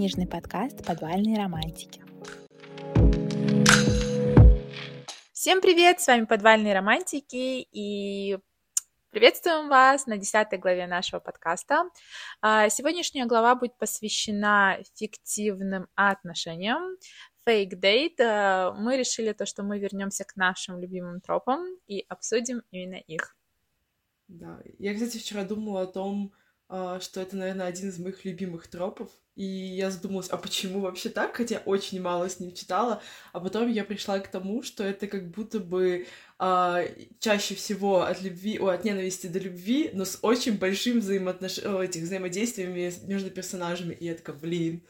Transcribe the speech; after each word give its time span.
книжный 0.00 0.26
подкаст 0.26 0.82
«Подвальные 0.86 1.36
романтики». 1.36 2.02
Всем 5.34 5.60
привет! 5.60 6.00
С 6.00 6.06
вами 6.06 6.24
«Подвальные 6.24 6.72
романтики» 6.72 7.68
и 7.70 8.38
приветствуем 9.10 9.68
вас 9.68 10.06
на 10.06 10.16
десятой 10.16 10.58
главе 10.58 10.86
нашего 10.86 11.20
подкаста. 11.20 11.84
А, 12.40 12.70
сегодняшняя 12.70 13.26
глава 13.26 13.54
будет 13.54 13.76
посвящена 13.76 14.78
фиктивным 14.94 15.86
отношениям, 15.96 16.96
fake 17.46 17.78
date. 17.78 18.22
А, 18.22 18.72
мы 18.72 18.96
решили 18.96 19.34
то, 19.34 19.44
что 19.44 19.62
мы 19.62 19.78
вернемся 19.78 20.24
к 20.24 20.34
нашим 20.34 20.80
любимым 20.80 21.20
тропам 21.20 21.66
и 21.86 22.06
обсудим 22.08 22.62
именно 22.70 22.96
их. 22.96 23.36
Да, 24.28 24.62
я, 24.78 24.94
кстати, 24.94 25.18
вчера 25.18 25.44
думала 25.44 25.82
о 25.82 25.86
том, 25.86 26.32
а, 26.72 27.00
что 27.00 27.20
это, 27.20 27.36
наверное, 27.36 27.66
один 27.66 27.88
из 27.88 27.98
моих 27.98 28.24
любимых 28.24 28.68
тропов. 28.68 29.10
И 29.40 29.44
я 29.44 29.90
задумалась, 29.90 30.28
а 30.28 30.36
почему 30.36 30.80
вообще 30.80 31.08
так? 31.08 31.34
Хотя 31.34 31.62
очень 31.64 32.02
мало 32.02 32.28
с 32.28 32.40
ним 32.40 32.52
читала. 32.52 33.00
А 33.32 33.40
потом 33.40 33.68
я 33.68 33.84
пришла 33.84 34.18
к 34.18 34.28
тому, 34.28 34.62
что 34.62 34.84
это 34.84 35.06
как 35.06 35.30
будто 35.30 35.60
бы 35.60 36.06
а, 36.38 36.82
чаще 37.20 37.54
всего 37.54 38.02
от 38.02 38.20
любви, 38.20 38.58
о, 38.58 38.68
от 38.68 38.84
ненависти 38.84 39.28
до 39.28 39.38
любви, 39.38 39.92
но 39.94 40.04
с 40.04 40.18
очень 40.20 40.58
большим 40.58 41.00
взаимоотнош... 41.00 41.56
этих 41.56 42.02
взаимодействиями 42.02 42.92
между 43.06 43.30
персонажами. 43.30 43.94
И 43.94 44.04
я 44.04 44.14
такая, 44.14 44.36
блин, 44.36 44.82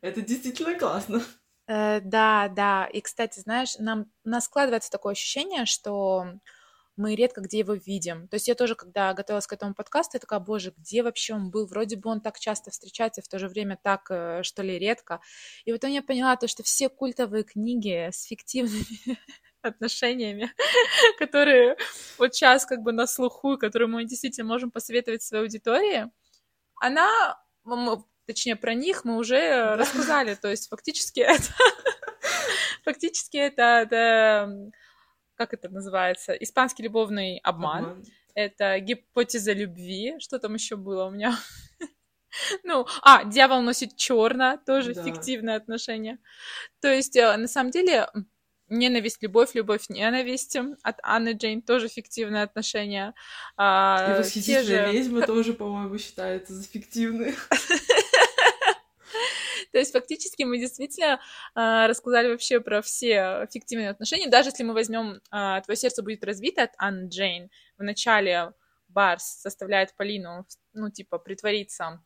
это 0.00 0.22
действительно 0.22 0.78
классно. 0.78 1.22
Э, 1.66 2.00
да, 2.00 2.48
да. 2.48 2.86
И, 2.86 3.02
кстати, 3.02 3.40
знаешь, 3.40 3.76
нам, 3.78 4.10
у 4.24 4.30
нас 4.30 4.46
складывается 4.46 4.90
такое 4.90 5.12
ощущение, 5.12 5.66
что 5.66 6.40
мы 7.00 7.14
редко 7.14 7.40
где 7.40 7.60
его 7.60 7.74
видим. 7.74 8.28
То 8.28 8.34
есть 8.34 8.46
я 8.46 8.54
тоже, 8.54 8.74
когда 8.74 9.12
готовилась 9.14 9.46
к 9.46 9.52
этому 9.52 9.74
подкасту, 9.74 10.16
я 10.16 10.20
такая, 10.20 10.38
боже, 10.38 10.74
где 10.76 11.02
вообще 11.02 11.34
он 11.34 11.50
был? 11.50 11.66
Вроде 11.66 11.96
бы 11.96 12.10
он 12.10 12.20
так 12.20 12.38
часто 12.38 12.70
встречается, 12.70 13.22
в 13.22 13.28
то 13.28 13.38
же 13.38 13.48
время 13.48 13.78
так, 13.82 14.10
э, 14.10 14.42
что 14.42 14.62
ли, 14.62 14.78
редко. 14.78 15.20
И 15.64 15.72
потом 15.72 15.90
я 15.90 16.02
поняла 16.02 16.36
то, 16.36 16.46
что 16.46 16.62
все 16.62 16.90
культовые 16.90 17.42
книги 17.42 18.10
с 18.12 18.24
фиктивными 18.24 18.84
отношениями, 19.62 20.52
которые 21.18 21.76
вот 22.18 22.34
сейчас 22.34 22.66
как 22.66 22.82
бы 22.82 22.92
на 22.92 23.06
слуху, 23.06 23.56
которые 23.56 23.88
мы 23.88 24.04
действительно 24.04 24.46
можем 24.46 24.70
посоветовать 24.70 25.22
своей 25.22 25.44
аудитории, 25.44 26.10
она, 26.82 27.42
точнее, 28.26 28.56
про 28.56 28.74
них 28.74 29.04
мы 29.04 29.16
уже 29.16 29.74
рассказали. 29.76 30.34
То 30.34 30.48
есть 30.48 30.68
фактически 30.68 31.20
это... 31.26 31.44
Фактически 32.84 33.36
это, 33.36 33.62
это 33.62 34.70
как 35.40 35.54
это 35.54 35.70
называется, 35.70 36.34
испанский 36.34 36.82
любовный 36.82 37.38
обман. 37.38 37.84
обман. 37.84 38.04
Это 38.34 38.78
гипотеза 38.78 39.54
любви. 39.54 40.16
Что 40.18 40.38
там 40.38 40.52
еще 40.52 40.76
было 40.76 41.06
у 41.06 41.10
меня? 41.10 41.34
Ну, 42.62 42.86
а, 43.02 43.24
дьявол 43.24 43.60
носит 43.60 43.96
черно, 43.96 44.56
тоже 44.64 44.94
да. 44.94 45.02
фиктивное 45.02 45.56
отношение. 45.56 46.18
То 46.80 46.86
есть, 46.86 47.16
э, 47.16 47.36
на 47.36 47.48
самом 47.48 47.72
деле, 47.72 48.06
ненависть, 48.68 49.20
любовь, 49.20 49.50
любовь, 49.54 49.88
ненависть 49.88 50.56
от 50.84 51.00
Анны 51.02 51.32
Джейн 51.32 51.60
тоже 51.60 51.88
фиктивное 51.88 52.44
отношение. 52.44 53.14
А, 53.56 54.14
И 54.14 54.18
восхитительная 54.20 54.86
же... 54.86 54.92
ведьма 54.92 55.22
тоже, 55.26 55.54
по-моему, 55.54 55.98
считается 55.98 56.54
за 56.54 56.62
фиктивные. 56.62 57.34
То 59.72 59.78
есть 59.78 59.92
фактически 59.92 60.42
мы 60.42 60.58
действительно 60.58 61.20
э, 61.54 61.86
рассказали 61.86 62.28
вообще 62.28 62.60
про 62.60 62.82
все 62.82 63.46
фиктивные 63.52 63.90
отношения. 63.90 64.28
Даже 64.28 64.48
если 64.50 64.64
мы 64.64 64.74
возьмем 64.74 65.20
э, 65.32 65.60
«Твое 65.64 65.76
сердце 65.76 66.02
будет 66.02 66.24
разбито» 66.24 66.62
от 66.64 66.72
Анны 66.78 67.08
Джейн, 67.08 67.50
в 67.78 67.82
начале 67.82 68.52
Барс 68.88 69.42
заставляет 69.42 69.94
Полину, 69.94 70.46
ну, 70.72 70.90
типа, 70.90 71.18
притвориться 71.18 72.02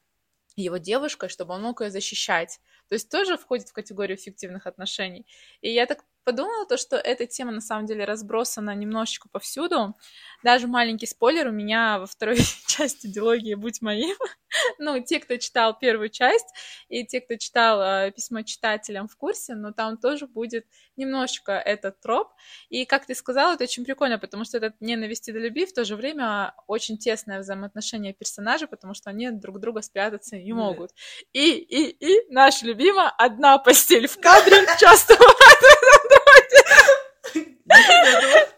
его 0.56 0.76
девушкой, 0.76 1.28
чтобы 1.28 1.54
он 1.54 1.62
мог 1.62 1.80
ее 1.80 1.90
защищать. 1.90 2.60
То 2.88 2.94
есть 2.94 3.10
тоже 3.10 3.36
входит 3.36 3.68
в 3.68 3.72
категорию 3.72 4.16
фиктивных 4.16 4.66
отношений. 4.66 5.26
И 5.60 5.70
я 5.70 5.86
так 5.86 6.04
подумала, 6.24 6.66
то, 6.66 6.76
что 6.76 6.96
эта 6.96 7.26
тема 7.26 7.52
на 7.52 7.60
самом 7.60 7.86
деле 7.86 8.04
разбросана 8.04 8.74
немножечко 8.74 9.28
повсюду. 9.28 9.94
Даже 10.42 10.66
маленький 10.66 11.06
спойлер 11.06 11.48
у 11.48 11.52
меня 11.52 11.98
во 11.98 12.06
второй 12.06 12.36
части 12.66 13.06
дилогии 13.06 13.54
«Будь 13.54 13.82
моим». 13.82 14.16
ну, 14.78 15.00
те, 15.02 15.20
кто 15.20 15.36
читал 15.36 15.78
первую 15.78 16.08
часть, 16.08 16.46
и 16.88 17.04
те, 17.04 17.20
кто 17.20 17.36
читал 17.36 17.80
э, 17.80 18.10
письмо 18.12 18.42
читателям 18.42 19.08
в 19.08 19.16
курсе, 19.16 19.54
но 19.54 19.72
там 19.72 19.96
тоже 19.96 20.26
будет 20.26 20.66
немножечко 20.96 21.52
этот 21.52 22.00
троп. 22.00 22.28
И, 22.68 22.84
как 22.84 23.06
ты 23.06 23.14
сказала, 23.14 23.54
это 23.54 23.64
очень 23.64 23.84
прикольно, 23.84 24.18
потому 24.18 24.44
что 24.44 24.58
это 24.58 24.74
ненависть 24.80 25.32
до 25.32 25.38
любви, 25.38 25.66
в 25.66 25.72
то 25.72 25.84
же 25.84 25.96
время 25.96 26.54
очень 26.66 26.98
тесное 26.98 27.41
взаимоотношение 27.41 28.12
персонажей, 28.12 28.68
потому 28.68 28.94
что 28.94 29.10
они 29.10 29.30
друг 29.30 29.60
друга 29.60 29.82
спрятаться 29.82 30.36
не 30.36 30.52
могут. 30.52 30.92
И, 31.32 31.52
и, 31.56 31.91
и 31.91 32.32
наша 32.32 32.66
любимая 32.66 33.10
одна 33.10 33.58
постель 33.58 34.06
в 34.06 34.20
кадре 34.20 34.66
часто 34.78 35.16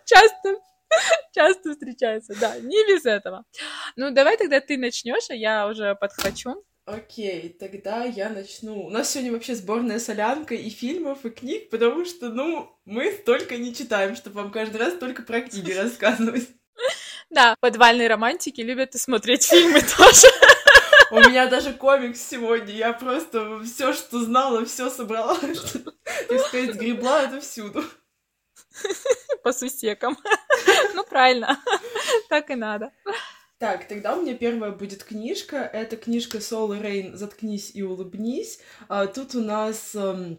Часто 0.05 0.57
часто 1.37 1.73
встречается, 1.73 2.35
да, 2.41 2.59
не 2.59 2.87
без 2.87 3.05
этого. 3.05 3.45
Ну, 3.97 4.11
давай 4.11 4.37
тогда 4.37 4.61
ты 4.61 4.79
начнешь, 4.79 5.31
а 5.31 5.35
я 5.35 5.69
уже 5.69 5.95
подхвачу. 5.95 6.65
Окей, 6.87 7.49
тогда 7.59 8.05
я 8.05 8.29
начну. 8.29 8.87
У 8.87 8.91
нас 8.91 9.11
сегодня 9.11 9.33
вообще 9.33 9.57
сборная 9.57 9.99
солянка 9.99 10.55
и 10.55 10.71
фильмов, 10.71 11.25
и 11.25 11.31
книг, 11.31 11.69
потому 11.69 12.05
что, 12.05 12.29
ну, 12.29 12.79
мы 12.85 13.13
столько 13.13 13.57
не 13.57 13.75
читаем, 13.75 14.15
чтобы 14.15 14.43
вам 14.43 14.53
каждый 14.53 14.77
раз 14.77 14.95
только 14.95 15.23
про 15.23 15.41
книги 15.41 15.73
рассказывать. 15.73 16.49
Да, 17.29 17.57
подвальные 17.61 18.09
романтики 18.09 18.61
любят 18.61 18.95
и 18.95 18.99
смотреть 18.99 19.45
фильмы 19.45 19.81
тоже. 19.81 20.29
У 21.11 21.21
меня 21.21 21.47
даже 21.49 21.72
комикс 21.72 22.21
сегодня. 22.21 22.75
Я 22.75 22.93
просто 22.93 23.61
все, 23.65 23.93
что 23.93 24.21
знала, 24.25 24.65
все 24.65 24.91
собрала. 24.91 25.37
Так 26.28 26.41
сказать, 26.41 26.77
гребла 26.77 27.22
это 27.22 27.41
всюду. 27.41 27.84
По 29.43 29.53
сусекам. 29.53 30.16
Ну, 30.95 31.05
правильно. 31.05 31.59
Так 32.28 32.50
и 32.50 32.55
надо. 32.55 32.93
Так, 33.59 33.89
тогда 33.89 34.16
у 34.16 34.22
меня 34.22 34.34
первая 34.34 34.71
будет 34.71 35.03
книжка. 35.03 35.56
Это 35.59 35.97
книжка 35.97 36.41
Соло 36.41 36.78
Рейн 36.78 37.16
«Заткнись 37.16 37.75
и 37.75 37.83
улыбнись». 37.83 38.61
А, 38.89 39.06
тут 39.06 39.34
у 39.34 39.41
нас 39.41 39.95
эм, 39.95 40.39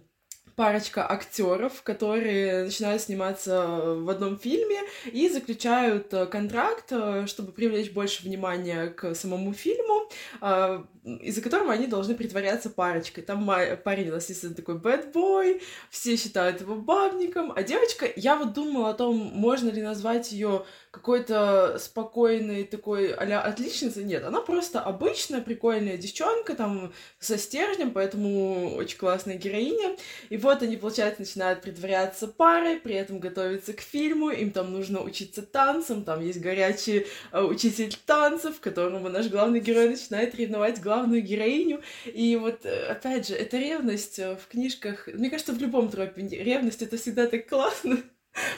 парочка 0.57 1.07
актеров, 1.07 1.83
которые 1.83 2.63
начинают 2.63 3.03
сниматься 3.03 3.93
в 3.93 4.09
одном 4.09 4.39
фильме 4.39 4.79
и 5.05 5.29
заключают 5.29 6.11
э, 6.15 6.25
контракт, 6.25 6.85
э, 6.89 7.27
чтобы 7.27 7.51
привлечь 7.51 7.91
больше 7.91 8.23
внимания 8.23 8.87
к 8.87 9.13
самому 9.13 9.53
фильму, 9.53 10.09
а, 10.41 10.83
из-за 11.21 11.41
которого 11.41 11.71
они 11.71 11.85
должны 11.85 12.15
притворяться 12.15 12.71
парочкой. 12.71 13.23
Там 13.23 13.45
парень 13.83 14.09
у 14.09 14.13
нас, 14.13 14.23
естественно, 14.23 14.55
такой 14.55 14.77
boy, 14.77 15.61
все 15.91 16.17
считают 16.17 16.59
его 16.61 16.75
бабником, 16.75 17.53
а 17.55 17.61
девочка, 17.61 18.07
я 18.15 18.35
вот 18.35 18.53
думала 18.53 18.89
о 18.89 18.93
том, 18.95 19.15
можно 19.15 19.69
ли 19.69 19.83
назвать 19.83 20.31
ее 20.31 20.65
какой-то 20.97 21.77
спокойной 21.79 22.63
такой 22.63 23.13
а 23.13 23.41
отличницей. 23.41 24.03
Нет, 24.03 24.23
она 24.23 24.41
просто 24.41 24.81
обычная 24.81 25.41
прикольная 25.41 25.97
девчонка, 25.97 26.55
там, 26.55 26.91
со 27.19 27.37
стержнем, 27.37 27.91
поэтому 27.91 28.75
очень 28.75 28.97
классная 28.97 29.35
героиня. 29.37 29.95
И 30.29 30.37
вот 30.37 30.63
они, 30.63 30.75
получается, 30.75 31.21
начинают 31.21 31.61
притворяться 31.61 32.27
парой, 32.27 32.77
при 32.77 32.95
этом 32.95 33.19
готовиться 33.19 33.73
к 33.73 33.81
фильму, 33.81 34.29
им 34.31 34.51
там 34.51 34.73
нужно 34.73 35.01
учиться 35.01 35.43
танцам, 35.43 36.03
там 36.03 36.25
есть 36.25 36.41
горячий 36.41 37.05
э, 37.31 37.41
учитель 37.41 37.95
танцев, 38.05 38.59
которому 38.59 39.09
наш 39.09 39.27
главный 39.27 39.59
герой 39.59 39.89
начинает 39.89 40.35
ревновать 40.35 40.81
главную 40.81 41.21
героиню. 41.21 41.81
И 42.05 42.35
вот, 42.35 42.65
э, 42.65 42.87
опять 42.87 43.27
же, 43.27 43.35
это 43.35 43.57
ревность 43.57 44.17
э, 44.17 44.35
в 44.35 44.47
книжках, 44.47 45.07
мне 45.07 45.29
кажется, 45.29 45.53
в 45.53 45.59
любом 45.59 45.89
тропе 45.89 46.27
ревность— 46.27 46.81
это 46.83 46.97
всегда 46.97 47.27
так 47.27 47.47
классно. 47.47 47.97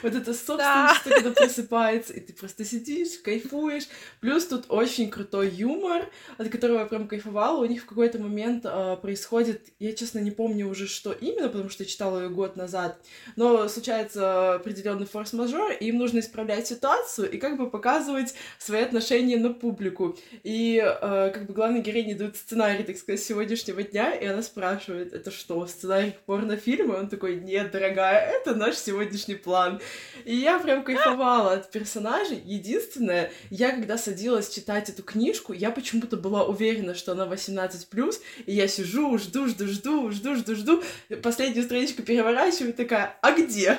Вот 0.02 0.14
это 0.14 0.34
собственность, 0.34 1.04
да. 1.04 1.14
когда 1.14 1.30
просыпается, 1.30 2.12
и 2.12 2.20
ты 2.20 2.32
просто 2.32 2.64
сидишь, 2.64 3.18
кайфуешь. 3.22 3.88
Плюс 4.20 4.46
тут 4.46 4.66
очень 4.68 5.10
крутой 5.10 5.48
юмор, 5.48 6.10
от 6.38 6.48
которого 6.48 6.80
я 6.80 6.86
прям 6.86 7.08
кайфовала. 7.08 7.62
У 7.62 7.66
них 7.66 7.82
в 7.82 7.86
какой-то 7.86 8.18
момент 8.18 8.64
э, 8.64 8.96
происходит, 9.00 9.68
я, 9.78 9.92
честно, 9.92 10.18
не 10.18 10.30
помню 10.30 10.68
уже, 10.68 10.86
что 10.86 11.12
именно, 11.12 11.48
потому 11.48 11.70
что 11.70 11.82
я 11.84 11.88
читала 11.88 12.22
ее 12.22 12.28
год 12.30 12.56
назад, 12.56 13.00
но 13.36 13.68
случается 13.68 14.54
определенный 14.54 15.06
форс-мажор, 15.06 15.72
и 15.72 15.86
им 15.86 15.98
нужно 15.98 16.20
исправлять 16.20 16.66
ситуацию 16.66 17.30
и 17.30 17.38
как 17.38 17.56
бы 17.56 17.70
показывать 17.70 18.34
свои 18.58 18.82
отношения 18.82 19.36
на 19.36 19.52
публику. 19.52 20.18
И 20.42 20.82
э, 20.82 21.30
как 21.32 21.46
бы 21.46 21.54
главной 21.54 21.80
героине 21.80 22.14
дают 22.14 22.36
сценарий, 22.36 22.84
так 22.84 22.96
сказать, 22.96 23.22
сегодняшнего 23.22 23.82
дня, 23.82 24.12
и 24.14 24.26
она 24.26 24.42
спрашивает, 24.42 25.12
это 25.12 25.30
что, 25.30 25.66
сценарий 25.66 26.14
порнофильма? 26.26 26.94
И 26.94 26.98
он 26.98 27.08
такой, 27.08 27.36
нет, 27.36 27.70
дорогая, 27.70 28.30
это 28.30 28.54
наш 28.54 28.76
сегодняшний 28.76 29.36
план 29.36 29.69
план. 29.70 29.80
И 30.24 30.36
я 30.36 30.58
прям 30.58 30.84
кайфовала 30.84 31.54
от 31.54 31.70
персонажей. 31.70 32.40
Единственное, 32.44 33.32
я 33.50 33.70
когда 33.70 33.96
садилась 33.98 34.48
читать 34.48 34.88
эту 34.88 35.02
книжку, 35.02 35.52
я 35.52 35.70
почему-то 35.70 36.16
была 36.16 36.44
уверена, 36.44 36.94
что 36.94 37.12
она 37.12 37.26
18+, 37.26 38.14
и 38.46 38.52
я 38.54 38.68
сижу, 38.68 39.18
жду, 39.18 39.48
жду, 39.48 39.66
жду, 39.66 40.10
жду, 40.10 40.34
жду, 40.36 40.54
жду, 40.54 40.82
последнюю 41.22 41.64
страничку 41.64 42.02
переворачиваю, 42.02 42.74
такая, 42.74 43.16
а 43.22 43.32
где? 43.32 43.78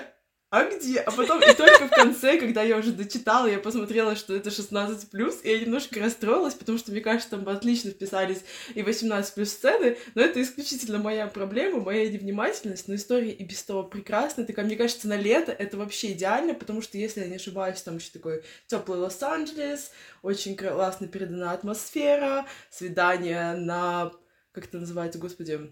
А 0.51 0.65
где? 0.65 1.00
А 1.00 1.12
потом 1.12 1.42
и 1.42 1.53
только 1.53 1.88
в 1.88 1.92
конце, 1.92 2.38
когда 2.38 2.62
я 2.62 2.75
уже 2.75 2.92
дочитала, 2.92 3.48
я 3.48 3.57
посмотрела, 3.57 4.18
что 4.18 4.36
это 4.36 4.50
16+, 4.50 5.42
и 5.44 5.50
я 5.50 5.59
немножко 5.59 5.98
расстроилась, 6.01 6.56
потому 6.56 6.77
что, 6.77 6.92
мне 6.92 7.00
кажется, 7.00 7.30
там 7.30 7.48
отлично 7.48 7.92
вписались 7.92 8.44
и 8.75 8.83
18 8.83 9.48
сцены, 9.48 9.98
но 10.13 10.21
это 10.21 10.42
исключительно 10.42 10.98
моя 10.98 11.27
проблема, 11.27 11.80
моя 11.80 12.09
невнимательность, 12.09 12.89
но 12.89 12.95
история 12.95 13.31
и 13.31 13.45
без 13.45 13.63
того 13.63 13.83
прекрасная, 13.83 14.45
такая, 14.45 14.65
мне 14.65 14.75
кажется, 14.75 15.07
на 15.07 15.15
лето 15.15 15.53
это 15.53 15.77
вообще 15.77 16.12
идеально, 16.12 16.54
потому 16.54 16.81
что, 16.81 16.97
если 16.97 17.21
я 17.21 17.27
не 17.27 17.38
ошибаюсь, 17.38 17.81
там 17.81 17.95
еще 17.95 18.12
такой 18.12 18.44
теплый 18.68 19.00
Лос-Анджелес, 19.00 19.92
очень 20.21 20.57
классно 20.57 21.07
передана 21.07 21.54
атмосфера, 21.54 22.45
свидание 22.69 23.54
на, 23.54 24.12
как 24.51 24.65
это 24.65 24.80
называется, 24.80 25.18
господи, 25.18 25.71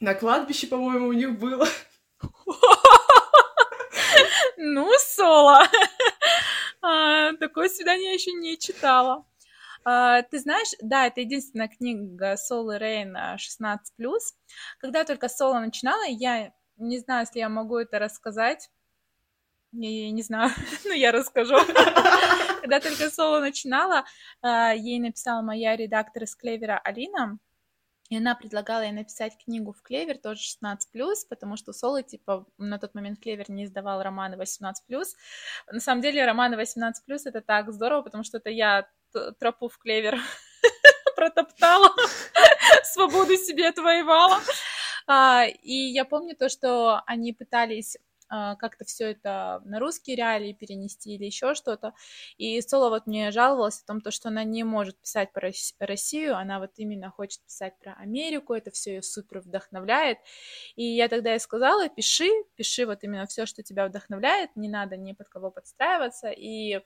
на 0.00 0.14
кладбище, 0.14 0.68
по-моему, 0.68 1.08
у 1.08 1.12
них 1.12 1.38
было. 1.38 1.68
Ну, 4.56 4.90
Соло. 4.98 5.60
а, 6.82 7.32
такое 7.34 7.68
свидание 7.68 8.08
я 8.08 8.14
еще 8.14 8.32
не 8.32 8.58
читала. 8.58 9.26
А, 9.84 10.22
ты 10.22 10.38
знаешь, 10.38 10.68
да, 10.80 11.06
это 11.06 11.20
единственная 11.20 11.68
книга 11.68 12.36
Соло 12.36 12.76
Рейна 12.78 13.36
16+. 13.38 13.78
Когда 14.78 15.04
только 15.04 15.28
Соло 15.28 15.60
начинала, 15.60 16.04
я 16.08 16.52
не 16.76 16.98
знаю, 16.98 17.26
если 17.26 17.38
я 17.38 17.48
могу 17.48 17.76
это 17.76 17.98
рассказать. 17.98 18.70
Я, 19.72 20.06
я 20.06 20.10
не 20.10 20.22
знаю, 20.22 20.50
но 20.84 20.92
я 20.92 21.12
расскажу. 21.12 21.54
Когда 22.60 22.80
только 22.80 23.10
Соло 23.10 23.40
начинала, 23.40 24.04
а, 24.42 24.72
ей 24.72 24.98
написала 25.00 25.42
моя 25.42 25.76
редактор 25.76 26.24
из 26.24 26.34
Клевера 26.34 26.80
Алина, 26.82 27.38
и 28.08 28.16
она 28.16 28.34
предлагала 28.34 28.82
ей 28.82 28.92
написать 28.92 29.36
книгу 29.44 29.72
в 29.72 29.82
Клевер, 29.82 30.18
тоже 30.18 30.40
16+, 30.40 30.76
потому 31.28 31.56
что 31.56 31.72
Соло, 31.72 32.02
типа, 32.02 32.46
на 32.58 32.78
тот 32.78 32.94
момент 32.94 33.20
Клевер 33.20 33.50
не 33.50 33.64
издавал 33.64 34.02
романы 34.02 34.36
18+. 34.36 34.74
На 35.72 35.80
самом 35.80 36.02
деле, 36.02 36.24
романы 36.24 36.54
18+, 36.54 36.92
это 37.24 37.40
так 37.40 37.72
здорово, 37.72 38.02
потому 38.02 38.24
что 38.24 38.38
это 38.38 38.50
я 38.50 38.88
тропу 39.38 39.68
в 39.68 39.78
Клевер 39.78 40.18
протоптала, 41.16 41.90
свободу 42.84 43.36
себе 43.36 43.68
отвоевала. 43.68 44.40
А, 45.08 45.44
и 45.46 45.72
я 45.72 46.04
помню 46.04 46.36
то, 46.36 46.48
что 46.48 47.02
они 47.06 47.32
пытались 47.32 47.96
как-то 48.28 48.84
все 48.84 49.10
это 49.12 49.60
на 49.64 49.78
русские 49.78 50.16
реалии 50.16 50.52
перенести 50.52 51.14
или 51.14 51.24
еще 51.24 51.54
что-то. 51.54 51.94
И 52.38 52.60
Соло 52.60 52.90
вот 52.90 53.06
мне 53.06 53.30
жаловалась 53.30 53.82
о 53.82 53.86
том, 53.86 54.00
то, 54.00 54.10
что 54.10 54.28
она 54.28 54.44
не 54.44 54.64
может 54.64 54.98
писать 55.00 55.32
про 55.32 55.50
Россию, 55.80 56.36
она 56.36 56.58
вот 56.58 56.72
именно 56.76 57.10
хочет 57.10 57.42
писать 57.44 57.78
про 57.78 57.94
Америку, 57.94 58.54
это 58.54 58.70
все 58.70 58.96
ее 58.96 59.02
супер 59.02 59.40
вдохновляет. 59.40 60.18
И 60.76 60.84
я 60.84 61.08
тогда 61.08 61.32
ей 61.32 61.40
сказала, 61.40 61.88
пиши, 61.88 62.28
пиши 62.56 62.86
вот 62.86 63.02
именно 63.04 63.26
все, 63.26 63.46
что 63.46 63.62
тебя 63.62 63.86
вдохновляет, 63.88 64.54
не 64.56 64.68
надо 64.68 64.96
ни 64.96 65.12
под 65.12 65.28
кого 65.28 65.50
подстраиваться. 65.50 66.30
И 66.30 66.80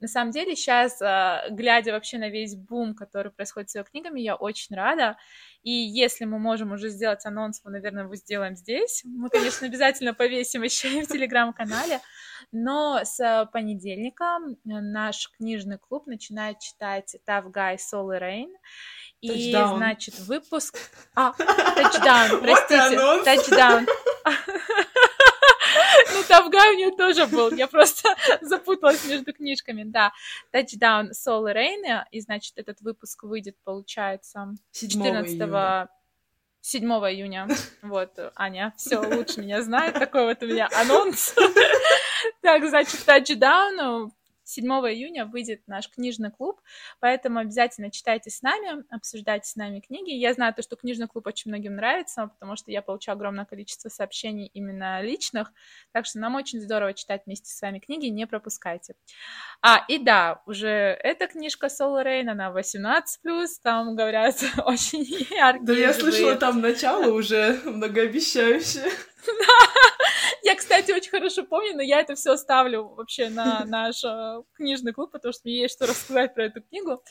на 0.00 0.08
самом 0.08 0.30
деле 0.30 0.54
сейчас, 0.54 1.00
а, 1.00 1.48
глядя 1.50 1.92
вообще 1.92 2.18
на 2.18 2.28
весь 2.28 2.54
бум, 2.54 2.94
который 2.94 3.32
происходит 3.32 3.70
с 3.70 3.74
ее 3.76 3.84
книгами, 3.84 4.20
я 4.20 4.36
очень 4.36 4.76
рада. 4.76 5.16
И 5.62 5.70
если 5.70 6.26
мы 6.26 6.38
можем 6.38 6.72
уже 6.72 6.90
сделать 6.90 7.24
анонс, 7.24 7.62
мы, 7.64 7.70
наверное, 7.70 8.04
его 8.04 8.14
сделаем 8.14 8.56
здесь. 8.56 9.02
Мы, 9.04 9.30
конечно, 9.30 9.66
обязательно 9.66 10.14
повесим 10.14 10.62
еще 10.62 10.98
и 10.98 11.02
в 11.02 11.08
телеграм-канале. 11.08 12.00
Но 12.52 13.00
с 13.04 13.48
понедельника 13.52 14.38
наш 14.64 15.30
книжный 15.36 15.78
клуб 15.78 16.06
начинает 16.06 16.60
читать 16.60 17.16
Tough 17.28 17.50
Guy 17.50 17.76
Soul 17.76 18.20
Rain. 18.20 18.52
И, 19.22 19.52
touchdown. 19.52 19.76
значит, 19.78 20.18
выпуск... 20.20 20.78
А, 21.14 21.32
тачдаун, 21.32 22.40
простите, 22.42 23.24
тачдаун. 23.24 23.86
Тавгай 26.28 26.74
у 26.74 26.76
нее 26.76 26.90
тоже 26.92 27.26
был. 27.26 27.52
Я 27.52 27.66
просто 27.66 28.14
запуталась 28.40 29.04
между 29.06 29.32
книжками. 29.32 29.84
Да, 29.84 30.12
Touchdown 30.52 31.10
и 31.10 31.54
Rain. 31.54 32.04
И, 32.10 32.20
значит, 32.20 32.54
этот 32.56 32.80
выпуск 32.80 33.24
выйдет, 33.24 33.56
получается, 33.64 34.54
14 34.72 35.34
июня. 35.34 35.88
7 36.60 36.82
июня. 36.84 37.48
Вот, 37.82 38.18
Аня, 38.34 38.74
все 38.76 38.98
лучше 38.98 39.40
меня 39.40 39.62
знает. 39.62 39.94
Такой 39.94 40.24
вот 40.24 40.42
у 40.42 40.46
меня 40.46 40.68
анонс. 40.72 41.34
Так, 42.42 42.66
значит, 42.66 43.04
тачдаун 43.04 44.10
7 44.46 44.64
июня 44.64 45.26
выйдет 45.26 45.62
наш 45.66 45.90
книжный 45.90 46.30
клуб, 46.30 46.60
поэтому 47.00 47.40
обязательно 47.40 47.90
читайте 47.90 48.30
с 48.30 48.42
нами, 48.42 48.84
обсуждайте 48.90 49.48
с 49.48 49.56
нами 49.56 49.80
книги. 49.80 50.12
Я 50.12 50.32
знаю 50.34 50.54
то, 50.54 50.62
что 50.62 50.76
книжный 50.76 51.08
клуб 51.08 51.26
очень 51.26 51.50
многим 51.50 51.74
нравится, 51.74 52.28
потому 52.28 52.56
что 52.56 52.70
я 52.70 52.80
получаю 52.80 53.16
огромное 53.16 53.44
количество 53.44 53.88
сообщений 53.88 54.46
именно 54.54 55.02
личных, 55.02 55.52
так 55.92 56.06
что 56.06 56.20
нам 56.20 56.36
очень 56.36 56.60
здорово 56.60 56.94
читать 56.94 57.22
вместе 57.26 57.50
с 57.50 57.60
вами 57.60 57.80
книги, 57.80 58.06
не 58.06 58.26
пропускайте. 58.26 58.94
А, 59.62 59.84
и 59.88 59.98
да, 59.98 60.42
уже 60.46 60.68
эта 60.68 61.26
книжка 61.26 61.68
Соло 61.68 62.04
Рейн, 62.04 62.28
она 62.28 62.50
18+, 62.50 63.02
там 63.62 63.96
говорят 63.96 64.36
очень 64.64 65.02
яркие. 65.02 65.66
Да, 65.66 65.72
я 65.72 65.92
слышала 65.92 66.36
там 66.36 66.60
начало 66.60 67.12
уже 67.12 67.60
многообещающее. 67.64 68.90
Я, 70.42 70.54
кстати, 70.54 70.92
очень 70.92 71.10
хорошо 71.10 71.44
помню, 71.44 71.74
но 71.74 71.82
я 71.82 72.00
это 72.00 72.14
все 72.14 72.32
оставлю 72.32 72.84
вообще 72.84 73.28
на 73.28 73.64
наш 73.66 74.04
э, 74.04 74.42
книжный 74.54 74.92
клуб, 74.92 75.10
потому 75.10 75.32
что 75.32 75.42
мне 75.44 75.62
есть 75.62 75.74
что 75.74 75.86
рассказать 75.86 76.34
про 76.34 76.44
эту 76.44 76.62
книгу. 76.62 77.02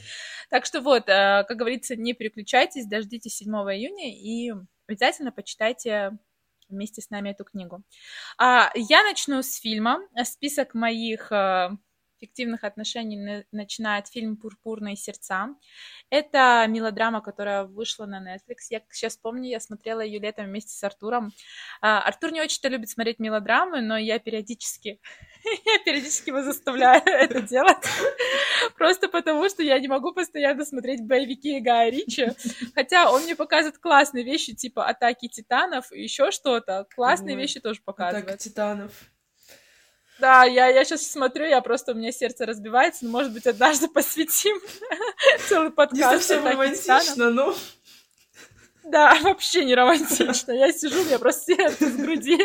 Так 0.50 0.66
что 0.66 0.82
вот, 0.82 1.10
э, 1.10 1.44
как 1.48 1.58
говорится, 1.58 1.96
не 1.96 2.14
переключайтесь, 2.14 2.88
дождитесь 2.88 3.38
7 3.38 3.50
июня 3.50 4.14
и 4.14 4.54
обязательно 4.88 5.32
почитайте 5.32 6.18
вместе 6.70 7.02
с 7.02 7.10
нами 7.10 7.30
эту 7.30 7.44
книгу. 7.44 7.84
А, 8.38 8.72
я 8.76 9.04
начну 9.04 9.44
с 9.44 9.56
фильма. 9.60 10.00
Список 10.24 10.74
моих 10.74 11.32
фиктивных 12.26 12.64
отношений 12.64 13.46
начинает 13.52 14.08
фильм 14.08 14.38
«Пурпурные 14.38 14.96
сердца». 14.96 15.50
Это 16.10 16.66
мелодрама, 16.68 17.22
которая 17.22 17.66
вышла 17.66 18.06
на 18.06 18.22
Netflix. 18.22 18.68
Я 18.70 18.82
сейчас 18.92 19.18
помню, 19.18 19.50
я 19.50 19.60
смотрела 19.60 20.02
ее 20.02 20.20
летом 20.20 20.46
вместе 20.46 20.72
с 20.72 20.84
Артуром. 20.84 21.32
А, 21.82 22.02
Артур 22.02 22.32
не 22.32 22.42
очень-то 22.42 22.68
любит 22.70 22.90
смотреть 22.90 23.20
мелодрамы, 23.20 23.82
но 23.82 23.98
я 23.98 24.20
периодически, 24.20 25.00
я 25.66 25.80
периодически 25.84 26.30
его 26.30 26.42
заставляю 26.42 27.02
это 27.06 27.42
делать. 27.42 27.86
Просто 28.76 29.08
потому, 29.08 29.48
что 29.50 29.64
я 29.64 29.80
не 29.80 29.88
могу 29.88 30.14
постоянно 30.14 30.66
смотреть 30.66 31.06
боевики 31.06 31.60
Гая 31.60 31.92
Ричи. 31.92 32.28
Хотя 32.74 33.12
он 33.12 33.24
мне 33.24 33.36
показывает 33.36 33.78
классные 33.78 34.24
вещи, 34.24 34.56
типа 34.56 34.88
«Атаки 34.88 35.28
титанов» 35.28 35.92
и 35.92 36.02
еще 36.02 36.32
что-то. 36.32 36.88
Классные 36.96 37.36
вещи 37.36 37.60
тоже 37.60 37.82
показывает. 37.84 38.26
«Атаки 38.26 38.44
титанов». 38.44 39.15
Да, 40.20 40.46
я, 40.46 40.68
я 40.68 40.86
сейчас 40.86 41.08
смотрю, 41.08 41.46
я 41.46 41.62
просто, 41.62 41.92
у 41.92 41.96
меня 41.96 42.12
сердце 42.12 42.46
разбивается, 42.46 43.06
но, 43.06 43.12
может 43.12 43.34
быть, 43.34 43.46
однажды 43.46 43.88
посвятим 43.94 44.58
целый 45.48 45.72
подкаст. 45.72 46.00
Не 46.00 46.20
совсем 46.20 46.46
романтично, 46.46 47.30
но... 47.30 47.56
Да, 48.86 49.16
вообще 49.24 49.66
не 49.66 49.76
романтично. 49.76 50.52
Я 50.52 50.72
сижу, 50.72 51.02
у 51.02 51.06
меня 51.06 51.20
просто 51.20 51.56
сердце 51.56 51.90
с 51.90 51.96
груди 51.96 52.38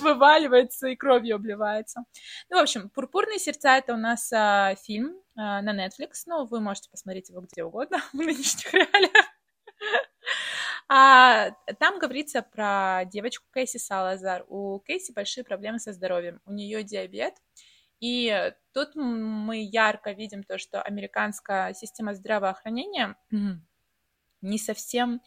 вываливается 0.00 0.88
и 0.88 0.96
кровью 0.96 1.36
обливается. 1.36 2.04
Ну, 2.50 2.58
в 2.58 2.62
общем, 2.62 2.90
«Пурпурные 2.90 3.38
сердца»— 3.38 3.76
это 3.78 3.94
у 3.94 3.96
нас 3.96 4.30
а, 4.32 4.74
фильм 4.84 5.16
а, 5.34 5.62
на 5.62 5.74
Netflix, 5.74 6.24
но 6.26 6.44
вы 6.44 6.60
можете 6.60 6.90
посмотреть 6.90 7.30
его 7.30 7.40
где 7.40 7.64
угодно 7.64 8.02
в 8.12 8.16
нынешних 8.16 8.72
реалиях. 8.72 9.26
А, 10.88 11.50
там 11.78 11.98
говорится 11.98 12.42
про 12.42 13.04
девочку 13.06 13.46
Кейси 13.52 13.78
Салазар. 13.78 14.44
У 14.48 14.78
Кейси 14.80 15.12
большие 15.12 15.44
проблемы 15.44 15.78
со 15.78 15.92
здоровьем. 15.92 16.40
У 16.44 16.52
нее 16.52 16.82
диабет. 16.82 17.34
И 17.98 18.52
тут 18.72 18.94
мы 18.94 19.64
ярко 19.64 20.12
видим 20.12 20.44
то, 20.44 20.58
что 20.58 20.82
американская 20.82 21.72
система 21.74 22.14
здравоохранения 22.14 23.16
не 24.42 24.58
совсем... 24.58 25.22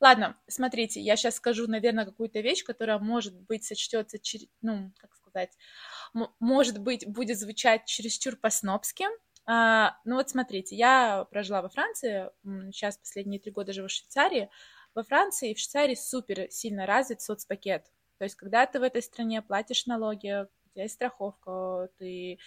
Ладно, 0.00 0.36
смотрите, 0.48 1.00
я 1.00 1.16
сейчас 1.16 1.36
скажу, 1.36 1.66
наверное, 1.68 2.06
какую-то 2.06 2.40
вещь, 2.40 2.64
которая, 2.64 2.98
может 2.98 3.38
быть, 3.42 3.64
сочтется, 3.64 4.18
ну, 4.62 4.92
как 4.98 5.14
сказать, 5.14 5.56
может 6.40 6.80
быть, 6.80 7.06
будет 7.06 7.38
звучать 7.38 7.84
чересчур 7.84 8.34
по-снобски, 8.36 9.04
а, 9.48 9.96
ну 10.04 10.16
вот 10.16 10.28
смотрите, 10.28 10.74
я 10.74 11.24
прожила 11.30 11.62
во 11.62 11.68
Франции, 11.68 12.30
сейчас 12.72 12.98
последние 12.98 13.38
три 13.38 13.52
года 13.52 13.72
живу 13.72 13.86
в 13.86 13.92
Швейцарии, 13.92 14.50
во 14.96 15.04
Франции 15.04 15.50
и 15.50 15.54
в 15.54 15.58
Швейцарии 15.58 15.94
супер 15.94 16.50
сильно 16.50 16.86
развит 16.86 17.20
соцпакет. 17.20 17.84
То 18.18 18.24
есть, 18.24 18.34
когда 18.34 18.66
ты 18.66 18.80
в 18.80 18.82
этой 18.82 19.02
стране 19.02 19.42
платишь 19.42 19.86
налоги, 19.86 20.44
у 20.44 20.70
тебя 20.70 20.84
есть 20.84 20.94
страховка, 20.94 21.90
ты, 21.98 22.38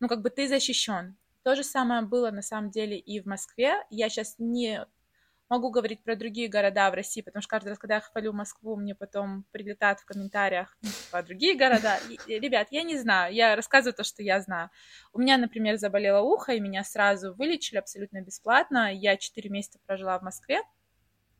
ну, 0.00 0.08
как 0.08 0.22
бы 0.22 0.30
ты 0.30 0.48
защищен. 0.48 1.16
То 1.44 1.54
же 1.54 1.62
самое 1.62 2.02
было 2.02 2.30
на 2.30 2.42
самом 2.42 2.70
деле 2.70 2.98
и 2.98 3.20
в 3.20 3.26
Москве. 3.26 3.74
Я 3.90 4.08
сейчас 4.08 4.34
не 4.38 4.86
могу 5.50 5.70
говорить 5.70 6.02
про 6.02 6.16
другие 6.16 6.48
города 6.48 6.90
в 6.90 6.94
России, 6.94 7.22
потому 7.22 7.42
что 7.42 7.50
каждый 7.50 7.70
раз, 7.70 7.78
когда 7.78 7.96
я 7.96 8.00
хвалю 8.00 8.32
Москву, 8.32 8.76
мне 8.76 8.94
потом 8.94 9.44
прилетают 9.50 10.00
в 10.00 10.06
комментариях 10.06 10.78
ну, 10.80 10.88
типа, 10.88 11.22
другие 11.22 11.56
города. 11.56 11.98
И, 12.26 12.38
ребят, 12.38 12.68
я 12.70 12.82
не 12.82 12.96
знаю, 12.96 13.34
я 13.34 13.56
рассказываю 13.56 13.94
то, 13.94 14.04
что 14.04 14.22
я 14.22 14.40
знаю. 14.40 14.70
У 15.12 15.18
меня, 15.18 15.36
например, 15.36 15.76
заболело 15.76 16.20
ухо, 16.20 16.52
и 16.52 16.60
меня 16.60 16.84
сразу 16.84 17.34
вылечили 17.34 17.78
абсолютно 17.78 18.22
бесплатно. 18.22 18.94
Я 18.94 19.16
4 19.16 19.50
месяца 19.50 19.78
прожила 19.86 20.18
в 20.18 20.22
Москве, 20.22 20.60
А, 20.60 20.79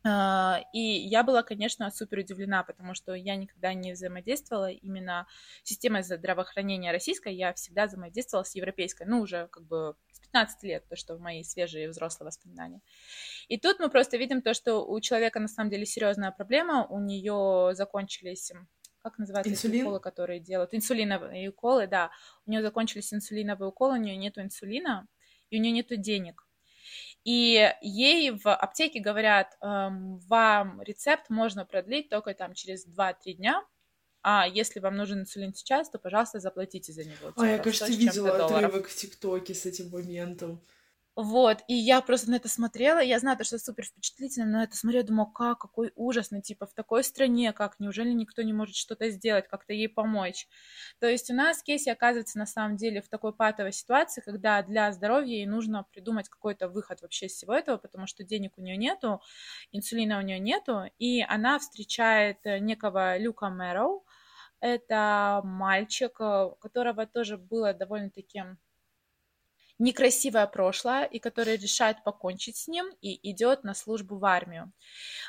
и 0.03 0.81
я 0.81 1.23
была, 1.23 1.43
конечно, 1.43 1.91
супер 1.91 2.21
удивлена, 2.21 2.63
потому 2.65 2.95
что 2.95 3.15
я 3.15 3.37
никогда 3.37 3.75
не 3.75 3.93
взаимодействовала 3.93 4.71
именно 4.71 5.27
с 5.63 5.69
системой 5.69 6.03
здравоохранения 6.03 6.91
российской, 6.91 7.35
я 7.35 7.53
всегда 7.53 7.87
взаимодействовала 7.87 8.45
с 8.45 8.55
европейской, 8.55 9.07
ну, 9.07 9.21
уже 9.21 9.49
как 9.49 9.65
бы 9.67 9.95
с 10.13 10.21
15 10.21 10.63
лет, 10.63 10.89
то, 10.89 10.97
что 10.97 11.17
в 11.17 11.21
мои 11.21 11.43
свежие 11.43 11.91
взрослые 11.91 12.29
воспоминания. 12.29 12.81
И 13.49 13.59
тут 13.59 13.79
мы 13.79 13.91
просто 13.91 14.17
видим 14.17 14.41
то, 14.41 14.55
что 14.55 14.87
у 14.87 15.01
человека 15.01 15.39
на 15.39 15.49
самом 15.49 15.71
деле 15.71 15.85
серьезная 15.85 16.31
проблема, 16.31 16.87
у 16.87 16.99
нее 16.99 17.75
закончились 17.75 18.53
как 19.03 19.19
называется 19.19 19.51
Инсулин? 19.51 19.87
уколы, 19.87 20.01
которые 20.01 20.41
делают? 20.41 20.75
Инсулиновые 20.75 21.49
уколы, 21.49 21.87
да. 21.87 22.11
У 22.47 22.51
нее 22.51 22.61
закончились 22.63 23.13
инсулиновые 23.15 23.69
уколы, 23.69 23.95
у 23.95 24.01
нее 24.01 24.17
нет 24.17 24.37
инсулина, 24.37 25.09
и 25.49 25.59
у 25.59 25.63
нее 25.63 25.73
нет 25.73 25.89
денег. 26.01 26.47
И 27.25 27.71
ей 27.83 28.31
в 28.31 28.47
аптеке 28.47 29.01
говорят, 29.01 29.57
эм, 29.61 30.19
вам 30.21 30.81
рецепт 30.83 31.29
можно 31.29 31.67
продлить 31.67 32.09
только 32.09 32.33
там 32.35 32.55
через 32.55 32.87
2-3 32.87 33.35
дня, 33.35 33.63
а 34.23 34.47
если 34.47 34.81
вам 34.81 34.97
нужен 34.97 35.21
инсулин 35.21 35.55
сейчас, 35.55 35.91
то, 35.91 35.99
пожалуйста, 35.99 36.41
заплатите 36.41 36.93
за 36.93 37.05
него. 37.05 37.33
А, 37.37 37.47
я, 37.47 37.53
типа, 37.55 37.65
кажется, 37.65 37.87
видела 37.87 38.45
отрывок 38.45 38.89
в 38.89 38.95
ТикТоке 38.95 39.55
с 39.55 39.67
этим 39.67 39.91
моментом. 39.91 40.63
Вот, 41.17 41.59
и 41.67 41.75
я 41.75 42.01
просто 42.03 42.31
на 42.31 42.37
это 42.37 42.49
смотрела, 42.49 43.01
я 43.01 43.19
знаю, 43.19 43.37
что 43.45 43.57
это 43.57 43.65
супер 43.65 43.85
впечатлительно, 43.85 44.47
но 44.47 44.63
это 44.63 44.77
смотрела, 44.77 45.05
думала, 45.05 45.27
как, 45.27 45.59
какой 45.59 45.93
ужас, 45.97 46.31
ну, 46.31 46.41
типа, 46.41 46.67
в 46.67 46.73
такой 46.73 47.03
стране, 47.03 47.53
как, 47.53 47.81
неужели 47.81 48.13
никто 48.13 48.43
не 48.43 48.53
может 48.53 48.77
что-то 48.77 49.11
сделать, 49.11 49.49
как-то 49.49 49.73
ей 49.73 49.89
помочь? 49.89 50.47
То 51.01 51.09
есть 51.09 51.29
у 51.31 51.35
нас 51.35 51.63
Кейси 51.63 51.89
оказывается 51.91 52.39
на 52.39 52.47
самом 52.47 52.77
деле 52.77 53.03
в 53.03 53.09
такой 53.09 53.35
патовой 53.35 53.73
ситуации, 53.73 54.21
когда 54.21 54.63
для 54.63 54.93
здоровья 54.93 55.35
ей 55.35 55.47
нужно 55.47 55.85
придумать 55.93 56.29
какой-то 56.29 56.69
выход 56.69 57.03
вообще 57.03 57.27
из 57.27 57.33
всего 57.33 57.55
этого, 57.55 57.77
потому 57.77 58.07
что 58.07 58.23
денег 58.23 58.57
у 58.57 58.63
нее 58.63 58.77
нету, 58.77 59.21
инсулина 59.73 60.19
у 60.19 60.23
нее 60.23 60.39
нету, 60.39 60.85
и 60.99 61.23
она 61.23 61.59
встречает 61.59 62.39
э, 62.45 62.61
некого 62.61 63.19
Люка 63.19 63.51
Мэроу, 63.51 64.07
это 64.61 65.41
мальчик, 65.45 66.21
э, 66.21 66.51
которого 66.61 67.07
тоже 67.07 67.37
было 67.37 67.75
довольно-таки 67.75 68.45
некрасивое 69.81 70.47
прошлое 70.47 71.05
и 71.05 71.19
который 71.19 71.57
решает 71.57 72.05
покончить 72.05 72.57
с 72.57 72.69
ним 72.69 72.87
и 73.01 73.31
идет 73.31 73.65
на 73.65 73.75
службу 73.75 74.19
в 74.19 74.25
армию. 74.25 74.73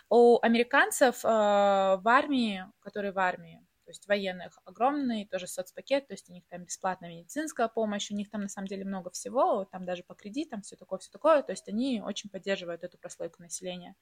У 0.09 0.39
американцев 0.41 1.25
э, 1.25 1.27
в 1.27 2.07
армии, 2.07 2.65
которые 2.81 3.13
в 3.13 3.19
армии, 3.19 3.65
то 3.91 3.93
есть 3.93 4.07
военных 4.07 4.57
огромный 4.63 5.25
тоже 5.25 5.47
соцпакет, 5.47 6.07
то 6.07 6.13
есть 6.13 6.29
у 6.29 6.33
них 6.33 6.47
там 6.47 6.63
бесплатная 6.63 7.09
медицинская 7.09 7.67
помощь, 7.67 8.09
у 8.09 8.15
них 8.15 8.29
там 8.29 8.41
на 8.41 8.47
самом 8.47 8.67
деле 8.67 8.85
много 8.85 9.09
всего, 9.09 9.65
там 9.65 9.83
даже 9.83 10.03
по 10.03 10.15
кредитам, 10.15 10.61
все 10.61 10.77
такое, 10.77 10.99
все 10.99 11.11
такое, 11.11 11.43
то 11.43 11.51
есть 11.51 11.67
они 11.67 12.01
очень 12.01 12.29
поддерживают 12.29 12.83
эту 12.83 12.97
прослойку 12.97 13.41
населения. 13.41 13.95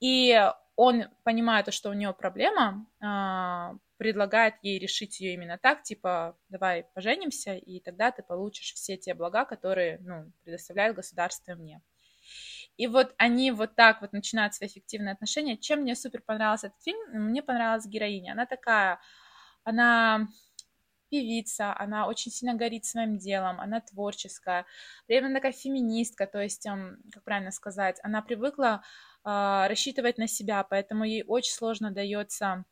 И 0.00 0.36
он, 0.74 1.04
понимая 1.22 1.62
то, 1.62 1.70
что 1.70 1.90
у 1.90 1.92
него 1.92 2.12
проблема, 2.12 2.86
а, 3.00 3.76
предлагает 3.98 4.56
ей 4.62 4.80
решить 4.80 5.20
ее 5.20 5.34
именно 5.34 5.58
так, 5.58 5.84
типа, 5.84 6.36
давай 6.48 6.82
поженимся, 6.94 7.54
и 7.54 7.78
тогда 7.78 8.10
ты 8.10 8.24
получишь 8.24 8.74
все 8.74 8.96
те 8.96 9.14
блага, 9.14 9.44
которые, 9.44 10.00
ну, 10.00 10.32
предоставляет 10.42 10.96
государство 10.96 11.54
мне. 11.54 11.80
И 12.76 12.86
вот 12.86 13.14
они 13.18 13.52
вот 13.52 13.76
так 13.76 14.00
вот 14.00 14.12
начинают 14.12 14.54
свои 14.54 14.68
эффективные 14.68 15.12
отношения. 15.12 15.56
Чем 15.56 15.80
мне 15.80 15.94
супер 15.94 16.22
понравился 16.22 16.68
этот 16.68 16.82
фильм? 16.82 16.98
Мне 17.12 17.42
понравилась 17.42 17.86
героиня. 17.86 18.32
Она 18.32 18.46
такая, 18.46 19.00
она 19.62 20.28
певица, 21.14 21.78
она 21.78 22.08
очень 22.08 22.32
сильно 22.32 22.54
горит 22.54 22.84
своим 22.84 23.18
делом, 23.18 23.60
она 23.60 23.80
творческая, 23.80 24.66
этом 25.06 25.32
такая 25.32 25.52
феминистка, 25.52 26.26
то 26.26 26.40
есть, 26.40 26.66
эм, 26.66 26.98
как 27.12 27.22
правильно 27.22 27.52
сказать, 27.52 28.00
она 28.02 28.20
привыкла 28.20 28.82
э, 29.24 29.66
рассчитывать 29.68 30.18
на 30.18 30.26
себя, 30.26 30.64
поэтому 30.64 31.04
ей 31.04 31.22
очень 31.24 31.52
сложно 31.52 31.92
дается, 31.92 32.64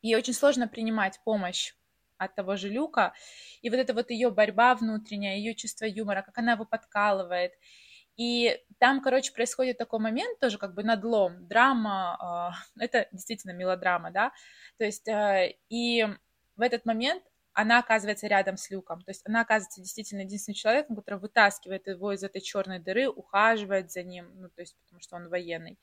ей 0.00 0.14
очень 0.16 0.34
сложно 0.34 0.68
принимать 0.68 1.18
помощь 1.24 1.74
от 2.18 2.36
того 2.36 2.54
же 2.54 2.68
Люка, 2.68 3.12
и 3.62 3.70
вот 3.70 3.78
это 3.80 3.94
вот 3.94 4.10
ее 4.10 4.30
борьба 4.30 4.76
внутренняя, 4.76 5.36
ее 5.36 5.56
чувство 5.56 5.86
юмора, 5.86 6.22
как 6.22 6.38
она 6.38 6.52
его 6.52 6.64
подкалывает, 6.64 7.52
и 8.16 8.58
там, 8.78 9.00
короче, 9.02 9.32
происходит 9.32 9.78
такой 9.78 10.00
момент 10.00 10.38
тоже 10.40 10.58
как 10.58 10.74
бы 10.74 10.82
надлом, 10.82 11.46
драма, 11.46 12.54
э, 12.78 12.80
это 12.84 13.08
действительно 13.12 13.52
мелодрама, 13.52 14.10
да, 14.10 14.32
то 14.78 14.84
есть 14.84 15.08
э, 15.08 15.54
и 15.68 16.06
в 16.56 16.60
этот 16.60 16.84
момент 16.84 17.22
она 17.54 17.78
оказывается 17.78 18.26
рядом 18.26 18.56
с 18.56 18.68
Люком. 18.68 19.00
То 19.02 19.10
есть 19.10 19.22
она 19.24 19.40
оказывается 19.40 19.80
действительно 19.80 20.22
единственным 20.22 20.56
человеком, 20.56 20.96
который 20.96 21.20
вытаскивает 21.20 21.86
его 21.86 22.12
из 22.12 22.22
этой 22.24 22.40
черной 22.40 22.80
дыры, 22.80 23.08
ухаживает 23.08 23.92
за 23.92 24.02
ним, 24.02 24.28
ну, 24.34 24.48
то 24.48 24.60
есть 24.60 24.76
потому 24.84 25.00
что 25.00 25.16
он 25.16 25.28
военный. 25.28 25.78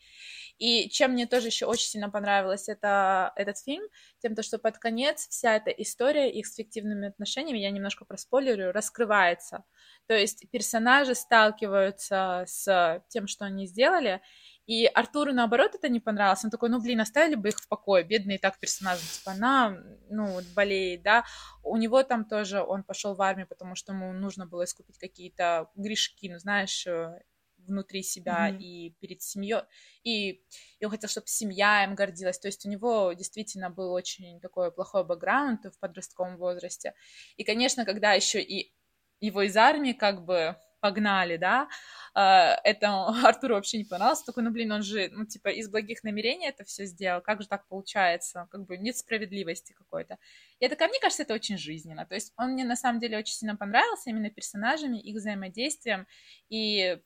И 0.57 0.89
чем 0.89 1.11
мне 1.11 1.25
тоже 1.27 1.47
еще 1.47 1.65
очень 1.65 1.87
сильно 1.87 2.09
понравилось 2.09 2.67
это, 2.67 3.31
этот 3.37 3.57
фильм, 3.57 3.87
тем, 4.19 4.35
то, 4.35 4.43
что 4.43 4.59
под 4.59 4.77
конец 4.79 5.27
вся 5.29 5.55
эта 5.55 5.71
история 5.71 6.29
их 6.29 6.45
с 6.45 6.55
фиктивными 6.55 7.07
отношениями, 7.07 7.59
я 7.59 7.71
немножко 7.71 8.03
проспойлерю, 8.03 8.73
раскрывается. 8.73 9.63
То 10.11 10.17
есть 10.17 10.43
персонажи 10.51 11.15
сталкиваются 11.15 12.43
с 12.45 13.01
тем, 13.07 13.27
что 13.27 13.45
они 13.45 13.65
сделали, 13.65 14.21
и 14.65 14.85
Артуру, 14.85 15.31
наоборот, 15.31 15.73
это 15.73 15.87
не 15.87 16.01
понравилось. 16.01 16.43
Он 16.43 16.51
такой, 16.51 16.67
ну, 16.67 16.81
блин, 16.81 16.99
оставили 16.99 17.35
бы 17.35 17.47
их 17.47 17.59
в 17.59 17.69
покое. 17.69 18.03
Бедные 18.03 18.37
так 18.37 18.59
персонажи. 18.59 19.03
Типа, 19.07 19.31
она, 19.31 19.77
ну, 20.09 20.41
болеет, 20.53 21.03
да. 21.03 21.23
У 21.63 21.77
него 21.77 22.03
там 22.03 22.25
тоже, 22.25 22.61
он 22.61 22.83
пошел 22.83 23.15
в 23.15 23.21
армию, 23.21 23.47
потому 23.47 23.75
что 23.75 23.93
ему 23.93 24.11
нужно 24.11 24.45
было 24.45 24.65
искупить 24.65 24.97
какие-то 24.97 25.69
грешки, 25.75 26.29
ну, 26.29 26.39
знаешь, 26.39 26.85
э, 26.85 27.17
внутри 27.59 28.03
себя 28.03 28.49
mm-hmm. 28.49 28.59
и 28.59 28.89
перед 28.99 29.21
семьей, 29.21 29.61
и, 30.03 30.43
и 30.79 30.85
он 30.85 30.91
хотел, 30.91 31.09
чтобы 31.09 31.27
семья 31.27 31.85
им 31.85 31.95
гордилась, 31.95 32.39
то 32.39 32.49
есть 32.49 32.65
у 32.65 32.69
него 32.69 33.13
действительно 33.13 33.69
был 33.69 33.93
очень 33.93 34.41
такой 34.41 34.71
плохой 34.71 35.05
бэкграунд 35.05 35.65
в 35.65 35.79
подростковом 35.79 36.37
возрасте, 36.37 36.95
и, 37.37 37.43
конечно, 37.43 37.85
когда 37.85 38.13
еще 38.13 38.41
и 38.41 38.73
его 39.21 39.43
из 39.43 39.55
армии 39.55 39.93
как 39.93 40.25
бы 40.25 40.57
погнали, 40.81 41.37
да, 41.37 41.69
а, 42.13 42.59
это 42.63 43.07
Артуру 43.23 43.55
вообще 43.55 43.77
не 43.77 43.85
понравилось, 43.85 44.23
такой, 44.23 44.43
ну, 44.43 44.51
блин, 44.51 44.71
он 44.71 44.81
же, 44.81 45.09
ну, 45.11 45.25
типа, 45.25 45.49
из 45.49 45.69
благих 45.69 46.03
намерений 46.03 46.47
это 46.47 46.65
все 46.65 46.85
сделал, 46.85 47.21
как 47.21 47.41
же 47.41 47.47
так 47.47 47.67
получается, 47.67 48.47
как 48.51 48.65
бы 48.65 48.77
нет 48.77 48.97
справедливости 48.97 49.73
какой-то. 49.73 50.17
Я 50.59 50.69
такая, 50.69 50.89
мне 50.89 50.99
кажется, 50.99 51.23
это 51.23 51.35
очень 51.35 51.57
жизненно, 51.57 52.05
то 52.05 52.15
есть 52.15 52.33
он 52.35 52.53
мне 52.53 52.65
на 52.65 52.75
самом 52.75 52.99
деле 52.99 53.17
очень 53.17 53.35
сильно 53.35 53.55
понравился 53.55 54.09
именно 54.09 54.29
персонажами, 54.29 54.97
их 54.97 55.15
взаимодействием 55.15 56.07
и 56.49 56.99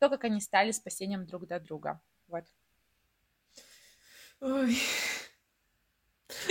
то, 0.00 0.08
как 0.08 0.24
они 0.24 0.40
стали 0.40 0.72
спасением 0.72 1.26
друг 1.26 1.46
для 1.46 1.60
друга, 1.60 2.00
вот. 2.26 2.44
Ой, 4.40 4.76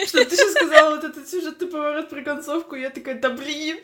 что 0.06 0.26
ты 0.26 0.36
сейчас 0.36 0.52
сказала 0.52 0.96
вот 0.96 1.04
этот 1.04 1.30
сюжетный 1.30 1.68
поворот 1.68 2.10
про 2.10 2.22
концовку, 2.24 2.76
я 2.76 2.90
такая, 2.90 3.20
да 3.20 3.30
блин, 3.30 3.78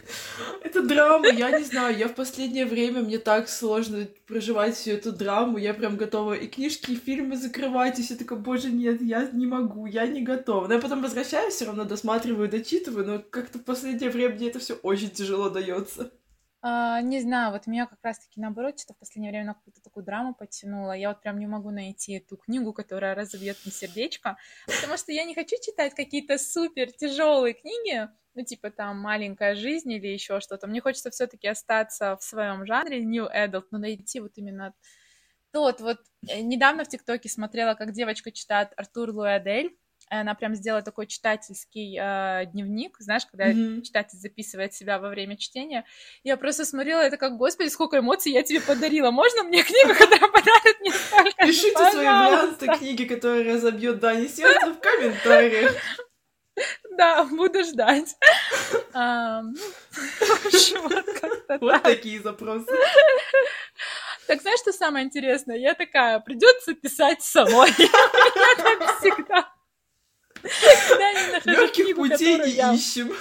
это 0.64 0.82
драма, 0.82 1.28
я 1.28 1.58
не 1.58 1.64
знаю, 1.64 1.98
я 1.98 2.08
в 2.08 2.16
последнее 2.16 2.66
время, 2.66 3.02
мне 3.02 3.20
так 3.20 3.48
сложно 3.48 4.08
проживать 4.28 4.76
всю 4.76 4.92
эту 4.92 5.12
драму, 5.12 5.58
я 5.58 5.74
прям 5.74 5.98
готова 5.98 6.34
и 6.34 6.48
книжки, 6.48 6.92
и 6.92 6.96
фильмы 6.96 7.38
закрывать, 7.38 8.00
и 8.00 8.04
все 8.04 8.16
такое, 8.16 8.40
боже, 8.40 8.72
нет, 8.72 9.02
я 9.02 9.30
не 9.32 9.46
могу, 9.46 9.86
я 9.86 10.08
не 10.08 10.22
готова. 10.22 10.68
Но 10.68 10.74
я 10.74 10.80
потом 10.80 11.02
возвращаюсь, 11.02 11.54
все 11.54 11.66
равно 11.66 11.84
досматриваю, 11.84 12.50
дочитываю, 12.50 13.06
но 13.06 13.24
как-то 13.30 13.60
в 13.60 13.64
последнее 13.64 14.10
время 14.10 14.36
мне 14.36 14.50
это 14.50 14.60
все 14.60 14.76
очень 14.76 15.12
тяжело 15.12 15.50
дается. 15.50 16.12
А, 16.66 17.02
не 17.02 17.20
знаю, 17.20 17.52
вот 17.52 17.68
меня 17.68 17.86
как 17.88 18.00
раз-таки 18.04 18.40
наоборот, 18.40 18.80
что 18.80 18.94
в 18.94 18.98
последнее 18.98 19.32
время 19.32 19.48
на 19.48 19.54
какую-то 19.54 19.82
такую 19.82 20.06
драму 20.06 20.34
подтянула. 20.34 20.94
Я 20.94 21.10
вот 21.10 21.22
прям 21.22 21.38
не 21.38 21.46
могу 21.46 21.72
найти 21.72 22.14
эту 22.14 22.38
книгу, 22.38 22.72
которая 22.72 23.16
разобьет 23.16 23.58
мне 23.66 23.74
сердечко, 23.74 24.38
потому 24.66 24.98
что 24.98 25.12
я 25.12 25.26
не 25.26 25.36
хочу 25.36 25.58
читать 25.62 25.94
какие-то 25.94 26.38
супер 26.38 26.90
тяжелые 26.94 27.54
книги, 27.54 28.08
ну, 28.34 28.46
типа 28.46 28.72
там 28.72 28.98
«Маленькая 28.98 29.56
жизнь» 29.56 29.92
или 29.92 30.08
еще 30.08 30.40
что-то. 30.40 30.68
Мне 30.68 30.80
хочется 30.80 31.12
все-таки 31.12 31.50
остаться 31.50 32.16
в 32.16 32.24
своем 32.24 32.66
жанре 32.66 33.04
New 33.04 33.26
Adult, 33.26 33.66
но 33.72 33.78
найти 33.80 34.22
вот 34.22 34.32
именно 34.38 34.74
тот 35.52 35.82
вот... 35.82 36.00
Э, 36.30 36.40
недавно 36.40 36.86
в 36.86 36.88
ТикТоке 36.88 37.28
смотрела, 37.28 37.74
как 37.74 37.92
девочка 37.92 38.32
читает 38.32 38.70
Артур 38.78 39.10
Луэдель, 39.10 39.78
она 40.14 40.36
прям 40.36 40.56
сделала 40.56 40.82
такой 40.82 41.08
читательский 41.08 41.98
э, 42.00 42.46
дневник, 42.48 42.98
знаешь, 43.00 43.26
когда 43.26 43.52
mm-hmm. 43.52 43.82
читатель 43.82 44.18
записывает 44.18 44.74
себя 44.74 45.00
во 45.00 45.10
время 45.10 45.38
чтения. 45.38 45.86
Я 46.24 46.38
просто 46.38 46.66
смотрела, 46.66 47.02
это 47.02 47.18
как, 47.18 47.38
господи, 47.38 47.70
сколько 47.70 48.00
эмоций 48.00 48.32
я 48.32 48.44
тебе 48.44 48.62
подарила. 48.62 49.12
Можно 49.12 49.44
мне 49.44 49.64
книгу, 49.64 49.94
которая 49.98 50.32
подарит 50.32 50.80
мне 50.82 50.92
столько? 50.92 51.46
Пишите 51.46 51.92
свои 51.92 52.06
варианты 52.06 52.68
книги, 52.78 53.06
которые 53.06 53.54
разобьют 53.54 54.00
Дани 54.00 54.28
сердце 54.28 54.74
в 54.74 54.80
комментариях. 54.80 55.76
Да, 56.98 57.24
буду 57.26 57.64
ждать. 57.64 58.16
Вот 61.60 61.84
такие 61.84 62.22
запросы. 62.22 62.72
Так 64.28 64.42
знаешь, 64.42 64.60
что 64.60 64.72
самое 64.72 65.06
интересное? 65.06 65.58
Я 65.58 65.74
такая, 65.74 66.20
придется 66.20 66.74
писать 66.74 67.22
самой. 67.22 67.70
Я 67.78 68.56
так 68.56 69.00
всегда. 69.00 69.54
Легких 71.46 71.96
путей 71.96 72.38
не 72.40 72.76
ищем. 72.76 73.14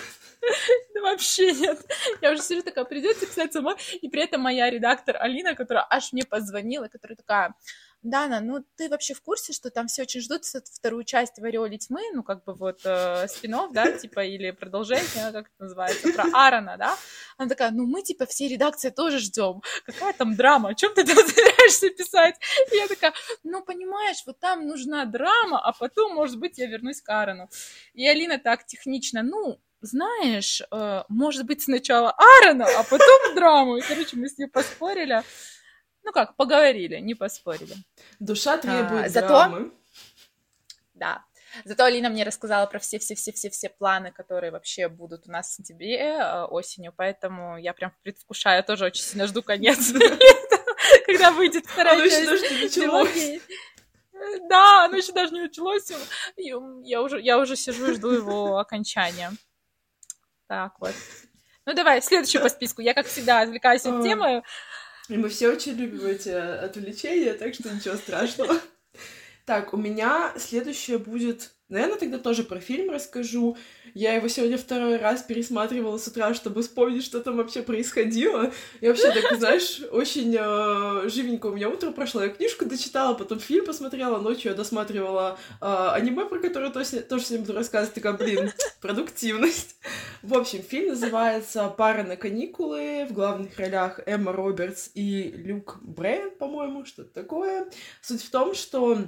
Да 0.95 1.01
вообще 1.03 1.53
нет. 1.53 1.79
Я 2.21 2.33
уже 2.33 2.43
сижу 2.43 2.63
такая, 2.63 2.85
придется 2.85 3.27
писать 3.27 3.53
сама. 3.53 3.77
И 4.01 4.09
при 4.09 4.23
этом 4.23 4.41
моя 4.41 4.69
редактор 4.71 5.17
Алина, 5.21 5.55
которая 5.55 5.87
аж 5.89 6.13
мне 6.13 6.25
позвонила, 6.25 6.89
которая 6.89 7.17
такая, 7.17 7.55
Дана, 8.03 8.41
ну 8.41 8.65
ты 8.77 8.89
вообще 8.89 9.15
в 9.15 9.23
курсе, 9.23 9.53
что 9.53 9.71
там 9.71 9.87
все 9.87 10.03
очень 10.03 10.21
ждут 10.21 10.45
вторую 10.45 11.05
часть 11.05 11.39
в 11.39 11.45
Ореоле 11.45 11.79
тьмы, 11.79 12.03
ну 12.13 12.23
как 12.23 12.43
бы 12.45 12.55
вот 12.55 12.81
э, 12.85 13.29
спин 13.29 13.53
да, 13.73 13.93
типа, 13.99 14.25
или 14.25 14.51
продолжение, 14.51 15.33
как 15.33 15.47
это 15.47 15.55
называется, 15.59 16.13
про 16.13 16.25
Аарона, 16.33 16.77
да? 16.77 16.97
Она 17.37 17.49
такая, 17.49 17.71
ну 17.71 17.87
мы 17.87 18.03
типа 18.03 18.27
все 18.27 18.49
редакции 18.49 18.91
тоже 18.91 19.19
ждем. 19.19 19.63
Какая 19.87 20.13
там 20.15 20.35
драма? 20.35 20.71
О 20.71 20.75
чем 20.75 20.95
ты 20.95 21.05
там 21.05 21.17
собираешься 21.29 21.91
писать? 21.91 22.37
И 22.73 22.77
я 22.77 22.89
такая, 22.89 23.13
ну 23.45 23.63
понимаешь, 23.63 24.23
вот 24.27 24.41
там 24.41 24.67
нужна 24.67 25.05
драма, 25.05 25.61
а 25.61 25.73
потом, 25.73 26.15
может 26.15 26.39
быть, 26.39 26.59
я 26.59 26.67
вернусь 26.67 27.01
к 27.01 27.09
Аарону. 27.09 27.49
И 27.95 28.07
Алина 28.07 28.39
так 28.39 28.67
технично, 28.67 29.23
ну, 29.23 29.61
знаешь, 29.81 30.63
э, 30.71 31.03
может 31.09 31.45
быть, 31.45 31.63
сначала 31.63 32.13
Аарона, 32.13 32.67
а 32.79 32.83
потом 32.85 33.35
драму. 33.35 33.77
И, 33.77 33.81
короче, 33.83 34.17
мы 34.17 34.29
с 34.29 34.39
ней 34.39 34.47
поспорили. 34.47 35.23
Ну 36.05 36.13
как, 36.13 36.37
поговорили, 36.37 36.99
не 36.99 37.15
поспорили. 37.15 37.75
Душа 38.19 38.59
требует 38.59 39.07
а, 39.07 39.09
зато... 39.09 39.29
драмы. 39.29 39.73
Да. 40.95 41.25
Зато 41.65 41.85
Алина 41.85 42.09
мне 42.09 42.25
рассказала 42.25 42.67
про 42.67 42.79
все-все-все-все-все 42.79 43.69
планы, 43.69 44.11
которые 44.11 44.51
вообще 44.51 44.89
будут 44.89 45.27
у 45.29 45.31
нас 45.31 45.51
в 45.51 45.55
сентябре 45.57 45.99
э, 45.99 46.45
осенью, 46.45 46.95
поэтому 46.97 47.59
я 47.59 47.75
прям 47.75 47.93
предвкушаю, 48.03 48.65
тоже 48.65 48.87
очень 48.87 49.03
сильно 49.03 49.27
жду 49.27 49.43
конец, 49.43 49.93
когда 51.07 51.31
выйдет 51.31 51.67
вторая 51.67 52.09
часть. 52.09 53.43
Да, 54.49 54.85
оно 54.85 54.97
еще 54.97 55.13
даже 55.13 55.33
не 55.33 55.43
началось. 55.43 55.93
Я 56.37 57.03
уже, 57.03 57.21
я 57.21 57.39
уже 57.39 57.57
сижу 57.57 57.91
и 57.91 57.95
жду 57.95 58.11
его 58.11 58.59
окончания. 58.59 59.33
Так 60.47 60.75
вот. 60.81 60.95
Ну 61.67 61.75
давай, 61.75 62.03
следующую 62.03 62.43
по 62.43 62.49
списку. 62.49 62.83
Я, 62.83 62.95
как 62.95 63.07
всегда, 63.07 63.41
отвлекаюсь 63.41 63.85
от 63.85 64.03
темы. 64.03 64.43
И 65.13 65.17
мы 65.19 65.29
все 65.29 65.51
очень 65.51 65.73
любим 65.73 66.07
эти 66.07 66.31
отвлечения, 66.31 67.35
так 67.35 67.53
что 67.53 67.69
ничего 67.69 67.97
страшного. 67.97 68.59
Так, 69.45 69.75
у 69.75 69.77
меня 69.77 70.33
следующее 70.39 70.99
будет 70.99 71.51
Наверное, 71.73 71.97
тогда 71.97 72.19
тоже 72.19 72.43
про 72.43 72.61
фильм 72.61 72.91
расскажу. 72.91 73.57
Я 73.95 74.13
его 74.13 74.29
сегодня 74.29 74.59
второй 74.59 74.99
раз 74.99 75.23
пересматривала 75.23 75.97
с 75.97 76.07
утра, 76.07 76.35
чтобы 76.35 76.61
вспомнить, 76.61 77.03
что 77.03 77.21
там 77.21 77.39
вообще 77.39 77.63
происходило. 77.63 78.53
И 78.83 78.89
вообще, 78.89 79.11
так, 79.11 79.39
знаешь, 79.39 79.81
очень 79.91 80.37
э, 80.39 81.09
живенько 81.09 81.47
у 81.47 81.55
меня 81.55 81.71
утро 81.71 81.91
прошло. 81.91 82.25
Я 82.25 82.29
книжку 82.29 82.67
дочитала, 82.67 83.15
потом 83.15 83.41
фильм 83.41 83.65
посмотрела, 83.65 84.19
ночью 84.19 84.51
я 84.51 84.55
досматривала 84.55 85.39
э, 85.63 85.89
аниме, 85.95 86.27
про 86.27 86.41
которое 86.41 86.71
тоже, 86.71 87.01
тоже 87.01 87.25
сегодня 87.25 87.47
буду 87.47 87.59
рассказывать. 87.59 87.95
Такая, 87.95 88.13
блин, 88.13 88.53
продуктивность. 88.83 89.77
В 90.23 90.37
общем, 90.37 90.63
фильм 90.63 90.91
называется 90.91 91.69
«Пара 91.69 92.03
на 92.03 92.17
каникулы». 92.17 93.07
В 93.09 93.15
главных 93.15 93.59
ролях 93.59 93.99
Эмма 94.05 94.33
Робертс 94.33 94.91
и 94.93 95.33
Люк 95.37 95.79
Брэн, 95.81 96.33
по-моему, 96.33 96.85
что-то 96.85 97.15
такое. 97.15 97.71
Суть 98.03 98.23
в 98.23 98.31
том, 98.31 98.55
что 98.55 99.07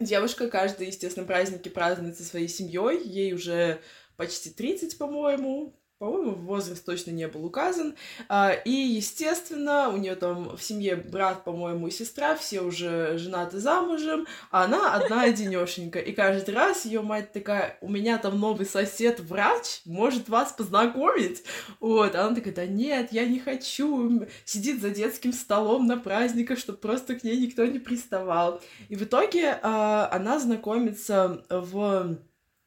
Девушка 0.00 0.48
каждый, 0.48 0.88
естественно, 0.88 1.26
праздники 1.26 1.68
празднует 1.68 2.16
со 2.16 2.24
своей 2.24 2.48
семьей. 2.48 3.02
Ей 3.02 3.32
уже 3.32 3.80
почти 4.16 4.50
30, 4.50 4.96
по-моему, 4.96 5.77
по-моему, 5.98 6.34
возраст 6.34 6.84
точно 6.84 7.10
не 7.10 7.26
был 7.26 7.44
указан. 7.44 7.96
А, 8.28 8.52
и, 8.52 8.70
естественно, 8.70 9.88
у 9.88 9.96
нее 9.96 10.14
там 10.14 10.56
в 10.56 10.62
семье 10.62 10.94
брат, 10.94 11.42
по-моему, 11.42 11.88
и 11.88 11.90
сестра, 11.90 12.36
все 12.36 12.60
уже 12.60 13.18
женаты 13.18 13.58
замужем, 13.58 14.26
а 14.50 14.64
она 14.64 14.94
одна 14.94 15.22
одинешенька. 15.24 15.98
И 15.98 16.12
каждый 16.12 16.54
раз 16.54 16.84
ее 16.84 17.02
мать 17.02 17.32
такая, 17.32 17.78
у 17.80 17.88
меня 17.88 18.18
там 18.18 18.38
новый 18.38 18.64
сосед 18.64 19.18
врач, 19.20 19.80
может 19.84 20.28
вас 20.28 20.52
познакомить? 20.52 21.42
Вот, 21.80 22.14
а 22.14 22.26
она 22.26 22.36
такая, 22.36 22.54
да 22.54 22.66
нет, 22.66 23.12
я 23.12 23.26
не 23.26 23.40
хочу. 23.40 24.26
Сидит 24.44 24.80
за 24.80 24.90
детским 24.90 25.32
столом 25.32 25.86
на 25.86 25.96
праздниках, 25.96 26.58
чтобы 26.58 26.78
просто 26.78 27.16
к 27.16 27.24
ней 27.24 27.40
никто 27.40 27.66
не 27.66 27.80
приставал. 27.80 28.60
И 28.88 28.94
в 28.94 29.02
итоге 29.02 29.58
а, 29.62 30.08
она 30.12 30.38
знакомится 30.38 31.42
в 31.48 32.18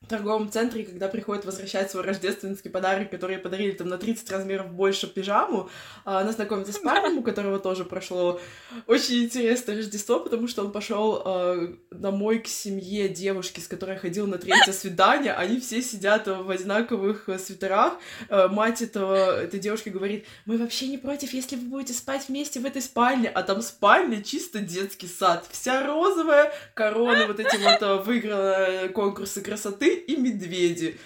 торговом 0.08 0.52
центре, 0.52 0.84
когда 0.84 1.08
приходит 1.08 1.46
возвращать 1.46 1.92
свой 1.92 2.04
рождественский 2.04 2.72
подарок, 2.72 3.12
который 3.12 3.38
подарили 3.38 3.72
там 3.72 3.88
на 3.88 3.98
30 3.98 4.32
размеров 4.32 4.72
больше 4.72 5.08
пижаму, 5.08 5.70
а, 6.06 6.22
она 6.22 6.32
знакомится 6.32 6.74
с 6.74 6.80
парнем, 6.80 7.20
у 7.20 7.24
которого 7.24 7.60
тоже 7.60 7.86
прошло 7.86 8.40
очень 8.88 9.26
интересное 9.26 9.78
Рождество, 9.78 10.20
потому 10.20 10.48
что 10.48 10.64
он 10.64 10.72
пошел 10.72 11.22
э, 11.24 11.76
домой 11.92 12.40
к 12.40 12.48
семье 12.48 13.10
девушки, 13.10 13.60
с 13.60 13.68
которой 13.68 13.98
ходил 13.98 14.28
на 14.28 14.38
третье 14.38 14.72
свидание, 14.74 15.34
они 15.34 15.60
все 15.60 15.82
сидят 15.82 16.28
в 16.28 16.50
одинаковых 16.50 17.30
свитерах, 17.38 17.94
э, 18.30 18.48
мать 18.48 18.82
этого, 18.82 19.42
этой 19.42 19.60
девушки 19.60 19.90
говорит, 19.90 20.26
мы 20.46 20.58
вообще 20.58 20.88
не 20.88 20.98
против, 20.98 21.34
если 21.34 21.56
вы 21.56 21.64
будете 21.64 21.94
спать 21.94 22.28
вместе 22.28 22.60
в 22.60 22.66
этой 22.66 22.82
спальне, 22.82 23.30
а 23.30 23.44
там 23.44 23.62
спальня 23.62 24.24
чисто 24.24 24.60
детский 24.60 25.08
сад, 25.08 25.46
вся 25.52 25.86
розовая, 25.86 26.52
корона 26.74 27.28
вот 27.28 27.40
эти 27.40 27.58
вот 27.58 28.06
выиграла 28.06 28.88
конкурсы 28.90 29.42
красоты, 29.42 29.91
и 29.96 30.16
медведи. 30.16 30.98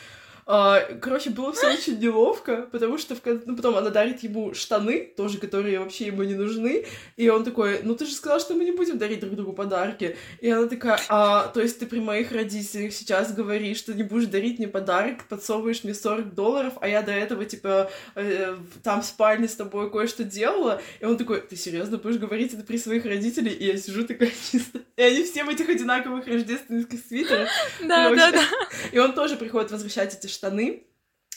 А, 0.47 0.79
короче, 1.01 1.31
было 1.31 1.53
все 1.53 1.73
очень 1.73 1.99
неловко, 1.99 2.67
потому 2.71 2.99
что 2.99 3.15
в, 3.15 3.21
ну, 3.45 3.55
потом 3.55 3.77
она 3.77 3.89
дарит 3.89 4.21
ему 4.21 4.53
штаны, 4.53 5.12
тоже, 5.17 5.39
которые 5.39 5.79
вообще 5.79 6.08
ему 6.08 6.21
не 6.21 6.36
нужны, 6.36 6.86
и 7.17 7.29
он 7.29 7.43
такой, 7.43 7.79
ну 7.81 7.95
ты 7.95 8.05
же 8.05 8.13
сказал, 8.13 8.39
что 8.39 8.53
мы 8.53 8.63
не 8.63 8.71
будем 8.71 8.99
дарить 8.99 9.21
друг 9.21 9.34
другу 9.34 9.53
подарки. 9.53 10.15
И 10.41 10.49
она 10.49 10.67
такая, 10.67 10.99
а, 11.10 11.47
то 11.47 11.62
есть 11.62 11.79
ты 11.79 11.88
при 11.88 11.99
моих 11.99 12.31
родителях 12.31 12.93
сейчас 12.93 13.34
говоришь, 13.34 13.77
что 13.77 13.95
не 13.95 14.03
будешь 14.03 14.27
дарить 14.27 14.60
мне 14.60 14.67
подарок, 14.67 15.27
подсовываешь 15.27 15.84
мне 15.84 15.95
40 15.95 16.36
долларов, 16.36 16.73
а 16.79 16.88
я 16.88 17.01
до 17.01 17.12
этого, 17.12 17.45
типа, 17.45 17.89
э, 18.13 18.55
там 18.84 19.01
в 19.01 19.05
спальне 19.05 19.47
с 19.47 19.55
тобой 19.55 19.89
кое-что 19.89 20.23
делала, 20.23 20.79
и 20.99 21.05
он 21.05 21.17
такой, 21.17 21.41
ты 21.41 21.55
серьезно 21.55 21.97
будешь 21.97 22.17
говорить 22.17 22.53
это 22.53 22.63
при 22.63 22.77
своих 22.77 23.05
родителях? 23.05 23.60
И 23.60 23.65
я 23.65 23.77
сижу 23.77 24.05
такая 24.05 24.31
чисто, 24.51 24.81
и 24.95 25.01
они 25.01 25.23
все 25.23 25.43
в 25.43 25.49
этих 25.49 25.69
одинаковых 25.69 26.27
рождественских 26.27 26.99
свитерах. 27.08 27.49
Да, 27.81 28.13
да, 28.13 28.31
да. 28.31 28.43
И 28.91 28.99
он 28.99 29.13
тоже 29.13 29.36
приходит 29.36 29.71
возвращать 29.71 30.13
эти 30.13 30.27
штаны. 30.35 30.85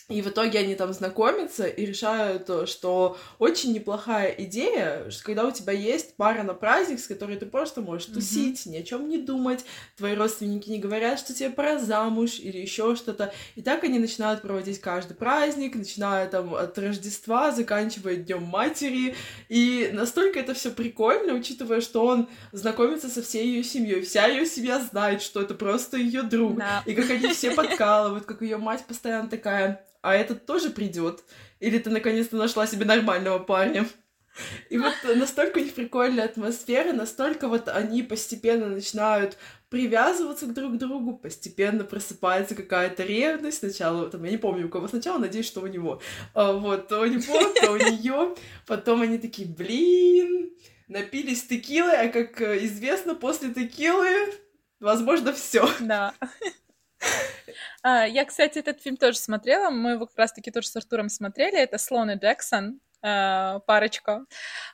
И 0.08 0.22
в 0.22 0.28
итоге 0.28 0.60
они 0.60 0.74
там 0.74 0.94
знакомятся 0.94 1.66
и 1.66 1.84
решают, 1.84 2.48
что 2.66 3.18
очень 3.38 3.74
неплохая 3.74 4.30
идея, 4.38 5.10
что 5.10 5.22
когда 5.22 5.46
у 5.46 5.50
тебя 5.50 5.74
есть 5.74 6.16
пара 6.16 6.42
на 6.44 6.54
праздник, 6.54 6.98
с 6.98 7.06
которой 7.06 7.36
ты 7.36 7.44
просто 7.44 7.82
можешь 7.82 8.06
тусить, 8.06 8.64
mm-hmm. 8.64 8.70
ни 8.70 8.76
о 8.78 8.82
чем 8.84 9.06
не 9.10 9.18
думать, 9.18 9.66
твои 9.98 10.14
родственники 10.14 10.70
не 10.70 10.78
говорят, 10.78 11.18
что 11.18 11.34
тебе 11.34 11.50
пора 11.50 11.78
замуж 11.78 12.38
или 12.40 12.56
еще 12.56 12.96
что-то. 12.96 13.34
И 13.54 13.60
так 13.60 13.84
они 13.84 13.98
начинают 13.98 14.40
проводить 14.40 14.80
каждый 14.80 15.14
праздник, 15.14 15.74
начиная 15.74 16.26
там 16.26 16.54
от 16.54 16.78
Рождества, 16.78 17.50
заканчивая 17.50 18.16
Днем 18.16 18.44
Матери. 18.44 19.14
И 19.50 19.90
настолько 19.92 20.40
это 20.40 20.54
все 20.54 20.70
прикольно, 20.70 21.34
учитывая, 21.34 21.82
что 21.82 22.06
он 22.06 22.30
знакомится 22.52 23.10
со 23.10 23.20
всей 23.20 23.46
ее 23.46 23.62
семьей. 23.62 24.00
Вся 24.00 24.26
ее 24.26 24.46
семья 24.46 24.80
знает, 24.80 25.20
что 25.20 25.42
это 25.42 25.52
просто 25.52 25.98
ее 25.98 26.22
друг. 26.22 26.56
Да. 26.56 26.82
И 26.86 26.94
как 26.94 27.10
они 27.10 27.34
все 27.34 27.50
подкалывают, 27.54 28.24
как 28.24 28.40
ее 28.40 28.56
мать 28.56 28.86
постоянно 28.86 29.28
такая 29.28 29.84
а 30.02 30.14
этот 30.14 30.46
тоже 30.46 30.70
придет? 30.70 31.24
Или 31.60 31.78
ты 31.78 31.90
наконец-то 31.90 32.36
нашла 32.36 32.66
себе 32.66 32.84
нормального 32.84 33.38
парня? 33.38 33.86
И 34.70 34.78
вот 34.78 34.94
настолько 35.16 35.58
у 35.58 35.60
них 35.60 35.74
прикольная 35.74 36.26
атмосфера, 36.26 36.92
настолько 36.92 37.48
вот 37.48 37.68
они 37.68 38.02
постепенно 38.02 38.68
начинают 38.68 39.36
привязываться 39.68 40.46
к 40.46 40.54
друг 40.54 40.78
другу, 40.78 41.16
постепенно 41.16 41.84
просыпается 41.84 42.54
какая-то 42.54 43.02
ревность. 43.02 43.58
Сначала, 43.58 44.08
там, 44.08 44.24
я 44.24 44.30
не 44.30 44.36
помню, 44.36 44.66
у 44.66 44.70
кого 44.70 44.88
сначала, 44.88 45.18
надеюсь, 45.18 45.46
что 45.46 45.60
у 45.60 45.66
него. 45.66 46.00
А, 46.34 46.52
вот, 46.52 46.88
то 46.88 47.00
у 47.00 47.06
него, 47.06 47.52
то 47.60 47.72
у 47.72 47.76
нее. 47.76 48.34
Потом 48.66 49.02
они 49.02 49.18
такие, 49.18 49.48
блин, 49.48 50.52
напились 50.86 51.46
текилой, 51.46 52.06
а 52.06 52.08
как 52.08 52.40
известно, 52.40 53.14
после 53.14 53.52
текилы, 53.52 54.08
возможно, 54.80 55.32
все. 55.32 55.68
Да. 55.80 56.14
А, 57.82 58.06
я, 58.06 58.24
кстати, 58.24 58.58
этот 58.58 58.82
фильм 58.82 58.96
тоже 58.96 59.18
смотрела. 59.18 59.70
Мы 59.70 59.92
его 59.92 60.06
как 60.06 60.18
раз-таки 60.18 60.50
тоже 60.50 60.68
с 60.68 60.76
Артуром 60.76 61.08
смотрели. 61.08 61.58
Это 61.58 61.78
Слон 61.78 62.10
и 62.10 62.16
Джексон 62.16 62.80
а, 63.00 63.60
парочка. 63.60 64.26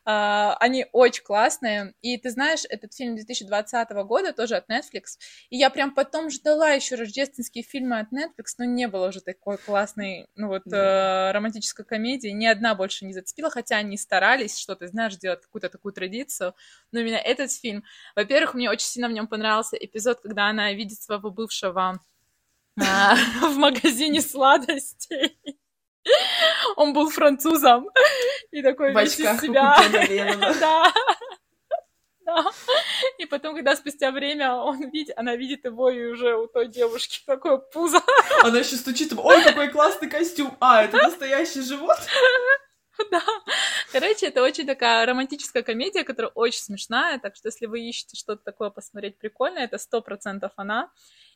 А, 0.05 0.57
они 0.59 0.87
очень 0.93 1.23
классные. 1.23 1.95
И 2.01 2.17
ты 2.17 2.31
знаешь, 2.31 2.63
этот 2.69 2.95
фильм 2.95 3.17
2020 3.17 3.91
года 4.07 4.33
тоже 4.33 4.57
от 4.57 4.71
Netflix. 4.71 5.19
И 5.51 5.59
я 5.59 5.69
прям 5.71 5.95
потом 5.95 6.31
ждала 6.31 6.71
еще 6.71 6.95
рождественские 6.95 7.65
фильмы 7.65 8.01
от 8.01 8.13
Netflix, 8.13 8.55
но 8.59 8.65
не 8.65 8.89
было 8.89 9.09
уже 9.09 9.21
такой 9.21 9.59
классной, 9.59 10.27
ну 10.37 10.49
вот, 10.49 10.63
да. 10.65 11.33
романтической 11.33 11.85
комедии. 11.85 12.29
Ни 12.29 12.47
одна 12.47 12.75
больше 12.75 13.05
не 13.05 13.13
зацепила, 13.13 13.51
хотя 13.51 13.77
они 13.77 13.99
старались 13.99 14.59
что-то, 14.59 14.87
знаешь, 14.89 15.15
сделать 15.15 15.43
какую-то 15.43 15.69
такую 15.69 15.93
традицию. 15.93 16.55
Но 16.93 17.01
именно 17.01 17.17
этот 17.17 17.53
фильм, 17.53 17.85
во-первых, 18.17 18.55
мне 18.55 18.71
очень 18.71 18.87
сильно 18.87 19.09
в 19.09 19.13
нем 19.13 19.27
понравился 19.27 19.77
эпизод, 19.77 20.21
когда 20.21 20.49
она 20.49 20.73
видит 20.73 21.03
своего 21.03 21.31
бывшего 21.31 22.01
в 22.77 23.57
магазине 23.57 24.21
сладостей. 24.21 25.39
Он 26.77 26.93
был 26.93 27.09
французом 27.09 27.89
и 28.51 28.63
такой 28.63 28.93
в 28.93 28.99
весь 28.99 29.19
из 29.19 29.41
себя. 29.41 29.77
Да. 30.61 30.93
Да. 32.27 32.45
И 33.19 33.27
потом, 33.27 33.55
когда 33.55 33.77
спустя 33.77 34.11
время 34.11 34.55
он 34.55 34.91
видит, 34.91 35.15
она 35.19 35.37
видит 35.37 35.67
его, 35.67 35.91
и 35.91 36.07
уже 36.07 36.35
у 36.37 36.47
той 36.47 36.69
девушки 36.69 37.23
такое 37.27 37.59
пузо. 37.59 38.01
Она 38.43 38.61
еще 38.61 38.77
стучит, 38.77 39.13
ой, 39.15 39.45
какой 39.45 39.69
классный 39.69 40.09
костюм. 40.09 40.57
А, 40.59 40.85
это 40.85 40.97
настоящий 40.97 41.61
живот? 41.61 41.99
Да. 43.11 43.23
Короче, 43.93 44.27
это 44.27 44.43
очень 44.43 44.67
такая 44.67 45.05
романтическая 45.05 45.63
комедия, 45.63 46.05
которая 46.05 46.31
очень 46.35 46.63
смешная, 46.63 47.19
так 47.19 47.37
что 47.37 47.49
если 47.49 47.67
вы 47.67 47.81
ищете 47.81 48.17
что-то 48.17 48.43
такое 48.43 48.71
посмотреть 48.71 49.19
прикольное, 49.19 49.65
это 49.65 49.79
сто 49.79 50.01
процентов 50.01 50.53
она. 50.57 50.91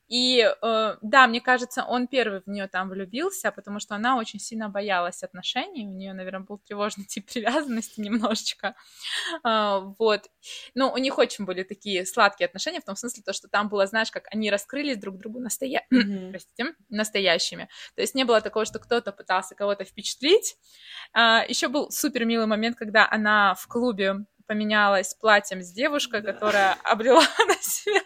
И 0.09 0.41
э, 0.41 0.97
да, 1.03 1.27
мне 1.27 1.41
кажется, 1.41 1.85
он 1.85 2.07
первый 2.07 2.41
в 2.41 2.47
нее 2.47 2.67
там 2.67 2.89
влюбился, 2.89 3.53
потому 3.53 3.79
что 3.79 3.95
она 3.95 4.17
очень 4.17 4.41
сильно 4.41 4.71
боялась 4.71 5.23
отношений. 5.23 5.87
У 5.87 5.93
нее, 5.93 6.15
наверное, 6.15 6.41
был 6.41 6.59
тревожный 6.59 7.05
тип 7.05 7.31
привязанности 7.31 8.01
немножечко. 8.01 8.75
Э, 9.45 9.81
вот. 9.99 10.31
Ну, 10.75 10.91
у 10.91 10.97
них 10.97 11.19
очень 11.19 11.45
были 11.45 11.63
такие 11.63 12.07
сладкие 12.07 12.47
отношения, 12.47 12.81
в 12.81 12.85
том 12.85 12.97
смысле, 12.97 13.23
то, 13.23 13.33
что 13.33 13.49
там 13.49 13.69
было, 13.69 13.87
знаешь, 13.87 14.11
как 14.11 14.27
они 14.33 14.51
раскрылись 14.51 14.97
друг 14.97 15.19
другу 15.19 15.41
настоя... 15.41 15.87
mm-hmm. 15.93 16.31
Простите, 16.31 16.75
настоящими. 16.89 17.69
То 17.95 18.01
есть 18.01 18.15
не 18.15 18.25
было 18.25 18.41
такого, 18.41 18.65
что 18.65 18.79
кто-то 18.79 19.13
пытался 19.13 19.55
кого-то 19.55 19.85
впечатлить. 19.85 20.57
Э, 21.15 21.41
еще 21.47 21.69
был 21.69 21.91
супер 21.91 22.25
милый 22.25 22.47
момент, 22.47 22.77
когда 22.77 23.07
она 23.11 23.55
в 23.55 23.67
клубе 23.69 24.25
поменялась 24.49 25.15
платьем 25.15 25.63
с 25.63 25.71
девушкой, 25.71 26.23
да. 26.23 26.33
которая 26.33 26.73
обрела 26.85 27.23
на 27.47 27.55
себя 27.55 28.03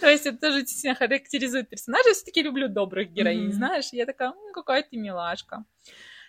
то 0.00 0.08
есть 0.08 0.26
это 0.26 0.38
тоже 0.38 0.60
действительно 0.60 0.94
характеризует 0.94 1.68
персонажа. 1.68 2.08
Я 2.08 2.14
все-таки 2.14 2.42
люблю 2.42 2.68
добрых 2.68 3.10
героинь, 3.10 3.52
знаешь. 3.52 3.88
Я 3.92 4.06
такая, 4.06 4.30
ну, 4.30 4.52
какая 4.52 4.82
ты 4.82 4.96
милашка. 4.96 5.64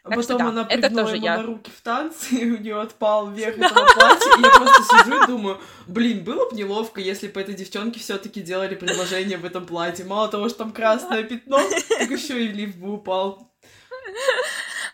А 0.03 0.09
так 0.09 0.19
потом 0.19 0.23
что, 0.23 0.37
да, 0.37 0.49
она 0.49 0.67
это 0.69 0.89
тоже 0.93 1.15
ему 1.15 1.25
я. 1.25 1.37
на 1.37 1.43
руки 1.43 1.71
в 1.75 1.81
танце, 1.81 2.35
и 2.35 2.51
у 2.51 2.57
нее 2.57 2.79
отпал 2.79 3.31
верх 3.31 3.57
этого 3.57 3.87
платья, 3.91 4.37
и 4.37 4.41
я 4.43 4.49
просто 4.51 4.83
сижу 4.83 5.23
и 5.23 5.25
думаю, 5.25 5.61
блин, 5.87 6.23
было 6.23 6.47
бы 6.47 6.55
неловко, 6.55 7.01
если 7.01 7.27
бы 7.27 7.41
этой 7.41 7.55
девчонке 7.55 7.99
все 7.99 8.19
таки 8.19 8.41
делали 8.41 8.75
предложение 8.75 9.39
в 9.39 9.45
этом 9.45 9.65
платье. 9.65 10.05
Мало 10.05 10.27
того, 10.27 10.47
что 10.49 10.59
там 10.59 10.73
красное 10.73 11.23
пятно, 11.23 11.57
так 11.57 12.09
еще 12.11 12.45
и 12.45 12.49
лифт 12.49 12.77
бы 12.77 12.93
упал. 12.93 13.51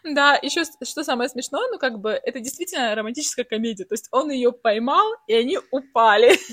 Да, 0.03 0.39
еще 0.41 0.63
что 0.63 1.03
самое 1.03 1.29
смешное, 1.29 1.67
ну 1.71 1.77
как 1.77 1.99
бы 1.99 2.11
это 2.11 2.39
действительно 2.39 2.95
романтическая 2.95 3.45
комедия, 3.45 3.85
то 3.85 3.93
есть 3.93 4.07
он 4.11 4.31
ее 4.31 4.51
поймал, 4.51 5.13
и 5.27 5.33
они 5.33 5.59
упали. 5.71 6.37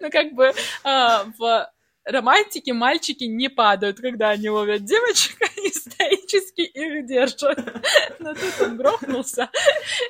Ну, 0.00 0.10
как 0.10 0.32
бы 0.32 0.52
а, 0.84 1.24
в 1.38 1.70
романтике 2.04 2.72
мальчики 2.72 3.24
не 3.24 3.48
падают, 3.48 4.00
когда 4.00 4.30
они 4.30 4.48
ловят 4.48 4.84
девочек, 4.84 5.36
они 5.56 5.70
стоически 5.70 6.62
их 6.62 7.06
держат. 7.06 7.58
Но 8.18 8.34
тут 8.34 8.54
он 8.60 8.76
грохнулся. 8.76 9.50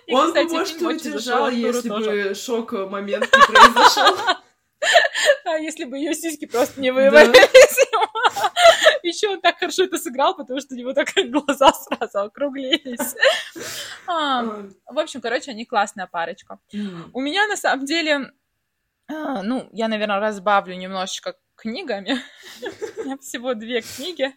И, 0.07 0.15
он 0.15 0.29
кстати, 0.29 0.49
бы, 0.49 0.55
может, 0.55 0.83
удержал, 0.83 1.51
если 1.51 1.89
бы 1.89 2.35
шок-момент 2.35 3.25
не 3.25 3.55
произошел. 3.55 4.17
А 5.45 5.59
если 5.59 5.85
бы 5.85 5.99
ее 5.99 6.15
сиськи 6.15 6.47
просто 6.47 6.81
не 6.81 6.91
вывалились. 6.91 7.89
Да. 8.39 8.53
Еще 9.03 9.29
он 9.29 9.41
так 9.41 9.59
хорошо 9.59 9.85
это 9.85 9.99
сыграл, 9.99 10.37
потому 10.37 10.61
что 10.61 10.75
у 10.75 10.77
него 10.77 10.93
так 10.93 11.09
глаза 11.31 11.73
сразу 11.73 12.21
округлились. 12.21 13.17
А, 14.07 14.43
в 14.87 14.99
общем, 14.99 15.21
короче, 15.21 15.51
они 15.51 15.65
классная 15.65 16.07
парочка. 16.07 16.59
Mm. 16.73 17.11
У 17.13 17.21
меня 17.21 17.47
на 17.47 17.57
самом 17.57 17.87
деле 17.87 18.31
а, 19.11 19.43
ну, 19.43 19.69
я, 19.73 19.89
наверное, 19.89 20.21
разбавлю 20.21 20.75
немножечко 20.77 21.35
книгами. 21.55 22.19
У 22.99 23.05
меня 23.05 23.17
всего 23.19 23.55
две 23.55 23.81
книги 23.81 24.35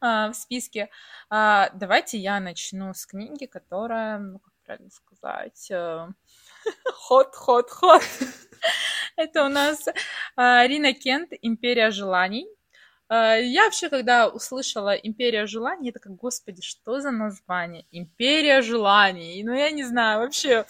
а, 0.00 0.30
в 0.30 0.34
списке. 0.34 0.90
Давайте 1.30 2.18
я 2.18 2.40
начну 2.40 2.92
с 2.92 3.06
книги, 3.06 3.46
которая, 3.46 4.18
ну, 4.18 4.38
как 4.40 4.52
правильно 4.64 4.90
сказать, 4.90 5.70
ход, 6.94 7.34
ход, 7.34 7.70
ход. 7.70 8.02
Это 9.16 9.44
у 9.44 9.48
нас 9.48 9.86
Рина 10.36 10.92
Кент 10.92 11.32
«Империя 11.42 11.90
желаний». 11.90 12.46
Я 13.10 13.64
вообще, 13.64 13.90
когда 13.90 14.28
услышала 14.28 14.94
«Империя 14.94 15.46
желаний», 15.46 15.86
я 15.86 15.92
такая, 15.92 16.14
господи, 16.14 16.62
что 16.62 17.00
за 17.00 17.10
название? 17.10 17.86
«Империя 17.90 18.62
желаний». 18.62 19.42
Ну, 19.44 19.54
я 19.54 19.70
не 19.70 19.84
знаю, 19.84 20.20
вообще... 20.20 20.64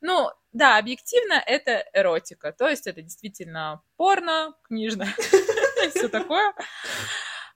Ну, 0.00 0.30
да, 0.52 0.78
объективно 0.78 1.34
это 1.34 1.84
эротика, 1.92 2.52
то 2.52 2.68
есть 2.68 2.86
это 2.86 3.02
действительно 3.02 3.82
порно, 3.96 4.54
книжное, 4.62 5.14
все 5.90 6.08
такое. 6.08 6.54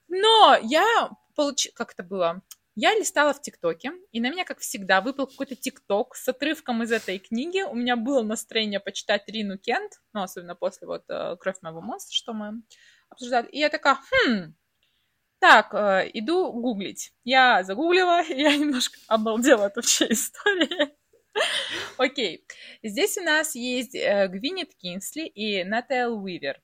Но 0.08 0.56
я 0.62 1.10
получила, 1.34 1.72
как 1.74 1.92
это 1.94 2.02
было, 2.02 2.42
я 2.80 2.94
листала 2.94 3.34
в 3.34 3.42
ТикТоке, 3.42 3.92
и 4.10 4.20
на 4.20 4.30
меня, 4.30 4.46
как 4.46 4.60
всегда, 4.60 5.02
выпал 5.02 5.26
какой-то 5.26 5.54
ТикТок 5.54 6.16
с 6.16 6.26
отрывком 6.26 6.82
из 6.82 6.90
этой 6.90 7.18
книги. 7.18 7.60
У 7.60 7.74
меня 7.74 7.94
было 7.94 8.22
настроение 8.22 8.80
почитать 8.80 9.28
Рину 9.28 9.58
Кент, 9.58 10.00
ну, 10.14 10.22
особенно 10.22 10.54
после 10.54 10.86
вот 10.86 11.04
э, 11.10 11.36
«Кровь 11.38 11.56
моего 11.60 11.82
монстра», 11.82 12.14
что 12.14 12.32
мы 12.32 12.62
обсуждали. 13.10 13.48
И 13.48 13.58
я 13.58 13.68
такая, 13.68 13.98
хм, 14.10 14.54
так, 15.40 15.74
э, 15.74 16.10
иду 16.14 16.50
гуглить. 16.52 17.12
Я 17.22 17.64
загуглила, 17.64 18.22
я 18.28 18.56
немножко 18.56 18.98
обалдела 19.08 19.66
от 19.66 19.76
вообще 19.76 20.10
истории. 20.10 20.88
Окей. 21.98 22.46
Здесь 22.82 23.18
у 23.18 23.22
нас 23.22 23.54
есть 23.56 23.94
э, 23.94 24.26
Гвинет 24.28 24.74
Кинсли 24.74 25.26
и 25.26 25.64
Натаэл 25.64 26.16
Уивер. 26.16 26.62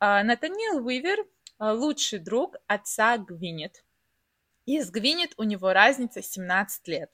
А, 0.00 0.22
Натаниэл 0.22 0.84
Уивер 0.84 1.20
э, 1.20 1.24
лучший 1.72 2.18
друг 2.18 2.56
отца 2.66 3.16
Гвинет. 3.16 3.82
И 4.70 4.80
с 4.80 4.88
Гвинет 4.88 5.32
у 5.36 5.42
него 5.42 5.72
разница 5.72 6.22
17 6.22 6.86
лет. 6.86 7.10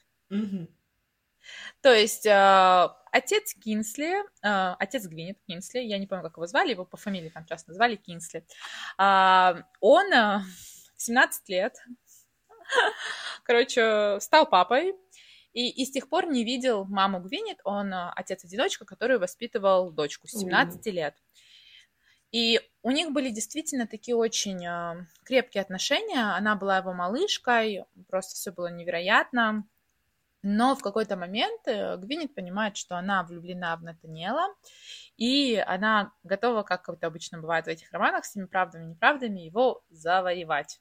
То 1.81 1.95
есть 1.95 2.27
э, 2.27 2.89
отец 3.13 3.55
Кинсли, 3.55 4.17
э, 4.43 4.75
отец 4.79 5.07
Гвинет 5.07 5.39
Кинсли, 5.47 5.79
я 5.79 5.97
не 5.97 6.07
помню, 6.07 6.25
как 6.25 6.37
его 6.37 6.47
звали, 6.47 6.73
его 6.73 6.85
по 6.85 6.99
фамилии 6.99 7.31
там 7.31 7.47
часто 7.47 7.71
назвали 7.71 7.97
Кинсли, 7.97 8.45
э, 8.99 9.63
он 9.81 10.13
э, 10.13 10.41
17 10.97 11.49
лет, 11.49 11.77
короче, 13.45 14.19
стал 14.21 14.47
папой, 14.47 14.95
и, 15.55 15.71
и 15.71 15.87
с 15.87 15.91
тех 15.93 16.11
пор 16.11 16.27
не 16.27 16.45
видел 16.45 16.85
маму 16.85 17.21
Гвинет, 17.21 17.61
он 17.65 17.95
а, 17.95 18.13
отец-одиночка, 18.13 18.85
который 18.85 19.19
воспитывал 19.19 19.91
дочку 19.93 20.27
с 20.27 20.33
17 20.33 20.87
mm. 20.87 20.91
лет. 20.91 21.15
И 22.33 22.61
у 22.83 22.91
них 22.91 23.13
были 23.13 23.31
действительно 23.31 23.87
такие 23.87 24.17
очень 24.17 24.65
э, 24.67 25.07
крепкие 25.25 25.63
отношения. 25.63 26.37
Она 26.37 26.55
была 26.57 26.79
его 26.79 26.93
малышкой, 26.93 27.85
просто 28.09 28.35
все 28.35 28.53
было 28.53 28.71
невероятно. 28.71 29.65
Но 30.43 30.77
в 30.77 30.83
какой-то 30.83 31.17
момент 31.17 31.63
э, 31.67 31.97
Гвинет 31.97 32.35
понимает, 32.35 32.77
что 32.77 32.97
она 32.97 33.25
влюблена 33.25 33.77
в 33.77 33.83
Натаниэла, 33.83 34.55
и 35.17 35.57
она 35.67 36.13
готова, 36.23 36.63
как 36.63 36.89
это 36.89 37.09
обычно 37.09 37.41
бывает 37.41 37.65
в 37.65 37.69
этих 37.69 37.91
романах, 37.93 38.25
с 38.25 38.31
всеми 38.31 38.47
правдами 38.47 38.85
и 38.85 38.89
неправдами, 38.89 39.41
его 39.41 39.83
завоевать. 39.91 40.81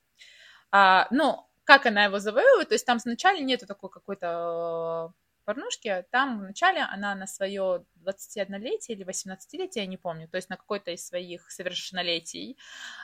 А, 0.72 1.08
ну, 1.10 1.48
как 1.64 1.88
она 1.88 2.04
его 2.04 2.20
завоевывает, 2.20 2.70
то 2.70 2.76
есть 2.76 2.86
там 2.86 3.00
сначала 3.00 3.38
нету 3.40 3.66
такой 3.66 3.90
какой-то 3.90 5.14
порнушки, 5.46 6.06
там 6.12 6.40
вначале 6.40 6.82
она 6.82 7.16
на 7.16 7.28
свое 7.28 7.86
21-летие 8.04 8.96
или 8.96 9.06
18-летие, 9.06 9.82
я 9.82 9.86
не 9.86 9.98
помню, 9.98 10.28
то 10.28 10.38
есть 10.38 10.50
на 10.50 10.58
какой-то 10.58 10.92
из 10.92 11.06
своих 11.06 11.50
совершеннолетий, 11.52 12.58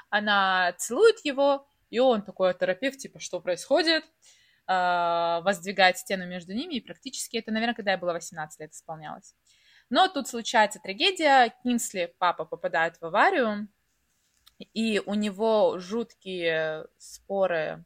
она 0.09 0.73
целует 0.77 1.23
его, 1.23 1.67
и 1.89 1.99
он 1.99 2.23
такой 2.23 2.51
оторопев, 2.51 2.97
типа, 2.97 3.19
что 3.19 3.39
происходит, 3.39 4.03
э, 4.67 5.41
воздвигает 5.43 5.97
стену 5.97 6.27
между 6.27 6.53
ними, 6.53 6.75
и 6.75 6.81
практически 6.81 7.37
это, 7.37 7.51
наверное, 7.51 7.75
когда 7.75 7.91
я 7.91 7.97
была 7.97 8.13
18 8.13 8.59
лет 8.59 8.73
исполнялось. 8.73 9.35
Но 9.89 10.07
тут 10.07 10.27
случается 10.27 10.79
трагедия, 10.79 11.53
Кинсли, 11.63 12.13
папа, 12.17 12.45
попадает 12.45 12.99
в 12.99 13.05
аварию, 13.05 13.67
и 14.73 15.01
у 15.05 15.13
него 15.15 15.79
жуткие 15.79 16.87
споры 16.97 17.83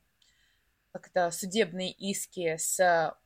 как-то 0.91 1.31
судебные 1.31 1.91
иски 1.91 2.57
с 2.57 3.17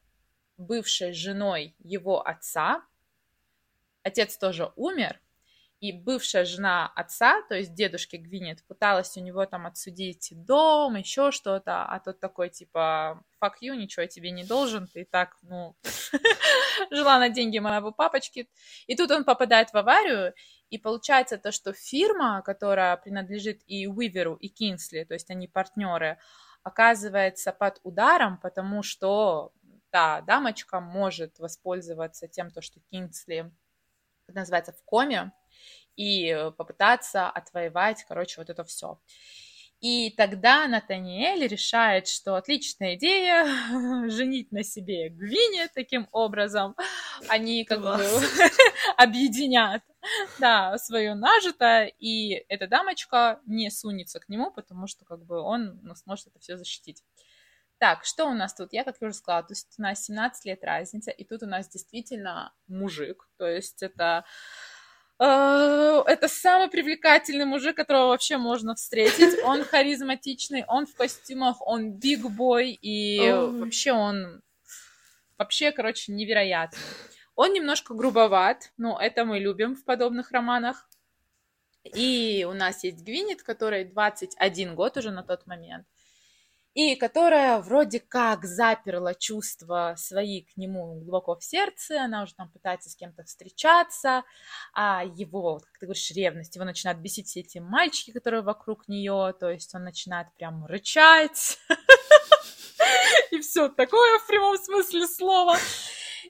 бывшей 0.59 1.13
женой 1.13 1.75
его 1.79 2.25
отца. 2.25 2.83
Отец 4.03 4.37
тоже 4.37 4.71
умер, 4.75 5.19
и 5.79 5.93
бывшая 5.93 6.43
жена 6.43 6.91
отца, 6.93 7.41
то 7.47 7.55
есть 7.55 7.73
дедушки 7.73 8.17
Гвинет, 8.17 8.65
пыталась 8.67 9.15
у 9.15 9.21
него 9.21 9.45
там 9.45 9.65
отсудить 9.65 10.29
дом, 10.31 10.95
еще 10.95 11.31
что-то, 11.31 11.85
а 11.85 11.99
тот 11.99 12.19
такой, 12.19 12.49
типа, 12.49 13.23
fuck 13.41 13.53
you, 13.61 13.75
ничего 13.75 14.01
я 14.01 14.07
тебе 14.09 14.31
не 14.31 14.43
должен, 14.43 14.87
ты 14.87 15.01
и 15.01 15.05
так, 15.05 15.37
ну, 15.41 15.77
жила 16.91 17.17
на 17.17 17.29
деньги 17.29 17.59
моего 17.59 17.93
папочки. 17.93 18.49
И 18.87 18.95
тут 18.95 19.11
он 19.11 19.23
попадает 19.23 19.69
в 19.69 19.77
аварию, 19.77 20.33
и 20.69 20.77
получается 20.77 21.37
то, 21.37 21.53
что 21.53 21.71
фирма, 21.71 22.41
которая 22.41 22.97
принадлежит 22.97 23.61
и 23.65 23.87
Уиверу, 23.87 24.35
и 24.35 24.49
Кинсли, 24.49 25.05
то 25.05 25.13
есть 25.13 25.31
они 25.31 25.47
партнеры, 25.47 26.17
оказывается 26.61 27.53
под 27.53 27.79
ударом, 27.83 28.37
потому 28.37 28.83
что 28.83 29.53
та 29.91 30.21
дамочка 30.21 30.79
может 30.79 31.39
воспользоваться 31.39 32.27
тем, 32.27 32.51
то, 32.51 32.61
что 32.61 32.79
Кингсли, 32.91 33.51
называется, 34.27 34.73
в 34.73 34.83
коме, 34.83 35.31
и 35.95 36.51
попытаться 36.57 37.29
отвоевать, 37.29 38.05
короче, 38.07 38.39
вот 38.39 38.49
это 38.49 38.63
все. 38.63 38.99
И 39.81 40.09
тогда 40.11 40.67
Натаниэль 40.67 41.47
решает, 41.47 42.07
что 42.09 42.35
отличная 42.35 42.95
идея 42.95 43.45
женить 44.09 44.51
на 44.51 44.63
себе 44.63 45.09
Гвине 45.09 45.69
таким 45.73 46.09
образом. 46.11 46.75
Они 47.29 47.63
как 47.63 47.79
Класс. 47.81 48.01
бы 48.01 48.27
объединят 48.97 49.81
да, 50.39 50.77
свое 50.77 51.13
нажитое, 51.13 51.93
и 51.99 52.45
эта 52.49 52.67
дамочка 52.67 53.39
не 53.45 53.69
сунется 53.69 54.19
к 54.19 54.27
нему, 54.27 54.51
потому 54.51 54.87
что 54.87 55.05
как 55.05 55.25
бы 55.25 55.39
он 55.39 55.79
ну, 55.81 55.95
сможет 55.95 56.27
это 56.27 56.39
все 56.39 56.57
защитить. 56.57 57.03
Так, 57.79 58.03
что 58.03 58.25
у 58.25 58.33
нас 58.33 58.53
тут? 58.53 58.73
Я, 58.73 58.83
как 58.83 58.97
я 58.99 59.07
уже 59.07 59.15
сказала, 59.15 59.43
то 59.43 59.53
есть 59.53 59.73
у 59.77 59.81
нас 59.81 60.03
17 60.03 60.45
лет 60.45 60.63
разница, 60.65 61.11
и 61.11 61.23
тут 61.23 61.43
у 61.43 61.45
нас 61.45 61.69
действительно 61.69 62.53
мужик, 62.67 63.29
то 63.37 63.47
есть 63.47 63.81
это 63.81 64.25
э, 65.17 66.03
это 66.05 66.27
самый 66.27 66.67
привлекательный 66.67 67.45
мужик, 67.45 67.77
которого 67.77 68.07
вообще 68.07 68.37
можно 68.37 68.75
встретить. 68.75 69.39
Он 69.45 69.63
харизматичный, 69.63 70.65
он 70.67 70.87
в 70.87 70.95
костюмах, 70.95 71.65
он 71.65 71.97
big 71.97 72.23
boy, 72.23 72.65
и 72.65 73.19
oh. 73.21 73.59
вообще 73.59 73.93
он 73.93 74.41
вообще, 75.37 75.71
короче, 75.71 76.11
невероятный. 76.11 76.79
Он 77.35 77.53
немножко 77.53 77.93
грубоват, 77.93 78.71
но 78.75 78.99
это 78.99 79.23
мы 79.23 79.39
любим 79.39 79.75
в 79.75 79.85
подобных 79.85 80.31
романах. 80.31 80.89
И 81.85 82.45
у 82.49 82.53
нас 82.53 82.83
есть 82.83 83.01
Гвинет, 83.05 83.41
которой 83.41 83.85
21 83.85 84.75
год 84.75 84.97
уже 84.97 85.11
на 85.11 85.23
тот 85.23 85.47
момент 85.47 85.87
и 86.79 86.95
которая 86.95 87.59
вроде 87.59 87.99
как 87.99 88.45
заперла 88.45 89.13
чувства 89.13 89.95
свои 89.97 90.43
к 90.43 90.55
нему 90.55 91.01
глубоко 91.01 91.35
в 91.35 91.43
сердце, 91.43 92.01
она 92.01 92.23
уже 92.23 92.33
там 92.35 92.49
пытается 92.49 92.89
с 92.89 92.95
кем-то 92.95 93.25
встречаться, 93.25 94.23
а 94.73 95.03
его, 95.03 95.59
как 95.59 95.77
ты 95.77 95.87
говоришь, 95.87 96.09
ревность, 96.11 96.55
его 96.55 96.63
начинают 96.63 97.01
бесить 97.01 97.27
все 97.27 97.41
эти 97.41 97.57
мальчики, 97.57 98.11
которые 98.11 98.43
вокруг 98.43 98.87
нее, 98.87 99.35
то 99.37 99.49
есть 99.49 99.75
он 99.75 99.83
начинает 99.83 100.27
прям 100.37 100.65
рычать, 100.67 101.59
и 103.31 103.39
все 103.41 103.67
такое 103.67 104.17
в 104.19 104.27
прямом 104.27 104.57
смысле 104.57 105.05
слова. 105.05 105.57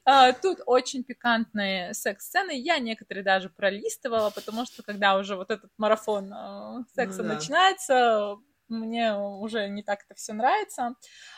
А, 0.04 0.32
тут 0.32 0.58
очень 0.66 1.04
пикантные 1.04 1.94
секс-сцены. 1.94 2.58
Я 2.58 2.78
некоторые 2.78 3.22
даже 3.22 3.50
пролистывала, 3.50 4.30
потому 4.30 4.64
что 4.64 4.82
когда 4.82 5.16
уже 5.16 5.36
вот 5.36 5.50
этот 5.50 5.70
марафон 5.76 6.32
а, 6.32 6.82
секса 6.94 7.22
ну, 7.22 7.28
да. 7.28 7.34
начинается, 7.34 8.36
мне 8.70 9.14
уже 9.14 9.68
не 9.68 9.82
так 9.82 10.04
это 10.04 10.14
все 10.14 10.32
нравится. 10.32 10.94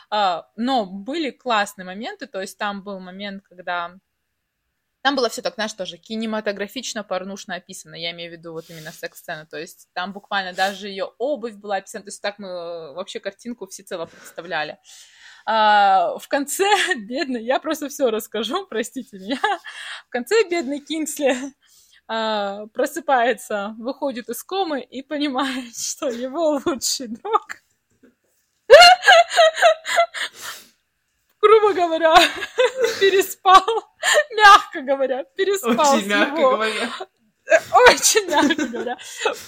А, 0.09 0.47
но 0.55 0.85
были 0.85 1.31
классные 1.31 1.85
моменты, 1.85 2.27
то 2.27 2.39
есть 2.41 2.57
там 2.57 2.83
был 2.83 2.99
момент, 2.99 3.43
когда 3.43 3.95
там 5.03 5.17
было 5.17 5.27
все 5.27 5.41
так, 5.41 5.55
знаешь, 5.55 5.73
тоже 5.73 5.97
кинематографично, 5.97 7.03
порнушно 7.03 7.55
описано. 7.55 7.95
Я 7.95 8.11
имею 8.11 8.31
в 8.31 8.33
виду 8.33 8.53
вот 8.53 8.69
именно 8.69 8.93
секс-сцену. 8.93 9.45
То 9.45 9.57
есть 9.57 9.89
там 9.91 10.13
буквально 10.13 10.53
даже 10.53 10.87
ее 10.87 11.11
обувь 11.17 11.55
была 11.55 11.75
описана. 11.75 12.05
То 12.05 12.07
есть 12.07 12.21
так 12.21 12.39
мы 12.39 12.47
э, 12.47 12.93
вообще 12.93 13.19
картинку 13.19 13.67
всецело 13.67 14.05
представляли. 14.05 14.79
А, 15.45 16.17
в 16.17 16.29
конце, 16.29 16.63
бедный, 17.05 17.43
я 17.43 17.59
просто 17.59 17.89
все 17.89 18.09
расскажу, 18.09 18.65
простите 18.67 19.19
меня. 19.19 19.41
В 20.07 20.09
конце 20.09 20.47
бедный 20.49 20.79
Кинсли 20.79 21.35
а, 22.07 22.67
просыпается, 22.67 23.75
выходит 23.79 24.29
из 24.29 24.43
комы 24.43 24.81
и 24.81 25.01
понимает, 25.01 25.75
что 25.77 26.09
его 26.09 26.61
лучший 26.65 27.07
друг, 27.07 27.63
грубо 31.41 31.73
говоря, 31.73 32.13
переспал, 32.99 33.63
мягко 34.35 34.81
говоря, 34.81 35.23
переспал 35.35 35.95
Очень 35.95 36.05
с 36.05 36.07
мягко 36.07 36.39
его. 36.39 36.51
говоря. 36.51 36.89
Очень 37.89 38.29
мягко 38.29 38.67
говоря. 38.67 38.97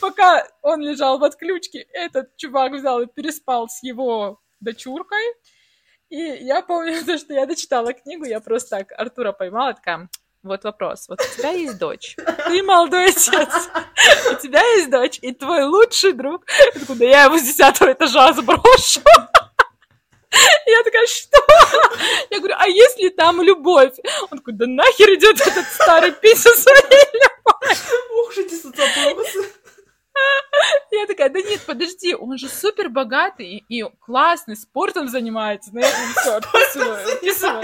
Пока 0.01 0.47
он 0.61 0.81
лежал 0.81 1.17
в 1.17 1.23
отключке, 1.23 1.79
этот 1.93 2.35
чувак 2.37 2.73
взял 2.73 3.01
и 3.01 3.07
переспал 3.07 3.67
с 3.69 3.83
его 3.83 4.41
дочуркой. 4.59 5.23
И 6.09 6.17
я 6.17 6.61
помню, 6.61 7.17
что 7.17 7.33
я 7.33 7.45
дочитала 7.45 7.93
книгу, 7.93 8.25
я 8.25 8.39
просто 8.39 8.77
так 8.77 8.91
Артура 8.91 9.31
поймала, 9.31 9.73
такая, 9.73 10.09
вот 10.45 10.63
вопрос. 10.63 11.08
Вот 11.10 11.19
у 11.21 11.38
тебя 11.38 11.51
есть 11.51 11.77
дочь. 11.77 12.15
Ты 12.15 12.63
молодой 12.63 13.10
отец. 13.10 13.69
У 14.31 14.36
тебя 14.36 14.62
есть 14.75 14.89
дочь, 14.89 15.19
и 15.21 15.34
твой 15.34 15.63
лучший 15.63 16.13
друг. 16.13 16.45
Откуда 16.75 17.05
я 17.05 17.23
его 17.25 17.38
с 17.38 17.41
десятого 17.41 17.91
этажа 17.91 18.34
сброшу. 18.34 19.01
Я 20.67 20.84
такая, 20.84 21.08
что? 21.08 21.38
Я 22.29 22.39
говорю, 22.39 22.55
а 22.58 22.67
если 22.67 23.10
там 23.10 23.41
любовь? 23.41 23.93
Он 24.29 24.38
такой, 24.38 24.53
да 24.53 24.65
нахер 24.67 25.13
идет 25.13 25.39
этот 25.39 25.65
старый 25.67 26.12
писец 26.12 26.62
своей 26.62 27.05
любовью. 27.13 27.77
Ух, 28.19 28.38
эти. 28.38 28.55
Я 30.91 31.08
такая, 31.08 31.29
да 31.29 31.41
нет, 31.41 31.62
подожди, 31.65 32.15
он 32.15 32.38
же 32.38 32.47
супер 32.47 32.89
богатый 32.89 33.63
и, 33.67 33.79
и 33.79 33.84
классный, 33.99 34.55
спортом 34.55 35.10
занимается. 35.10 35.71
Ну, 35.73 35.79
я 35.81 35.89
все 36.15 36.36
отписываю, 36.36 37.13
отписываю 37.13 37.63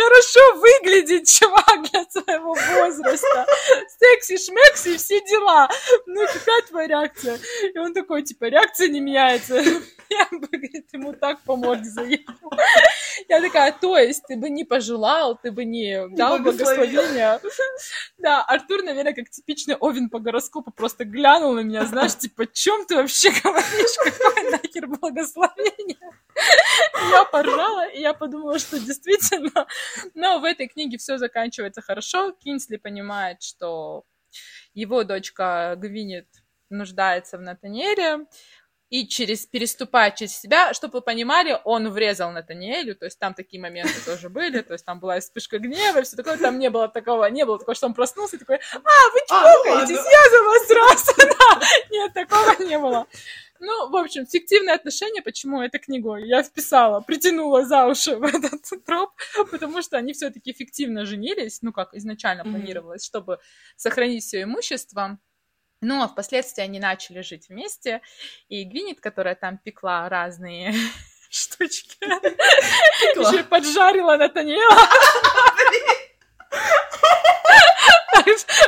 хорошо 0.00 0.60
выглядит 0.60 1.26
чувак 1.28 1.90
для 1.90 2.04
своего 2.04 2.54
возраста. 2.54 3.46
Секси, 3.98 4.36
шмекси, 4.38 4.96
все 4.96 5.20
дела. 5.20 5.68
Ну, 6.06 6.26
какая 6.26 6.62
твоя 6.62 6.88
реакция? 6.88 7.38
И 7.74 7.78
он 7.78 7.92
такой, 7.94 8.22
типа, 8.22 8.44
реакция 8.44 8.88
не 8.88 9.00
меняется. 9.00 9.56
Я 10.10 10.26
бы, 10.30 10.46
говорит, 10.46 10.88
ему 10.92 11.12
так 11.12 11.40
по 11.42 11.56
морде 11.56 11.88
заехал. 11.88 12.50
Я 13.28 13.40
такая, 13.40 13.72
то 13.72 13.96
есть 13.96 14.24
ты 14.26 14.36
бы 14.36 14.50
не 14.50 14.64
пожелал, 14.64 15.38
ты 15.40 15.52
бы 15.52 15.64
не 15.64 16.08
дал 16.16 16.40
благословения. 16.40 17.40
Да, 18.18 18.42
Артур, 18.42 18.82
наверное, 18.82 19.14
как 19.14 19.30
типичный 19.30 19.76
Овен 19.76 20.10
по 20.10 20.18
гороскопу, 20.18 20.72
просто 20.72 21.04
глянул 21.04 21.54
на 21.54 21.60
меня, 21.60 21.84
знаешь, 21.84 22.16
типа, 22.16 22.46
чем 22.46 22.86
ты 22.86 22.96
вообще 22.96 23.30
говоришь, 23.44 23.96
какое 24.02 24.50
нахер 24.50 24.88
благословение? 24.88 25.98
Я 27.10 27.24
поржала, 27.24 27.88
и 27.88 28.00
я 28.00 28.14
подумала, 28.14 28.58
что 28.58 28.78
действительно 28.78 29.66
но 30.14 30.38
в 30.38 30.44
этой 30.44 30.68
книге 30.68 30.98
все 30.98 31.18
заканчивается 31.18 31.82
хорошо. 31.82 32.32
Кинсли 32.32 32.76
понимает, 32.76 33.42
что 33.42 34.04
его 34.74 35.04
дочка 35.04 35.74
Гвинет 35.76 36.28
нуждается 36.68 37.36
в 37.36 37.42
Натаниэле, 37.42 38.26
и 38.90 39.06
через 39.06 39.46
переступая 39.46 40.10
через 40.10 40.36
себя, 40.36 40.74
чтобы 40.74 40.98
вы 40.98 41.00
понимали, 41.00 41.58
он 41.64 41.88
врезал 41.90 42.32
Натаниэлю, 42.32 42.96
то 42.96 43.04
есть 43.04 43.18
там 43.18 43.34
такие 43.34 43.62
моменты 43.62 43.94
тоже 44.04 44.28
были, 44.28 44.60
то 44.60 44.72
есть 44.72 44.84
там 44.84 44.98
была 44.98 45.20
вспышка 45.20 45.58
гнева, 45.60 46.02
все 46.02 46.16
такое, 46.16 46.36
там 46.36 46.58
не 46.58 46.70
было 46.70 46.88
такого, 46.88 47.24
не 47.26 47.46
было 47.46 47.58
такого, 47.58 47.76
что 47.76 47.86
он 47.86 47.94
проснулся 47.94 48.36
и 48.36 48.38
такой, 48.40 48.56
а, 48.56 48.78
вы 49.12 49.20
чокаетесь, 49.28 49.96
а, 49.96 50.02
ну 50.02 50.10
я 50.10 50.30
за 50.30 50.42
вас 50.42 50.70
раз, 50.70 51.16
да, 51.16 51.60
нет, 51.90 52.12
такого 52.12 52.68
не 52.68 52.78
было. 52.78 53.06
Ну, 53.62 53.90
в 53.90 53.96
общем, 53.96 54.26
фиктивные 54.26 54.74
отношения, 54.74 55.20
почему 55.20 55.60
эту 55.60 55.78
книгу 55.78 56.16
я 56.16 56.42
вписала, 56.42 57.00
притянула 57.00 57.66
за 57.66 57.86
уши 57.86 58.16
в 58.16 58.24
этот 58.24 58.62
троп, 58.86 59.10
потому 59.50 59.82
что 59.82 59.98
они 59.98 60.14
все-таки 60.14 60.54
фиктивно 60.54 61.04
женились, 61.04 61.60
ну, 61.60 61.70
как 61.70 61.92
изначально 61.92 62.42
планировалось, 62.42 63.04
чтобы 63.04 63.38
сохранить 63.76 64.24
все 64.24 64.42
имущество. 64.42 65.18
Ну, 65.80 66.02
а 66.02 66.08
впоследствии 66.08 66.62
они 66.62 66.78
начали 66.78 67.22
жить 67.22 67.48
вместе, 67.48 68.02
и 68.48 68.64
Гвинет, 68.64 69.00
которая 69.00 69.34
там 69.34 69.56
пекла 69.58 70.08
разные 70.08 70.74
штучки, 71.30 71.96
еще 72.02 73.44
поджарила 73.44 74.16
Натаниэла. 74.16 74.88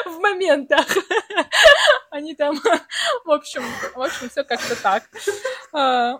в 0.07 0.19
моментах. 0.21 0.87
Они 2.11 2.35
там, 2.35 2.61
в 3.25 3.31
общем, 3.31 3.63
в 3.95 4.01
общем, 4.01 4.31
все 4.31 4.45
как-то 4.45 4.77
так. 4.77 5.05
А, 5.73 6.19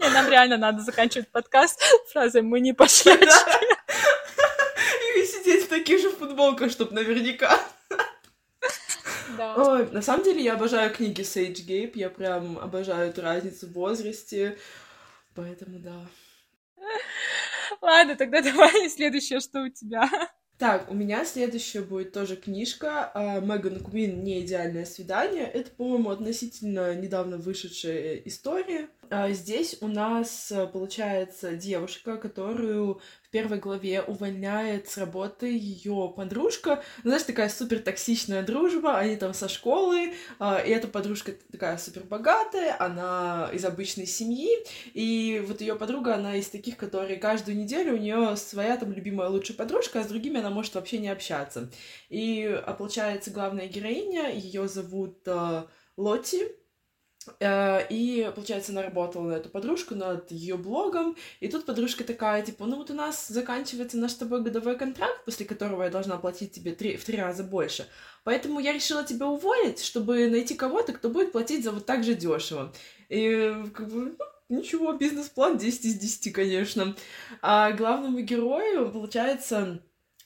не, 0.00 0.08
нам 0.10 0.28
реально 0.28 0.56
надо 0.56 0.82
заканчивать 0.82 1.30
подкаст 1.30 1.80
фразой 2.12 2.42
«мы 2.42 2.60
не 2.60 2.72
пошли». 2.72 3.12
И 5.16 5.26
сидеть 5.26 5.66
в 5.66 5.68
таких 5.68 6.00
же 6.00 6.10
футболках, 6.10 6.70
чтобы 6.70 6.94
наверняка. 6.94 7.58
Да. 9.36 9.54
Ой, 9.56 9.90
на 9.90 10.02
самом 10.02 10.24
деле 10.24 10.42
я 10.42 10.54
обожаю 10.54 10.92
книги 10.92 11.22
Сейдж 11.22 11.62
Гейб, 11.62 11.96
я 11.96 12.10
прям 12.10 12.58
обожаю 12.58 13.10
эту 13.10 13.22
разницу 13.22 13.66
в 13.66 13.72
возрасте, 13.72 14.56
поэтому 15.34 15.78
да. 15.78 16.06
Ладно, 17.80 18.16
тогда 18.16 18.42
давай 18.42 18.88
следующее, 18.90 19.40
что 19.40 19.62
у 19.62 19.68
тебя. 19.68 20.08
Так, 20.56 20.88
у 20.88 20.94
меня 20.94 21.24
следующая 21.24 21.80
будет 21.80 22.12
тоже 22.12 22.36
книжка 22.36 23.10
а, 23.12 23.40
Меган 23.40 23.80
Куин 23.80 24.22
«Не 24.22 24.40
идеальное 24.40 24.84
свидание». 24.84 25.44
Это, 25.44 25.70
по-моему, 25.72 26.10
относительно 26.10 26.94
недавно 26.94 27.38
вышедшая 27.38 28.14
история. 28.24 28.88
А, 29.10 29.30
здесь 29.30 29.78
у 29.80 29.88
нас, 29.88 30.52
э, 30.52 30.68
получается, 30.68 31.56
девушка, 31.56 32.16
которую 32.18 33.00
первой 33.34 33.58
главе 33.58 34.00
увольняет 34.00 34.88
с 34.88 34.96
работы 34.96 35.46
ее 35.46 36.14
подружка. 36.16 36.84
Ну, 37.02 37.10
знаешь, 37.10 37.24
такая 37.24 37.48
супер 37.48 37.80
токсичная 37.80 38.44
дружба, 38.44 38.96
они 38.96 39.16
там 39.16 39.34
со 39.34 39.48
школы, 39.48 40.14
а, 40.38 40.60
и 40.60 40.70
эта 40.70 40.86
подружка 40.86 41.32
такая 41.50 41.76
супер 41.76 42.04
богатая, 42.04 42.76
она 42.78 43.50
из 43.52 43.64
обычной 43.64 44.06
семьи, 44.06 44.48
и 44.92 45.44
вот 45.48 45.60
ее 45.60 45.74
подруга, 45.74 46.14
она 46.14 46.36
из 46.36 46.48
таких, 46.48 46.76
которые 46.76 47.16
каждую 47.16 47.56
неделю 47.56 47.94
у 47.94 47.98
нее 47.98 48.36
своя 48.36 48.76
там 48.76 48.92
любимая 48.92 49.28
лучшая 49.28 49.56
подружка, 49.56 49.98
а 49.98 50.04
с 50.04 50.06
другими 50.06 50.38
она 50.38 50.50
может 50.50 50.76
вообще 50.76 50.98
не 50.98 51.08
общаться. 51.08 51.72
И, 52.10 52.44
а 52.64 52.72
получается, 52.72 53.32
главная 53.32 53.66
героиня, 53.66 54.30
ее 54.32 54.68
зовут 54.68 55.18
э, 55.26 55.64
Лотти, 55.96 56.38
Э, 56.38 56.63
и, 57.40 58.32
получается, 58.34 58.72
она 58.72 58.82
работала 58.82 59.28
на 59.28 59.32
эту 59.34 59.48
подружку, 59.48 59.94
над 59.94 60.30
ее 60.30 60.56
блогом, 60.56 61.16
и 61.40 61.48
тут 61.48 61.64
подружка 61.64 62.04
такая, 62.04 62.42
типа, 62.42 62.66
ну 62.66 62.76
вот 62.76 62.90
у 62.90 62.94
нас 62.94 63.28
заканчивается 63.28 63.96
наш 63.96 64.12
с 64.12 64.16
тобой 64.16 64.42
годовой 64.42 64.76
контракт, 64.76 65.24
после 65.24 65.46
которого 65.46 65.82
я 65.84 65.90
должна 65.90 66.16
платить 66.18 66.52
тебе 66.52 66.72
три, 66.72 66.96
в 66.96 67.04
три 67.04 67.18
раза 67.18 67.44
больше. 67.44 67.86
Поэтому 68.24 68.60
я 68.60 68.72
решила 68.72 69.04
тебя 69.04 69.26
уволить, 69.26 69.82
чтобы 69.82 70.28
найти 70.28 70.54
кого-то, 70.54 70.92
кто 70.92 71.10
будет 71.10 71.32
платить 71.32 71.64
за 71.64 71.72
вот 71.72 71.86
так 71.86 72.04
же 72.04 72.14
дешево. 72.14 72.72
И 73.08 73.54
как 73.74 73.88
бы, 73.90 74.16
ну, 74.48 74.60
ничего, 74.60 74.92
бизнес-план 74.92 75.58
10 75.58 75.84
из 75.84 75.94
10, 75.94 76.32
конечно. 76.32 76.96
А 77.42 77.72
главному 77.72 78.20
герою, 78.20 78.90
получается, 78.90 79.82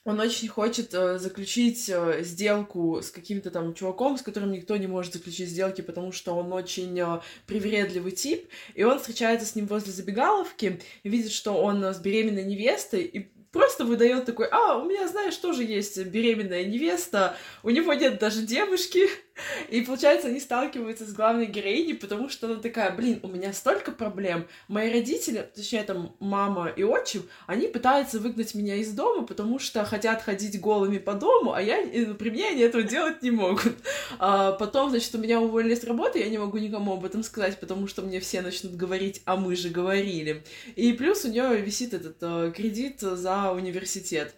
он 0.09 0.21
очень 0.21 0.49
хочет 0.49 0.95
э, 0.95 1.19
заключить 1.19 1.91
э, 1.91 2.23
сделку 2.23 3.03
с 3.03 3.11
каким-то 3.11 3.51
там 3.51 3.75
чуваком, 3.75 4.17
с 4.17 4.23
которым 4.23 4.53
никто 4.53 4.75
не 4.79 4.87
может 4.87 5.13
заключить 5.13 5.51
сделки, 5.51 5.83
потому 5.83 6.13
что 6.13 6.35
он 6.35 6.51
очень 6.51 6.99
э, 6.99 7.21
привередливый 7.47 8.13
тип, 8.13 8.49
и 8.75 8.85
он 8.85 8.99
встречается 8.99 9.47
с 9.47 9.55
ним 9.55 9.67
возле 9.67 9.93
забегаловки, 9.93 10.81
видит, 11.05 11.31
что 11.31 11.53
он 11.53 11.85
с 11.85 11.99
беременной 11.99 12.45
невестой, 12.45 13.03
и 13.03 13.29
просто 13.53 13.85
выдает 13.85 14.25
такой, 14.25 14.49
а, 14.51 14.79
у 14.79 14.87
меня, 14.87 15.07
знаешь, 15.09 15.37
тоже 15.37 15.63
есть 15.63 16.03
беременная 16.07 16.65
невеста, 16.65 17.37
у 17.63 17.69
него 17.69 17.93
нет 17.93 18.19
даже 18.19 18.43
девушки, 18.43 19.09
и 19.71 19.81
получается, 19.81 20.29
они 20.29 20.41
сталкиваются 20.41 21.05
с 21.05 21.13
главной 21.13 21.47
героиней, 21.47 21.95
потому 21.95 22.29
что 22.29 22.47
она 22.47 22.57
такая, 22.57 22.95
блин, 22.95 23.21
у 23.23 23.29
меня 23.29 23.53
столько 23.53 23.93
проблем, 23.93 24.47
мои 24.69 24.93
родители, 24.93 25.49
точнее, 25.55 25.85
там, 25.85 26.15
мама 26.21 26.69
и 26.69 26.83
отчим, 26.83 27.23
они 27.47 27.69
пытаются 27.69 28.19
выгнать 28.19 28.55
меня 28.55 28.77
из 28.77 28.93
дома, 28.93 29.27
потому 29.27 29.59
что 29.59 29.85
хотят 29.85 30.23
ходить 30.23 30.61
голыми 30.61 30.99
по 30.99 31.15
дому, 31.15 31.53
а 31.53 31.63
я, 31.63 31.83
при 32.15 32.31
мне 32.31 32.49
они 32.49 32.63
этого 32.63 32.83
делать 32.83 33.23
не 33.23 33.31
могут. 33.31 33.75
А 34.21 34.53
потом, 34.53 34.91
значит, 34.91 35.15
у 35.15 35.19
меня 35.19 35.41
уволили 35.41 35.75
с 35.75 35.85
работы, 35.85 36.19
я 36.19 36.29
не 36.29 36.39
могу 36.39 36.59
никому 36.59 36.95
об 36.95 37.05
этом 37.05 37.23
сказать, 37.23 37.61
потому 37.61 37.87
что 37.87 38.03
мне 38.03 38.21
все 38.21 38.41
начнут 38.41 38.75
говорить, 38.75 39.23
а 39.27 39.37
мы 39.37 39.55
же 39.55 39.69
говорили. 39.69 40.43
И 40.77 40.93
плюс 40.93 41.25
у 41.25 41.29
нее 41.29 41.61
висит 41.61 41.95
этот 41.95 42.17
э, 42.21 42.53
кредит 42.55 43.01
за 43.01 43.53
университет. 43.53 44.35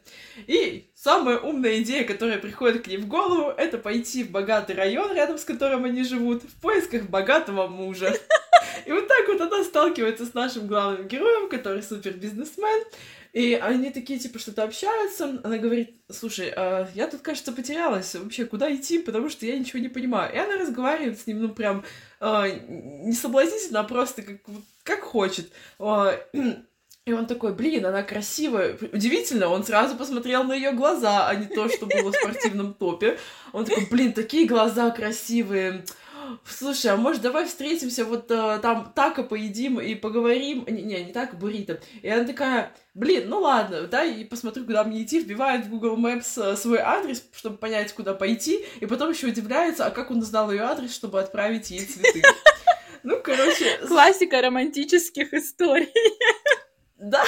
И 0.47 0.90
самая 1.03 1.39
умная 1.39 1.81
идея, 1.81 2.05
которая 2.05 2.39
приходит 2.39 2.85
к 2.85 2.87
ней 2.87 2.99
в 2.99 3.09
голову, 3.09 3.51
это 3.51 3.79
пойти 3.79 4.23
в 4.23 4.31
богатый 4.31 4.77
район, 4.77 5.15
рядом 5.15 5.39
с 5.39 5.45
которым 5.45 5.85
они 5.85 6.05
живут, 6.05 6.43
в 6.43 6.61
поисках 6.61 7.05
богатого 7.05 7.69
мужа. 7.69 8.15
И 8.87 8.93
вот 8.93 9.09
так 9.09 9.27
вот 9.29 9.41
она 9.41 9.65
сталкивается 9.65 10.27
с 10.27 10.35
нашим 10.35 10.67
главным 10.67 11.09
героем, 11.09 11.49
который 11.49 11.83
супер 11.83 12.13
бизнесмен. 12.13 12.85
И 13.33 13.55
они 13.55 13.91
такие, 13.91 14.19
типа, 14.19 14.39
что-то 14.39 14.65
общаются. 14.65 15.41
Она 15.45 15.57
говорит, 15.59 15.95
слушай, 16.11 16.53
а 16.55 16.89
я 16.95 17.07
тут, 17.07 17.23
кажется, 17.23 17.53
потерялась. 17.53 18.15
Вообще, 18.15 18.45
куда 18.45 18.75
идти? 18.75 18.99
Потому 18.99 19.29
что 19.29 19.47
я 19.47 19.59
ничего 19.59 19.79
не 19.79 19.89
понимаю. 19.89 20.35
И 20.35 20.39
она 20.39 20.57
разговаривает 20.57 21.19
с 21.19 21.27
ним, 21.27 21.43
ну, 21.43 21.49
прям 21.51 21.85
а, 22.19 22.49
не 22.49 23.13
соблазнительно, 23.13 23.81
а 23.81 23.85
просто 23.85 24.23
как, 24.23 24.39
как 24.83 25.01
хочет. 25.03 25.51
А, 25.79 26.19
и 27.11 27.13
он 27.13 27.27
такой, 27.27 27.53
блин, 27.53 27.85
она 27.87 28.05
красивая. 28.05 28.79
Удивительно, 28.93 29.49
он 29.49 29.65
сразу 29.65 29.97
посмотрел 29.97 30.45
на 30.45 30.55
ее 30.55 30.71
глаза, 30.71 31.29
а 31.29 31.35
не 31.35 31.47
то, 31.47 31.69
что 31.69 31.87
было 31.87 32.13
в 32.13 32.15
спортивном 32.15 32.73
топе. 32.73 33.19
Он 33.53 33.65
такой, 33.65 33.87
блин, 33.91 34.13
такие 34.13 34.47
глаза 34.47 34.91
красивые. 34.91 35.85
Слушай, 36.45 36.93
а 36.93 36.97
может 36.97 37.23
давай 37.23 37.47
встретимся 37.47 38.05
вот 38.05 38.31
э, 38.31 38.61
там 38.63 38.93
тако 38.95 39.25
поедим 39.25 39.81
и 39.81 39.97
поговорим? 39.97 40.65
Не, 40.69 40.83
не, 40.83 41.05
не 41.05 41.13
так, 41.13 41.37
буррито. 41.37 41.81
И 42.03 42.09
она 42.09 42.25
такая, 42.25 42.73
блин, 42.95 43.29
ну 43.29 43.41
ладно, 43.41 43.89
да, 43.89 44.05
и 44.05 44.23
посмотрю, 44.23 44.65
куда 44.65 44.85
мне 44.85 45.03
идти, 45.03 45.19
вбивает 45.19 45.67
в 45.67 45.71
Google 45.71 45.99
Maps 45.99 46.41
э, 46.41 46.57
свой 46.57 46.79
адрес, 46.79 47.25
чтобы 47.33 47.57
понять, 47.57 47.93
куда 47.93 48.15
пойти, 48.15 48.65
и 48.79 48.87
потом 48.87 49.11
еще 49.11 49.27
удивляется, 49.27 49.87
а 49.87 49.91
как 49.91 50.13
он 50.13 50.19
узнал 50.19 50.53
ее 50.53 50.63
адрес, 50.63 50.95
чтобы 50.95 51.21
отправить 51.21 51.73
ей 51.73 51.85
цветы. 51.85 52.23
Ну, 53.03 53.19
короче... 53.23 53.79
Классика 53.89 54.43
романтических 54.43 55.33
историй. 55.33 55.89
Да. 57.01 57.25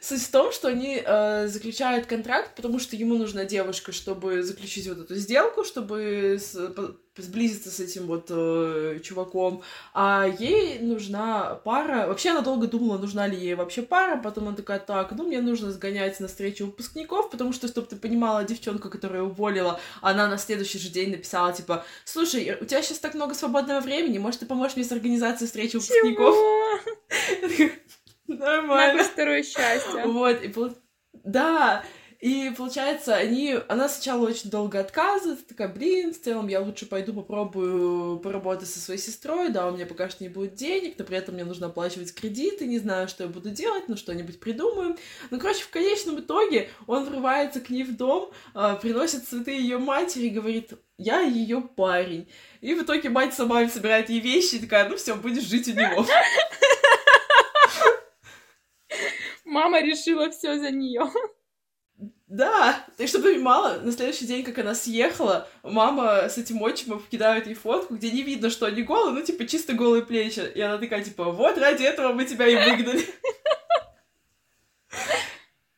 Суть 0.00 0.22
в 0.22 0.30
том, 0.30 0.52
что 0.52 0.68
они 0.68 1.00
э, 1.04 1.46
заключают 1.48 2.06
контракт, 2.06 2.56
потому 2.56 2.78
что 2.80 2.96
ему 2.96 3.16
нужна 3.16 3.44
девушка, 3.44 3.92
чтобы 3.92 4.42
заключить 4.42 4.88
вот 4.88 4.98
эту 4.98 5.14
сделку, 5.14 5.64
чтобы 5.64 6.38
с, 6.40 6.54
по, 6.70 6.96
сблизиться 7.16 7.70
с 7.70 7.78
этим 7.78 8.06
вот 8.06 8.26
э, 8.30 8.98
чуваком. 9.02 9.62
А 9.94 10.26
ей 10.26 10.80
нужна 10.80 11.60
пара. 11.64 12.08
Вообще 12.08 12.30
она 12.30 12.40
долго 12.40 12.66
думала, 12.66 12.98
нужна 12.98 13.26
ли 13.26 13.36
ей 13.36 13.54
вообще 13.54 13.82
пара. 13.82 14.20
Потом 14.20 14.48
она 14.48 14.56
такая, 14.56 14.80
так, 14.80 15.12
ну 15.12 15.24
мне 15.24 15.40
нужно 15.40 15.70
сгонять 15.70 16.18
на 16.20 16.26
встречу 16.26 16.66
выпускников, 16.66 17.30
потому 17.30 17.52
что, 17.52 17.68
чтобы 17.68 17.86
ты 17.86 17.96
понимала, 17.96 18.44
девчонка, 18.44 18.90
которая 18.90 19.22
уволила, 19.22 19.78
она 20.00 20.26
на 20.26 20.38
следующий 20.38 20.78
же 20.78 20.88
день 20.88 21.10
написала, 21.10 21.52
типа, 21.52 21.84
слушай, 22.04 22.56
у 22.60 22.64
тебя 22.64 22.82
сейчас 22.82 22.98
так 22.98 23.14
много 23.14 23.34
свободного 23.34 23.80
времени, 23.80 24.18
может, 24.18 24.40
ты 24.40 24.46
поможешь 24.46 24.76
мне 24.76 24.84
с 24.84 24.92
организацией 24.92 25.46
встречи 25.46 25.76
выпускников? 25.76 26.34
Чего? 27.48 27.70
Нормально. 28.38 28.98
Надо 28.98 29.08
второе 29.08 29.42
счастье. 29.42 30.04
Вот, 30.06 30.42
и 30.42 30.52
да, 31.24 31.84
и 32.22 32.52
получается, 32.56 33.16
они, 33.16 33.58
она 33.66 33.88
сначала 33.88 34.28
очень 34.28 34.48
долго 34.48 34.78
отказывается, 34.78 35.44
такая, 35.44 35.66
блин, 35.66 36.14
в 36.14 36.20
целом 36.20 36.46
я 36.46 36.60
лучше 36.60 36.86
пойду 36.86 37.12
попробую 37.12 38.20
поработать 38.20 38.68
со 38.68 38.78
своей 38.78 39.00
сестрой, 39.00 39.48
да, 39.50 39.66
у 39.66 39.72
меня 39.72 39.86
пока 39.86 40.08
что 40.08 40.22
не 40.22 40.28
будет 40.28 40.54
денег, 40.54 40.94
но 40.98 41.04
при 41.04 41.16
этом 41.16 41.34
мне 41.34 41.44
нужно 41.44 41.66
оплачивать 41.66 42.14
кредиты, 42.14 42.68
не 42.68 42.78
знаю, 42.78 43.08
что 43.08 43.24
я 43.24 43.28
буду 43.28 43.50
делать, 43.50 43.88
но 43.88 43.96
что-нибудь 43.96 44.38
придумаю. 44.38 44.96
Ну, 45.32 45.40
короче, 45.40 45.64
в 45.64 45.70
конечном 45.70 46.20
итоге 46.20 46.70
он 46.86 47.06
врывается 47.06 47.60
к 47.60 47.70
ней 47.70 47.82
в 47.82 47.96
дом, 47.96 48.30
э, 48.54 48.76
приносит 48.80 49.26
цветы 49.26 49.50
ее 49.50 49.78
матери 49.78 50.26
и 50.26 50.30
говорит, 50.30 50.74
я 50.98 51.22
ее 51.22 51.60
парень. 51.60 52.28
И 52.60 52.72
в 52.74 52.84
итоге 52.84 53.08
мать 53.08 53.34
сама 53.34 53.68
собирает 53.68 54.10
ей 54.10 54.20
вещи 54.20 54.54
и 54.54 54.60
такая, 54.60 54.88
ну 54.88 54.96
все, 54.96 55.16
будешь 55.16 55.42
жить 55.42 55.66
у 55.66 55.72
него. 55.72 56.06
Мама 59.52 59.82
решила 59.82 60.30
все 60.30 60.58
за 60.58 60.70
нее. 60.70 61.02
Да, 62.26 62.86
и 62.96 63.06
чтобы 63.06 63.24
ты 63.24 63.34
понимала, 63.34 63.80
на 63.82 63.92
следующий 63.92 64.24
день, 64.24 64.42
как 64.42 64.58
она 64.58 64.74
съехала, 64.74 65.46
мама 65.62 66.30
с 66.30 66.38
этим 66.38 66.62
отчимом 66.62 67.04
кидает 67.10 67.46
ей 67.46 67.52
фотку, 67.52 67.96
где 67.96 68.10
не 68.10 68.22
видно, 68.22 68.48
что 68.48 68.64
они 68.64 68.82
голые, 68.82 69.12
ну, 69.12 69.22
типа, 69.22 69.46
чисто 69.46 69.74
голые 69.74 70.06
плечи. 70.06 70.40
И 70.54 70.60
она 70.62 70.78
такая, 70.78 71.04
типа, 71.04 71.24
вот 71.24 71.58
ради 71.58 71.82
этого 71.82 72.14
мы 72.14 72.24
тебя 72.24 72.46
и 72.48 72.54
выгнали. 72.54 73.04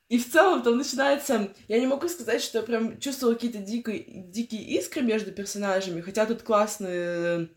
И 0.09 0.19
в 0.19 0.31
целом 0.31 0.63
там 0.63 0.77
начинается... 0.77 1.53
Я 1.67 1.81
не 1.81 1.89
могу 1.89 2.07
сказать, 2.07 2.41
что 2.41 2.59
я 2.59 2.65
прям 2.65 3.01
чувствовала 3.01 3.35
какие-то 3.35 3.59
дикие, 3.59 4.05
дикие 4.29 4.63
искры 4.79 5.03
между 5.03 5.33
персонажами, 5.33 6.01
хотя 6.01 6.25
тут 6.27 6.43
классные 6.43 7.49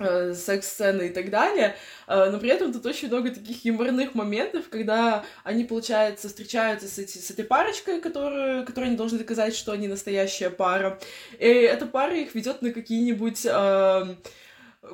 секс-сцены 0.00 1.08
и 1.08 1.08
так 1.08 1.28
далее, 1.28 1.74
э, 2.06 2.30
но 2.30 2.38
при 2.38 2.50
этом 2.50 2.72
тут 2.72 2.86
очень 2.86 3.08
много 3.08 3.30
таких 3.30 3.64
юморных 3.64 4.14
моментов, 4.14 4.68
когда 4.68 5.24
они, 5.42 5.64
получается, 5.64 6.28
встречаются 6.28 6.86
с, 6.86 6.98
эти, 6.98 7.18
с 7.18 7.32
этой 7.32 7.44
парочкой, 7.44 8.00
которую, 8.00 8.64
которой 8.64 8.84
они 8.84 8.96
должны 8.96 9.18
доказать, 9.18 9.56
что 9.56 9.72
они 9.72 9.88
настоящая 9.88 10.50
пара, 10.50 11.00
и 11.36 11.48
эта 11.48 11.84
пара 11.84 12.14
их 12.14 12.36
ведет 12.36 12.62
на 12.62 12.70
какие-нибудь 12.70 13.44
э, 13.44 14.14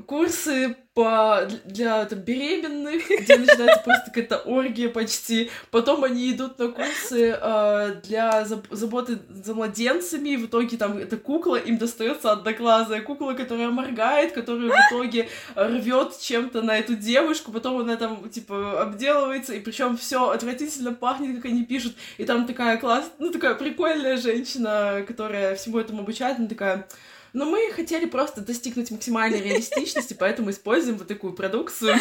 курсы 0.07 0.77
по, 0.95 1.47
для 1.65 2.05
там, 2.07 2.21
беременных, 2.21 3.03
где 3.21 3.37
начинается 3.37 3.83
просто 3.85 4.07
какая-то 4.07 4.39
оргия 4.39 4.89
почти. 4.89 5.51
Потом 5.71 6.05
они 6.05 6.31
идут 6.31 6.59
на 6.59 6.69
курсы 6.69 7.37
э, 7.39 8.01
для 8.05 8.45
заботы 8.45 9.19
за 9.29 9.55
младенцами, 9.55 10.31
и 10.31 10.37
в 10.37 10.47
итоге 10.47 10.77
там 10.77 10.97
эта 10.97 11.17
кукла 11.17 11.57
им 11.57 11.79
достается 11.79 12.33
одноглазая 12.33 13.03
кукла, 13.03 13.33
которая 13.35 13.71
моргает, 13.71 14.33
которая 14.33 14.71
в 14.71 14.91
итоге 14.91 15.29
рвет 15.55 16.19
чем-то 16.19 16.63
на 16.63 16.79
эту 16.79 16.95
девушку, 16.95 17.53
потом 17.53 17.79
она 17.81 17.97
там 17.97 18.31
типа 18.31 18.83
обделывается, 18.83 19.53
и 19.55 19.61
причем 19.61 19.97
все 19.97 20.31
отвратительно 20.31 20.93
пахнет, 20.93 21.37
как 21.37 21.47
они 21.47 21.65
пишут, 21.65 21.95
и 22.19 22.25
там 22.25 22.47
такая 22.47 22.79
классная, 22.79 23.13
ну 23.19 23.31
такая 23.31 23.55
прикольная 23.55 24.17
женщина, 24.17 25.05
которая 25.07 25.57
всему 25.57 25.79
этому 25.79 26.03
обучает, 26.03 26.39
она 26.39 26.49
такая 26.49 26.87
но 27.35 27.45
мы 27.45 27.71
хотели 27.73 28.07
просто 28.07 28.41
достигнуть 28.41 28.91
максимальной 28.93 29.43
реалистичности, 29.43 30.17
поэтому 30.19 30.51
используем 30.51 30.97
вот 30.97 31.09
такую 31.09 31.35
продукцию. 31.35 31.97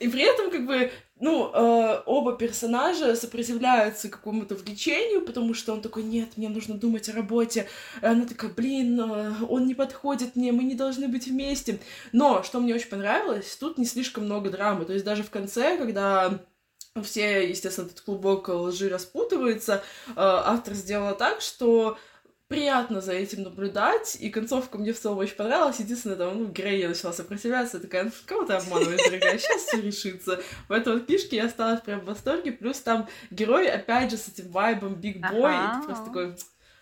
И 0.00 0.08
при 0.08 0.22
этом, 0.22 0.50
как 0.50 0.64
бы, 0.64 0.92
ну, 1.18 1.50
э, 1.52 2.02
оба 2.06 2.36
персонажа 2.36 3.16
сопротивляются 3.16 4.08
какому-то 4.08 4.54
влечению, 4.54 5.22
потому 5.26 5.54
что 5.54 5.72
он 5.72 5.82
такой, 5.82 6.04
нет, 6.04 6.36
мне 6.36 6.48
нужно 6.48 6.74
думать 6.76 7.08
о 7.08 7.12
работе. 7.12 7.68
И 8.00 8.06
она 8.06 8.24
такая, 8.24 8.50
блин, 8.52 9.00
э, 9.00 9.32
он 9.48 9.66
не 9.66 9.74
подходит 9.74 10.36
мне, 10.36 10.52
мы 10.52 10.62
не 10.62 10.76
должны 10.76 11.08
быть 11.08 11.26
вместе. 11.26 11.80
Но, 12.12 12.44
что 12.44 12.60
мне 12.60 12.74
очень 12.74 12.88
понравилось, 12.88 13.56
тут 13.56 13.76
не 13.76 13.84
слишком 13.84 14.24
много 14.24 14.50
драмы. 14.50 14.84
То 14.84 14.92
есть 14.92 15.04
даже 15.04 15.24
в 15.24 15.30
конце, 15.30 15.76
когда 15.76 16.38
все, 17.02 17.48
естественно, 17.48 17.86
этот 17.86 18.02
клубок 18.02 18.48
лжи 18.48 18.88
распутывается, 18.88 19.82
э, 20.08 20.12
автор 20.16 20.74
сделала 20.74 21.14
так, 21.14 21.40
что 21.40 21.98
приятно 22.52 23.00
за 23.00 23.12
этим 23.12 23.42
наблюдать, 23.42 24.16
и 24.20 24.30
концовка 24.30 24.78
мне 24.78 24.92
в 24.92 25.00
целом 25.00 25.18
очень 25.18 25.36
понравилась. 25.36 25.80
Единственное, 25.80 26.16
там, 26.16 26.38
ну, 26.38 26.48
героиня 26.48 26.88
начала 26.88 27.12
сопротивляться, 27.12 27.80
такая, 27.80 28.04
ну, 28.04 28.10
кого 28.26 28.44
ты 28.44 28.52
обманываешь, 28.52 29.02
дорогая, 29.08 29.38
сейчас 29.38 29.62
все 29.62 29.80
решится. 29.80 30.40
Поэтому 30.68 30.96
от 30.96 31.06
книжки 31.06 31.34
я 31.34 31.46
осталась 31.46 31.80
прям 31.80 32.00
в 32.00 32.04
восторге, 32.04 32.52
плюс 32.52 32.80
там 32.80 33.08
герой, 33.30 33.68
опять 33.68 34.10
же, 34.10 34.16
с 34.16 34.28
этим 34.28 34.48
вайбом 34.50 34.94
Биг 34.94 35.20
Бой, 35.30 35.52
ага. 35.54 35.78
и 35.78 35.80
ты 35.80 35.86
просто 35.86 36.04
такой, 36.06 36.36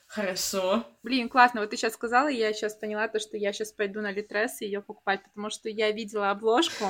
Хорошо. 0.06 0.84
Блин, 1.04 1.28
классно. 1.28 1.60
Вот 1.60 1.70
ты 1.70 1.76
сейчас 1.76 1.92
сказала, 1.92 2.28
и 2.28 2.36
я 2.36 2.52
сейчас 2.52 2.74
поняла 2.74 3.06
то, 3.06 3.20
что 3.20 3.36
я 3.36 3.52
сейчас 3.52 3.70
пойду 3.70 4.00
на 4.00 4.10
Литрес 4.10 4.60
и 4.60 4.64
ее 4.64 4.82
покупать, 4.82 5.22
потому 5.22 5.50
что 5.50 5.68
я 5.68 5.92
видела 5.92 6.32
обложку, 6.32 6.84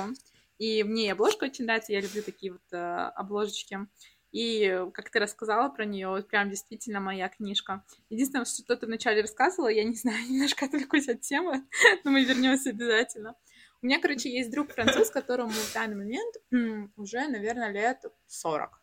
и 0.57 0.83
мне 0.83 1.11
обложка 1.11 1.45
очень 1.45 1.65
нравится, 1.65 1.93
я 1.93 2.01
люблю 2.01 2.23
такие 2.23 2.53
вот 2.53 2.61
э, 2.71 2.77
обложечки. 3.15 3.79
И 4.31 4.85
как 4.93 5.09
ты 5.09 5.19
рассказала 5.19 5.69
про 5.69 5.85
нее, 5.85 6.07
вот 6.07 6.27
прям 6.27 6.49
действительно 6.49 6.99
моя 6.99 7.27
книжка. 7.27 7.83
Единственное, 8.09 8.45
что 8.45 8.75
ты 8.77 8.85
вначале 8.85 9.21
рассказывала, 9.21 9.67
я 9.67 9.83
не 9.83 9.95
знаю, 9.95 10.23
немножко 10.29 10.65
отвлекусь 10.65 11.09
от 11.09 11.21
темы, 11.21 11.65
но 12.03 12.11
мы 12.11 12.23
вернемся 12.23 12.69
обязательно. 12.69 13.35
У 13.81 13.87
меня, 13.87 13.99
короче, 13.99 14.29
есть 14.29 14.51
друг 14.51 14.71
француз, 14.71 15.09
которому 15.09 15.49
в 15.49 15.73
данный 15.73 15.95
момент 15.95 16.91
уже, 16.95 17.27
наверное, 17.27 17.71
лет 17.71 18.03
40. 18.27 18.79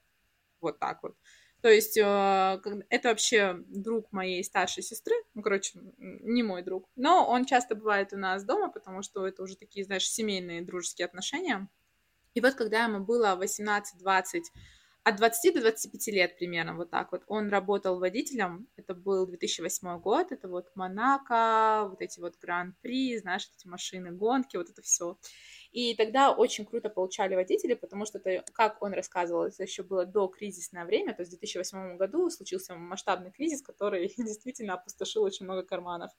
Вот 0.60 0.78
так 0.78 1.02
вот. 1.02 1.16
То 1.60 1.68
есть 1.68 1.96
э, 1.96 2.60
это 2.88 3.08
вообще 3.08 3.56
друг 3.66 4.12
моей 4.12 4.44
старшей 4.44 4.82
сестры, 4.82 5.14
ну, 5.34 5.42
короче, 5.42 5.78
не 5.98 6.44
мой 6.44 6.62
друг, 6.62 6.88
но 6.94 7.28
он 7.28 7.46
часто 7.46 7.74
бывает 7.74 8.12
у 8.12 8.16
нас 8.16 8.44
дома, 8.44 8.70
потому 8.70 9.02
что 9.02 9.26
это 9.26 9.42
уже 9.42 9.56
такие, 9.56 9.84
знаешь, 9.84 10.08
семейные 10.08 10.62
дружеские 10.62 11.06
отношения. 11.06 11.68
И 12.34 12.40
вот 12.40 12.54
когда 12.54 12.84
ему 12.84 13.00
было 13.04 13.36
18-20 13.40 14.42
от 15.08 15.16
20 15.16 15.54
до 15.54 15.60
25 15.60 16.06
лет 16.08 16.36
примерно, 16.36 16.74
вот 16.74 16.90
так 16.90 17.12
вот. 17.12 17.22
Он 17.26 17.48
работал 17.48 17.98
водителем, 17.98 18.68
это 18.76 18.94
был 18.94 19.26
2008 19.26 20.00
год, 20.00 20.32
это 20.32 20.48
вот 20.48 20.70
Монако, 20.74 21.88
вот 21.88 22.00
эти 22.00 22.20
вот 22.20 22.36
Гран-при, 22.40 23.18
знаешь, 23.18 23.50
эти 23.56 23.66
машины, 23.66 24.12
гонки, 24.12 24.56
вот 24.56 24.70
это 24.70 24.82
все. 24.82 25.18
И 25.70 25.94
тогда 25.94 26.32
очень 26.32 26.64
круто 26.64 26.88
получали 26.88 27.34
водители, 27.34 27.74
потому 27.74 28.06
что 28.06 28.18
это, 28.18 28.44
как 28.52 28.82
он 28.82 28.94
рассказывал, 28.94 29.44
это 29.44 29.62
еще 29.62 29.82
было 29.82 30.06
до 30.06 30.26
кризисное 30.28 30.84
время, 30.86 31.14
то 31.14 31.22
есть 31.22 31.32
в 31.32 31.38
2008 31.38 31.96
году 31.98 32.30
случился 32.30 32.74
масштабный 32.74 33.30
кризис, 33.30 33.60
который 33.60 34.08
действительно 34.16 34.74
опустошил 34.74 35.22
очень 35.22 35.44
много 35.44 35.62
карманов. 35.62 36.10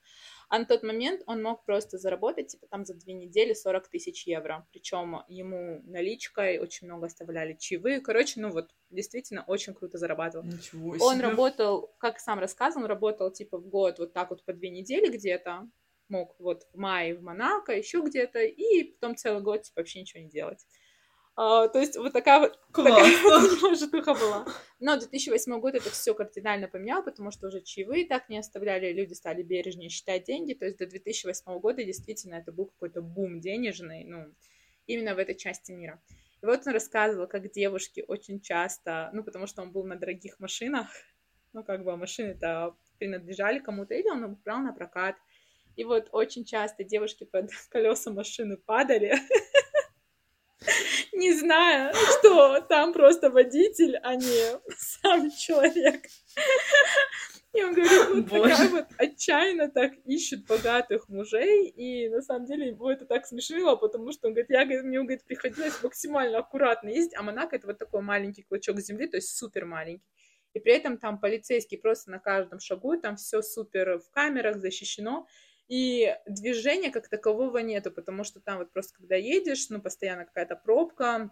А 0.48 0.58
на 0.58 0.64
тот 0.64 0.82
момент 0.82 1.22
он 1.26 1.42
мог 1.42 1.64
просто 1.64 1.98
заработать, 1.98 2.48
типа, 2.48 2.66
там 2.68 2.84
за 2.84 2.94
две 2.94 3.12
недели 3.12 3.52
40 3.52 3.88
тысяч 3.88 4.26
евро. 4.26 4.66
Причем 4.72 5.22
ему 5.28 5.80
наличкой 5.84 6.58
очень 6.58 6.86
много 6.86 7.06
оставляли 7.06 7.54
чаевые. 7.54 8.00
Короче, 8.00 8.40
ну 8.40 8.50
вот, 8.50 8.70
действительно 8.90 9.44
очень 9.46 9.74
круто 9.74 9.98
зарабатывал. 9.98 10.44
Ничего 10.44 10.94
себе. 10.94 11.04
Он 11.04 11.20
работал, 11.20 11.92
как 11.98 12.18
сам 12.20 12.38
рассказывал, 12.38 12.84
он 12.84 12.88
работал, 12.88 13.30
типа, 13.30 13.58
в 13.58 13.68
год 13.68 13.98
вот 13.98 14.12
так 14.12 14.30
вот 14.30 14.44
по 14.44 14.52
две 14.52 14.70
недели 14.70 15.10
где-то, 15.10 15.68
мог 16.10 16.34
вот 16.38 16.66
в 16.72 16.78
мае 16.78 17.14
в 17.14 17.22
Монако, 17.22 17.72
еще 17.72 18.00
где-то, 18.00 18.40
и 18.40 18.84
потом 18.84 19.16
целый 19.16 19.42
год 19.42 19.62
типа, 19.62 19.80
вообще 19.80 20.00
ничего 20.00 20.22
не 20.22 20.28
делать. 20.28 20.66
Uh, 21.36 21.70
то 21.70 21.78
есть 21.78 21.96
вот 21.96 22.12
такая 22.12 22.40
вот 22.40 22.58
такая 22.74 23.74
житуха 23.76 24.12
была. 24.14 24.46
Но 24.78 24.98
2008 24.98 25.60
год 25.60 25.74
это 25.74 25.88
все 25.88 26.12
кардинально 26.12 26.68
поменял, 26.68 27.02
потому 27.02 27.30
что 27.30 27.46
уже 27.46 27.62
чаевые 27.62 28.06
так 28.06 28.28
не 28.28 28.36
оставляли, 28.38 28.92
люди 28.92 29.14
стали 29.14 29.42
бережнее 29.42 29.88
считать 29.88 30.24
деньги. 30.24 30.52
То 30.52 30.66
есть 30.66 30.78
до 30.78 30.86
2008 30.86 31.58
года 31.60 31.82
действительно 31.82 32.34
это 32.34 32.52
был 32.52 32.66
какой-то 32.66 33.00
бум 33.00 33.40
денежный, 33.40 34.04
ну, 34.04 34.26
именно 34.86 35.14
в 35.14 35.18
этой 35.18 35.34
части 35.34 35.72
мира. 35.72 36.02
И 36.42 36.46
вот 36.46 36.66
он 36.66 36.72
рассказывал, 36.72 37.26
как 37.26 37.50
девушки 37.50 38.04
очень 38.06 38.40
часто, 38.40 39.10
ну, 39.12 39.22
потому 39.22 39.46
что 39.46 39.62
он 39.62 39.72
был 39.72 39.84
на 39.84 39.96
дорогих 39.96 40.40
машинах, 40.40 40.88
ну, 41.52 41.64
как 41.64 41.84
бы 41.84 41.96
машины-то 41.96 42.76
принадлежали 42.98 43.60
кому-то, 43.60 43.94
или 43.94 44.08
он 44.08 44.34
брал 44.34 44.58
на 44.58 44.72
прокат, 44.72 45.16
и 45.80 45.84
вот 45.84 46.10
очень 46.12 46.44
часто 46.44 46.84
девушки 46.84 47.24
под 47.24 47.50
колеса 47.70 48.12
машины 48.12 48.58
падали, 48.58 49.14
не 51.14 51.32
зная, 51.32 51.94
что 51.94 52.60
там 52.60 52.92
просто 52.92 53.30
водитель, 53.30 53.96
а 54.02 54.14
не 54.14 54.60
сам 54.76 55.30
человек. 55.30 56.02
И 57.54 57.64
он 57.64 57.72
говорит, 57.72 58.08
вот 58.10 58.24
Боже. 58.26 58.50
такая 58.50 58.68
вот 58.68 58.86
отчаянно 58.98 59.70
так 59.70 59.94
ищет 60.04 60.46
богатых 60.46 61.08
мужей, 61.08 61.68
и 61.68 62.10
на 62.10 62.20
самом 62.20 62.44
деле 62.44 62.68
его 62.68 62.92
это 62.92 63.06
так 63.06 63.26
смешило, 63.26 63.74
потому 63.74 64.12
что 64.12 64.28
он 64.28 64.34
говорит, 64.34 64.50
я, 64.50 64.66
говорит, 64.66 64.84
мне, 64.84 64.98
говорит, 64.98 65.24
приходилось 65.24 65.82
максимально 65.82 66.38
аккуратно 66.38 66.90
ездить, 66.90 67.16
а 67.16 67.22
Монако 67.22 67.56
это 67.56 67.66
вот 67.66 67.78
такой 67.78 68.02
маленький 68.02 68.42
клочок 68.42 68.78
земли, 68.80 69.08
то 69.08 69.16
есть 69.16 69.34
супер 69.34 69.64
маленький. 69.64 70.04
И 70.52 70.60
при 70.60 70.74
этом 70.74 70.98
там 70.98 71.18
полицейские 71.18 71.80
просто 71.80 72.10
на 72.10 72.18
каждом 72.18 72.60
шагу, 72.60 72.96
там 73.00 73.16
все 73.16 73.40
супер 73.40 73.98
в 73.98 74.10
камерах 74.10 74.58
защищено, 74.58 75.26
и 75.70 76.16
движения 76.26 76.90
как 76.90 77.08
такового 77.08 77.58
нету, 77.58 77.92
потому 77.92 78.24
что 78.24 78.40
там 78.40 78.58
вот 78.58 78.72
просто 78.72 78.98
когда 78.98 79.14
едешь, 79.14 79.68
ну, 79.70 79.80
постоянно 79.80 80.24
какая-то 80.24 80.56
пробка, 80.56 81.30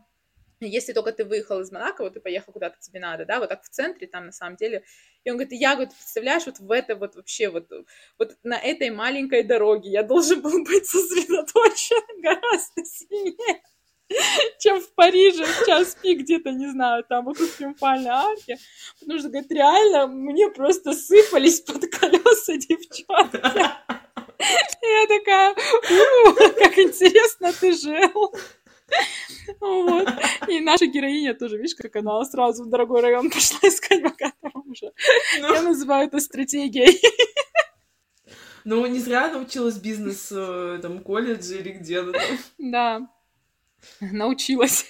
если 0.61 0.93
только 0.93 1.13
ты 1.13 1.25
выехал 1.25 1.61
из 1.61 1.73
Монако, 1.73 2.05
вот 2.05 2.15
ты 2.15 2.21
поехал 2.21 2.53
куда-то 2.53 2.77
тебе 2.81 3.01
надо, 3.01 3.25
да, 3.25 3.41
вот 3.41 3.49
так 3.49 3.65
в 3.65 3.69
центре, 3.69 4.07
там 4.07 4.27
на 4.27 4.33
самом 4.33 4.55
деле. 4.55 4.85
И 5.25 5.31
он 5.31 5.39
говорит, 5.39 5.53
я, 5.53 5.75
говорит, 5.75 5.93
представляешь, 5.93 6.47
вот 6.47 6.61
в 6.61 6.71
это 6.71 6.95
вот 6.95 7.17
вообще 7.17 7.49
вот, 7.49 7.69
вот 8.17 8.37
на 8.45 8.57
этой 8.57 8.91
маленькой 8.91 9.43
дороге 9.43 9.91
я 9.91 10.05
должен 10.05 10.41
был 10.41 10.65
быть 10.65 10.87
сосредоточен 10.87 12.03
гораздо 12.23 12.85
сильнее, 12.85 13.61
чем 14.61 14.81
в 14.81 14.95
Париже 14.95 15.45
в 15.45 15.67
час 15.67 15.97
пик 16.01 16.21
где-то, 16.21 16.53
не 16.53 16.69
знаю, 16.69 17.05
там 17.05 17.25
вокруг 17.25 17.51
Триумфальной 17.51 18.11
арки. 18.11 18.57
Потому 19.01 19.19
что, 19.19 19.31
говорит, 19.31 19.51
реально 19.51 20.07
мне 20.07 20.49
просто 20.49 20.93
сыпались 20.93 21.61
под 21.61 21.89
колеса 21.89 22.57
девчонки. 22.57 23.41
Я 24.39 25.07
такая, 25.09 25.55
как 25.55 26.79
интересно 26.79 27.53
ты 27.53 27.73
жил. 27.73 28.35
Вот. 29.61 30.09
И 30.49 30.61
наша 30.61 30.87
героиня 30.87 31.35
тоже, 31.35 31.57
видишь, 31.57 31.75
как 31.75 31.97
она 31.97 32.25
сразу 32.25 32.65
в 32.65 32.71
дорогой 32.71 33.01
район 33.01 33.31
пошла 33.31 33.59
искать 33.63 34.03
богатого 34.03 34.63
мужа. 34.65 34.93
Ну. 35.41 35.55
Я 35.55 35.63
называю 35.63 36.09
это 36.09 36.21
стратегией. 36.21 37.01
Ну, 38.65 38.85
не 38.87 38.99
зря 38.99 39.31
научилась 39.33 39.79
бизнес 39.79 40.31
э, 40.31 40.79
там 40.83 41.01
колледже 41.01 41.59
или 41.59 41.73
где-то 41.73 42.13
там. 42.13 42.39
Да, 42.59 43.09
научилась. 44.01 44.85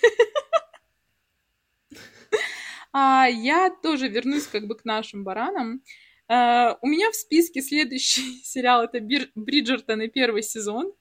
А 2.93 3.27
я 3.27 3.71
тоже 3.71 4.09
вернусь 4.09 4.47
как 4.47 4.67
бы 4.67 4.75
к 4.75 4.85
нашим 4.85 5.23
баранам. 5.23 5.83
Uh, 6.31 6.77
у 6.83 6.87
меня 6.87 7.11
в 7.11 7.15
списке 7.15 7.63
следующий 7.63 8.41
сериал 8.45 8.83
это 8.85 9.01
Бир... 9.01 9.31
Бриджертон 9.35 10.03
и 10.03 10.09
первый 10.09 10.43
сезон. 10.43 10.93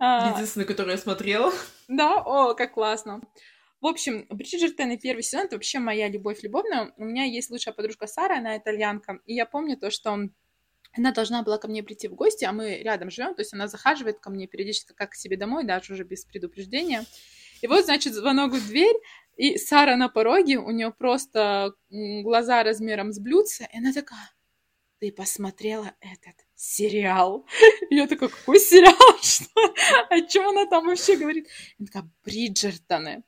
Uh, 0.00 0.34
Единственный, 0.34 0.66
который 0.66 0.90
я 0.92 0.98
смотрела. 0.98 1.52
Да, 1.88 2.22
о, 2.22 2.54
как 2.54 2.74
классно. 2.74 3.22
В 3.80 3.86
общем, 3.86 4.26
Бриджертон 4.28 4.90
и 4.90 4.98
первый 4.98 5.22
сезон 5.22 5.46
это 5.46 5.56
вообще 5.56 5.78
моя 5.78 6.08
любовь 6.08 6.42
любовная. 6.42 6.92
У 6.96 7.04
меня 7.04 7.24
есть 7.24 7.50
лучшая 7.50 7.72
подружка 7.72 8.06
Сара, 8.06 8.38
она 8.38 8.58
итальянка, 8.58 9.20
и 9.24 9.34
я 9.34 9.46
помню 9.46 9.78
то, 9.78 9.90
что 9.90 10.18
она 10.92 11.12
должна 11.12 11.42
была 11.42 11.58
ко 11.58 11.68
мне 11.68 11.82
прийти 11.82 12.08
в 12.08 12.14
гости, 12.14 12.44
а 12.44 12.52
мы 12.52 12.78
рядом 12.78 13.10
живем, 13.10 13.34
то 13.34 13.42
есть 13.42 13.52
она 13.52 13.68
захаживает 13.68 14.18
ко 14.18 14.30
мне 14.30 14.46
периодически 14.46 14.92
как 14.94 15.10
к 15.10 15.14
себе 15.14 15.36
домой, 15.36 15.64
даже 15.64 15.92
уже 15.92 16.04
без 16.04 16.24
предупреждения. 16.24 17.04
И 17.62 17.66
вот, 17.66 17.84
значит, 17.84 18.14
звонок 18.14 18.52
в 18.52 18.66
дверь, 18.68 18.96
и 19.36 19.58
Сара 19.58 19.96
на 19.96 20.08
пороге, 20.08 20.58
у 20.58 20.70
нее 20.70 20.92
просто 20.92 21.72
глаза 21.90 22.62
размером 22.62 23.12
с 23.12 23.18
блюдца, 23.18 23.68
и 23.72 23.78
она 23.78 23.92
такая, 23.92 24.30
ты 24.98 25.12
посмотрела 25.12 25.92
этот 26.00 26.34
сериал? 26.54 27.46
Я 27.90 28.06
такая, 28.06 28.30
какой 28.30 28.58
сериал? 28.58 28.94
Что? 29.22 29.74
О 30.08 30.20
чем 30.22 30.48
она 30.48 30.66
там 30.66 30.86
вообще 30.86 31.16
говорит? 31.16 31.48
Она 31.78 31.86
такая, 31.86 32.10
Бриджертоны. 32.24 33.22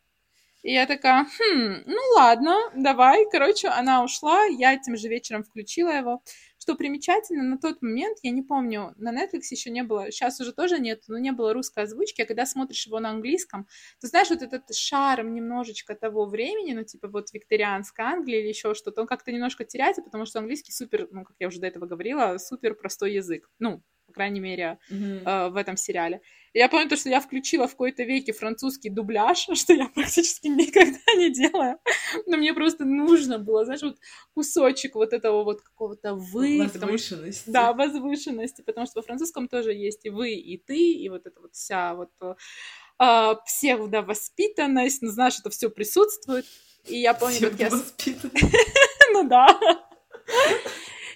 И 0.65 0.73
я 0.73 0.87
такая, 0.87 1.25
хм, 1.25 1.83
ну 1.87 2.01
ладно, 2.17 2.57
давай. 2.75 3.27
Короче, 3.31 3.69
она 3.69 4.03
ушла, 4.03 4.45
я 4.45 4.77
тем 4.77 4.97
же 4.97 5.09
вечером 5.09 5.45
включила 5.45 5.91
его. 5.91 6.23
Что 6.69 6.77
примечательно, 6.77 7.45
на 7.45 7.57
тот 7.57 7.81
момент, 7.81 8.19
я 8.23 8.31
не 8.31 8.43
помню, 8.43 8.93
на 8.99 9.11
Netflix 9.11 9.45
еще 9.53 9.71
не 9.71 9.83
было, 9.83 10.11
сейчас 10.11 10.39
уже 10.39 10.53
тоже 10.53 10.79
нет, 10.79 11.03
но 11.09 11.17
не 11.17 11.33
было 11.33 11.55
русской 11.55 11.85
озвучки, 11.85 12.21
а 12.21 12.27
когда 12.27 12.45
смотришь 12.45 12.87
его 12.87 13.01
на 13.01 13.09
английском, 13.09 13.67
ты 14.03 14.07
знаешь, 14.07 14.29
вот 14.29 14.43
этот 14.43 14.75
шарм 14.75 15.33
немножечко 15.33 15.95
того 15.95 16.27
времени, 16.27 16.75
ну, 16.75 16.85
типа 16.85 17.09
вот 17.09 17.33
викторианская 17.33 18.09
Англия 18.09 18.41
или 18.41 18.49
еще 18.49 18.75
что-то, 18.75 19.01
он 19.01 19.07
как-то 19.07 19.33
немножко 19.33 19.65
теряется, 19.65 20.03
потому 20.03 20.27
что 20.27 20.41
английский 20.41 20.73
супер, 20.73 21.09
ну, 21.11 21.25
как 21.25 21.37
я 21.39 21.49
уже 21.49 21.59
до 21.59 21.69
этого 21.69 21.87
говорила, 21.87 22.37
супер 22.37 22.75
простой 22.75 23.15
язык. 23.15 23.49
Ну, 23.59 23.83
по 24.07 24.13
крайней 24.13 24.41
мере, 24.41 24.79
mm-hmm. 24.91 25.23
э, 25.25 25.49
в 25.49 25.57
этом 25.57 25.79
сериале. 25.79 26.21
Я 26.59 26.69
помню 26.69 26.89
то, 26.89 26.97
что 26.97 27.09
я 27.09 27.21
включила 27.21 27.69
в 27.69 27.71
какой-то 27.71 28.03
веке 28.03 28.33
французский 28.33 28.91
дубляж, 28.91 29.47
что 29.55 29.73
я 29.73 29.87
практически 29.87 30.49
никогда 30.49 31.15
не 31.15 31.31
делаю. 31.31 31.79
Но 32.27 32.37
мне 32.37 32.53
просто 32.53 32.85
нужно 32.85 33.39
было, 33.39 33.65
знаешь, 33.65 33.83
вот 33.83 33.97
кусочек 34.35 34.97
вот 34.97 35.13
этого 35.13 35.45
вот 35.45 35.63
какого-то 35.63 36.15
вы. 36.15 36.59
Возвышенности. 36.59 37.47
Потому, 37.47 37.55
да, 37.55 37.73
возвышенности, 37.73 38.63
потому 38.63 38.87
что 38.87 38.99
во 38.99 39.03
французском 39.03 39.47
тоже 39.47 39.73
есть 39.73 40.05
и 40.05 40.11
вы, 40.11 40.33
и 40.33 40.59
ты, 40.59 40.77
и 40.77 41.09
вот 41.09 41.27
эта 41.27 41.41
вот 41.41 41.55
вся 41.55 41.95
вот 41.95 42.11
э, 42.21 43.35
псевдовоспитанность, 43.47 45.01
ну, 45.03 45.11
знаешь, 45.11 45.39
это 45.39 45.51
все 45.51 45.71
присутствует. 45.71 46.45
И 46.87 46.99
я 46.99 47.15
помню, 47.15 47.39
как 47.39 47.61
я... 47.61 47.71
Ну 49.13 49.29
да. 49.29 49.47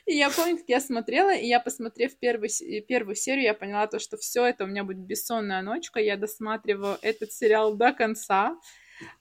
И 0.07 0.17
я 0.17 0.31
помню, 0.31 0.57
как 0.57 0.69
я 0.69 0.81
смотрела, 0.81 1.33
и 1.35 1.47
я, 1.47 1.61
посмотрев 1.61 2.19
первый, 2.19 2.51
первую 2.89 3.15
серию, 3.15 3.45
я 3.45 3.55
поняла 3.55 3.87
то, 3.87 4.01
что 4.01 4.17
все 4.17 4.47
это 4.47 4.65
у 4.65 4.67
меня 4.67 4.83
будет 4.83 4.99
бессонная 4.99 5.63
ночка, 5.63 6.01
я 6.01 6.17
досматриваю 6.17 6.99
этот 7.03 7.33
сериал 7.33 7.77
до 7.77 7.93
конца. 7.93 8.59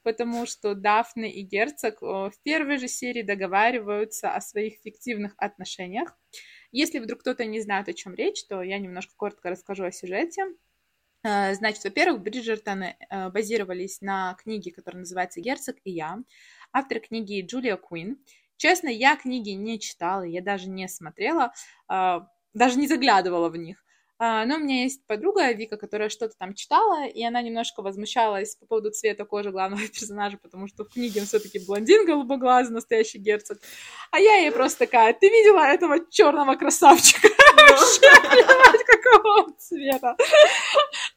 потому 0.03 0.45
что 0.45 0.75
Дафна 0.75 1.25
и 1.25 1.41
Герцог 1.41 2.01
в 2.01 2.33
первой 2.43 2.77
же 2.77 2.87
серии 2.87 3.23
договариваются 3.23 4.33
о 4.33 4.41
своих 4.41 4.79
фиктивных 4.83 5.33
отношениях. 5.37 6.15
Если 6.71 6.99
вдруг 6.99 7.21
кто-то 7.21 7.45
не 7.45 7.61
знает, 7.61 7.89
о 7.89 7.93
чем 7.93 8.13
речь, 8.15 8.45
то 8.47 8.61
я 8.61 8.77
немножко 8.79 9.13
коротко 9.15 9.49
расскажу 9.49 9.85
о 9.85 9.91
сюжете. 9.91 10.45
Э, 11.23 11.53
значит, 11.53 11.83
во-первых, 11.83 12.21
Бриджертоны 12.21 12.95
э, 12.97 13.29
базировались 13.29 14.01
на 14.01 14.35
книге, 14.41 14.71
которая 14.71 15.01
называется 15.01 15.41
«Герцог 15.41 15.77
и 15.83 15.91
я». 15.91 16.17
Автор 16.71 16.99
книги 16.99 17.41
Джулия 17.41 17.77
Куин. 17.77 18.23
Честно, 18.61 18.89
я 18.89 19.15
книги 19.15 19.49
не 19.49 19.79
читала, 19.79 20.21
я 20.21 20.39
даже 20.39 20.69
не 20.69 20.87
смотрела, 20.87 21.51
э, 21.91 22.19
даже 22.53 22.77
не 22.77 22.87
заглядывала 22.87 23.49
в 23.49 23.57
них. 23.57 23.83
А, 24.19 24.45
но 24.45 24.57
у 24.57 24.59
меня 24.59 24.83
есть 24.83 25.03
подруга 25.07 25.51
Вика, 25.51 25.77
которая 25.77 26.09
что-то 26.09 26.35
там 26.37 26.53
читала, 26.53 27.07
и 27.07 27.23
она 27.23 27.41
немножко 27.41 27.81
возмущалась 27.81 28.55
по 28.57 28.67
поводу 28.67 28.91
цвета 28.91 29.25
кожи 29.25 29.49
главного 29.49 29.81
персонажа, 29.87 30.37
потому 30.37 30.67
что 30.67 30.83
в 30.83 30.89
книге 30.89 31.21
он 31.21 31.25
все-таки 31.25 31.57
блондин 31.65 32.05
голубоглазый, 32.05 32.75
настоящий 32.75 33.17
герцог. 33.17 33.57
А 34.11 34.19
я 34.19 34.35
ей 34.35 34.51
просто 34.51 34.85
такая, 34.85 35.13
ты 35.13 35.27
видела 35.27 35.65
этого 35.65 35.97
черного 36.11 36.53
красавчика? 36.53 37.29
Вообще, 37.57 38.11
какого 38.85 39.53
цвета. 39.57 40.15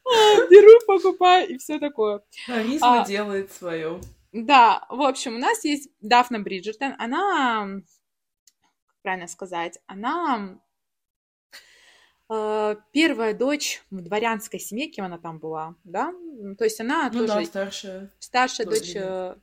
А, 0.03 0.47
беру, 0.49 0.79
покупаю 0.87 1.47
и 1.47 1.59
все 1.59 1.77
такое. 1.77 2.21
Харизма 2.47 3.03
а, 3.03 3.05
делает 3.05 3.51
свое. 3.51 4.01
Да, 4.35 4.85
в 4.89 5.01
общем, 5.01 5.35
у 5.35 5.39
нас 5.39 5.63
есть 5.63 5.89
Дафна 6.01 6.39
Бриджертон. 6.39 6.93
Она, 6.97 7.81
как 8.87 9.01
правильно 9.01 9.27
сказать, 9.27 9.79
она 9.87 10.59
Э, 12.27 12.75
первая 12.91 13.33
дочь 13.33 13.83
в 13.91 14.01
дворянской 14.01 14.59
семье, 14.59 14.87
кем 14.87 15.05
она 15.05 15.17
там 15.17 15.39
была, 15.39 15.75
да? 15.83 16.13
То 16.57 16.63
есть 16.63 16.79
она 16.81 17.09
ну, 17.11 17.19
тоже... 17.19 17.33
да, 17.33 17.45
старшая. 17.45 18.11
Старшая 18.19 18.67
дочь... 18.67 18.95
Э, 18.95 19.35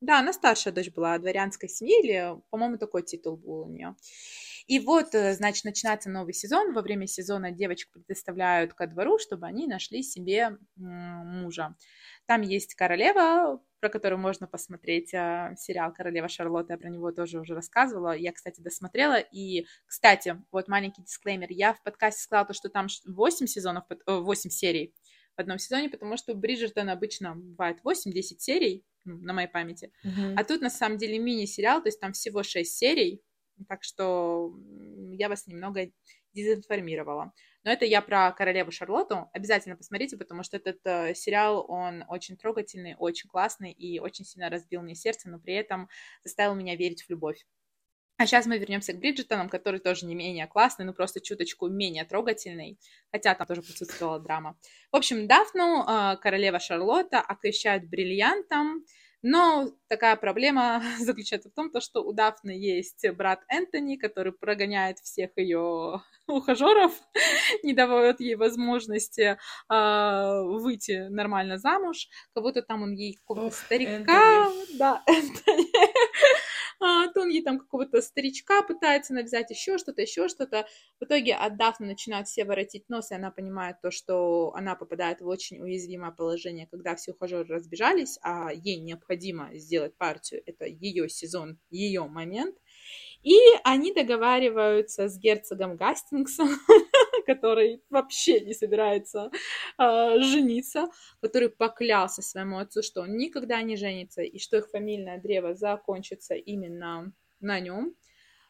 да, 0.00 0.20
она 0.20 0.32
старшая 0.32 0.72
дочь 0.72 0.90
была 0.90 1.18
дворянской 1.18 1.68
семьи, 1.68 2.00
или, 2.04 2.36
по-моему, 2.50 2.78
такой 2.78 3.02
титул 3.02 3.36
был 3.36 3.62
у 3.62 3.68
нее. 3.68 3.96
И 4.66 4.78
вот, 4.78 5.14
э, 5.14 5.34
значит, 5.34 5.64
начинается 5.64 6.08
новый 6.08 6.32
сезон. 6.32 6.74
Во 6.74 6.82
время 6.82 7.08
сезона 7.08 7.50
девочек 7.50 7.90
предоставляют 7.90 8.74
ко 8.74 8.86
двору, 8.86 9.18
чтобы 9.18 9.46
они 9.46 9.66
нашли 9.66 10.02
себе 10.02 10.58
мужа. 10.76 11.74
Там 12.26 12.42
есть 12.42 12.74
королева, 12.74 13.60
про 13.80 13.88
которую 13.88 14.18
можно 14.18 14.46
посмотреть 14.46 15.12
э, 15.12 15.54
сериал 15.58 15.92
«Королева 15.92 16.28
Шарлотта», 16.28 16.74
я 16.74 16.78
про 16.78 16.88
него 16.88 17.12
тоже 17.12 17.40
уже 17.40 17.54
рассказывала, 17.54 18.16
я, 18.16 18.32
кстати, 18.32 18.60
досмотрела, 18.60 19.18
и, 19.18 19.66
кстати, 19.86 20.42
вот 20.50 20.68
маленький 20.68 21.02
дисклеймер, 21.02 21.48
я 21.50 21.74
в 21.74 21.82
подкасте 21.82 22.22
сказала 22.22 22.46
то, 22.46 22.54
что 22.54 22.68
там 22.68 22.86
8 23.04 23.46
сезонов, 23.46 23.84
8 24.06 24.48
э, 24.48 24.52
серий 24.52 24.94
в 25.36 25.40
одном 25.40 25.58
сезоне, 25.58 25.90
потому 25.90 26.16
что 26.16 26.32
у 26.32 26.36
Бриджертон 26.36 26.88
обычно 26.88 27.34
бывает 27.36 27.78
8-10 27.84 28.38
серий, 28.38 28.84
ну, 29.04 29.18
на 29.18 29.32
моей 29.32 29.48
памяти, 29.48 29.92
mm-hmm. 30.04 30.34
а 30.36 30.44
тут, 30.44 30.62
на 30.62 30.70
самом 30.70 30.98
деле, 30.98 31.18
мини-сериал, 31.18 31.82
то 31.82 31.88
есть 31.88 32.00
там 32.00 32.12
всего 32.12 32.42
6 32.42 32.70
серий, 32.70 33.22
так 33.68 33.82
что 33.82 34.54
я 35.12 35.28
вас 35.28 35.46
немного 35.46 35.90
дезинформировала. 36.36 37.32
Но 37.64 37.72
это 37.72 37.84
я 37.84 38.00
про 38.00 38.30
королеву 38.32 38.70
Шарлотту. 38.70 39.28
Обязательно 39.32 39.76
посмотрите, 39.76 40.16
потому 40.16 40.42
что 40.42 40.56
этот 40.56 40.78
э, 40.84 41.14
сериал, 41.14 41.64
он 41.68 42.04
очень 42.08 42.36
трогательный, 42.36 42.94
очень 42.98 43.28
классный 43.28 43.72
и 43.72 43.98
очень 43.98 44.24
сильно 44.24 44.50
разбил 44.50 44.82
мне 44.82 44.94
сердце, 44.94 45.28
но 45.28 45.40
при 45.40 45.54
этом 45.54 45.88
заставил 46.22 46.54
меня 46.54 46.76
верить 46.76 47.02
в 47.02 47.10
любовь. 47.10 47.44
А 48.18 48.26
сейчас 48.26 48.46
мы 48.46 48.56
вернемся 48.56 48.94
к 48.94 48.98
Бриджитонам, 48.98 49.48
который 49.50 49.78
тоже 49.78 50.06
не 50.06 50.14
менее 50.14 50.46
классный, 50.46 50.86
но 50.86 50.94
просто 50.94 51.20
чуточку 51.20 51.68
менее 51.68 52.04
трогательный, 52.04 52.78
хотя 53.10 53.34
там 53.34 53.46
тоже 53.46 53.60
присутствовала 53.60 54.18
драма. 54.18 54.58
В 54.90 54.96
общем, 54.96 55.26
Дафну, 55.26 55.84
э, 55.86 56.16
королева 56.18 56.58
Шарлотта, 56.58 57.20
окрещают 57.20 57.84
бриллиантом, 57.84 58.84
но 59.28 59.72
такая 59.88 60.14
проблема 60.14 60.80
заключается 61.00 61.50
в 61.50 61.52
том, 61.52 61.68
что 61.80 62.04
у 62.04 62.12
Дафны 62.12 62.50
есть 62.50 63.04
брат 63.10 63.40
Энтони, 63.48 63.96
который 63.96 64.32
прогоняет 64.32 65.00
всех 65.00 65.30
ее 65.34 66.00
ухажеров, 66.28 66.92
не 67.64 67.74
давает 67.74 68.20
ей 68.20 68.36
возможности 68.36 69.36
э, 69.68 70.42
выйти 70.44 71.08
нормально 71.08 71.58
замуж. 71.58 72.06
Будто 72.36 72.62
там 72.62 72.84
он 72.84 72.92
ей 72.92 73.14
какого-то 73.14 73.50
старика... 73.50 74.46
Энтони. 74.46 74.78
Да, 74.78 75.02
Энтони 75.06 75.95
а, 76.80 77.08
то 77.08 77.22
он 77.22 77.28
ей 77.28 77.42
там 77.42 77.58
какого-то 77.58 78.02
старичка 78.02 78.62
пытается 78.62 79.14
навязать, 79.14 79.50
еще 79.50 79.78
что-то, 79.78 80.02
еще 80.02 80.28
что-то. 80.28 80.66
В 81.00 81.04
итоге 81.04 81.34
от 81.34 81.56
Дафны 81.56 81.86
начинают 81.86 82.28
все 82.28 82.44
воротить 82.44 82.88
нос, 82.88 83.10
и 83.10 83.14
она 83.14 83.30
понимает 83.30 83.80
то, 83.80 83.90
что 83.90 84.52
она 84.54 84.74
попадает 84.74 85.20
в 85.20 85.26
очень 85.26 85.60
уязвимое 85.60 86.10
положение, 86.10 86.66
когда 86.66 86.94
все 86.96 87.12
ухажеры 87.12 87.46
разбежались, 87.46 88.18
а 88.22 88.50
ей 88.52 88.78
необходимо 88.78 89.50
сделать 89.54 89.96
партию, 89.96 90.42
это 90.46 90.66
ее 90.66 91.08
сезон, 91.08 91.58
ее 91.70 92.06
момент. 92.06 92.56
И 93.22 93.36
они 93.64 93.92
договариваются 93.92 95.08
с 95.08 95.18
герцогом 95.18 95.76
Гастингсом, 95.76 96.48
который 97.26 97.82
вообще 97.90 98.40
не 98.40 98.54
собирается 98.54 99.30
э, 99.78 100.20
жениться, 100.20 100.88
который 101.20 101.50
поклялся 101.50 102.22
своему 102.22 102.58
отцу, 102.58 102.82
что 102.82 103.02
он 103.02 103.16
никогда 103.16 103.60
не 103.62 103.76
женится 103.76 104.22
и 104.22 104.38
что 104.38 104.56
их 104.56 104.70
фамильное 104.70 105.20
древо 105.20 105.54
закончится 105.54 106.34
именно 106.34 107.12
на 107.40 107.60
нем. 107.60 107.94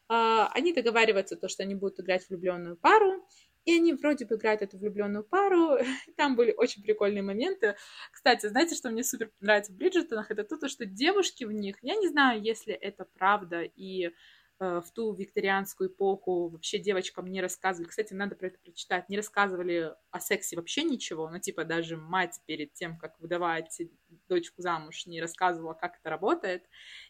Э, 0.09 0.47
они 0.53 0.73
договариваются 0.73 1.35
то, 1.35 1.49
что 1.49 1.63
они 1.63 1.75
будут 1.75 1.99
играть 1.99 2.27
влюбленную 2.29 2.77
пару, 2.77 3.25
и 3.67 3.75
они 3.75 3.93
вроде 3.93 4.25
бы 4.25 4.35
играют 4.35 4.61
эту 4.61 4.77
влюбленную 4.77 5.25
пару. 5.25 5.77
Там 6.15 6.37
были 6.37 6.53
очень 6.53 6.81
прикольные 6.81 7.21
моменты. 7.21 7.75
Кстати, 8.13 8.47
знаете, 8.47 8.75
что 8.75 8.89
мне 8.89 9.03
супер 9.03 9.29
нравится 9.41 9.73
в 9.73 9.75
Бриджертонах? 9.75 10.31
Это 10.31 10.43
то, 10.45 10.69
что 10.69 10.85
девушки 10.85 11.43
в 11.43 11.51
них, 11.51 11.75
я 11.81 11.95
не 11.95 12.07
знаю, 12.07 12.41
если 12.41 12.73
это 12.73 13.05
правда, 13.17 13.63
и 13.63 14.11
в 14.59 14.85
ту 14.93 15.13
викторианскую 15.13 15.89
эпоху 15.89 16.49
вообще 16.49 16.79
девочкам 16.79 17.27
не 17.27 17.41
рассказывали. 17.41 17.89
Кстати, 17.89 18.13
надо 18.13 18.35
про 18.35 18.47
это 18.47 18.59
прочитать. 18.59 19.07
Не 19.09 19.17
рассказывали 19.17 19.93
о 20.09 20.19
сексе 20.19 20.55
вообще 20.55 20.83
ничего. 20.83 21.29
Ну, 21.29 21.39
типа, 21.39 21.63
даже 21.63 21.97
мать 21.97 22.39
перед 22.45 22.73
тем, 22.73 22.97
как 22.97 23.19
выдавать 23.19 23.81
дочку 24.27 24.61
замуж, 24.61 25.05
не 25.05 25.21
рассказывала, 25.21 25.73
как 25.73 25.97
это 25.99 26.09
работает. 26.09 26.63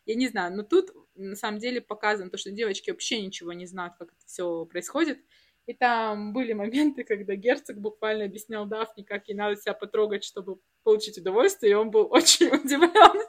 Я 0.05 0.15
не 0.15 0.27
знаю, 0.27 0.55
но 0.55 0.63
тут 0.63 0.91
на 1.15 1.35
самом 1.35 1.59
деле 1.59 1.79
показано 1.79 2.29
то, 2.29 2.37
что 2.37 2.51
девочки 2.51 2.91
вообще 2.91 3.21
ничего 3.21 3.53
не 3.53 3.65
знают, 3.65 3.95
как 3.97 4.09
это 4.09 4.25
все 4.25 4.65
происходит. 4.65 5.19
И 5.67 5.73
там 5.73 6.31
были 6.31 6.53
моменты, 6.53 7.03
когда 7.03 7.35
герцог 7.35 7.77
буквально 7.77 8.23
объяснял 8.23 8.65
Дафне, 8.65 9.03
как 9.03 9.27
ей 9.27 9.35
надо 9.35 9.57
себя 9.57 9.73
потрогать, 9.73 10.23
чтобы 10.23 10.59
получить 10.83 11.17
удовольствие, 11.17 11.73
и 11.73 11.75
он 11.75 11.91
был 11.91 12.07
очень 12.11 12.47
удивлен, 12.47 13.27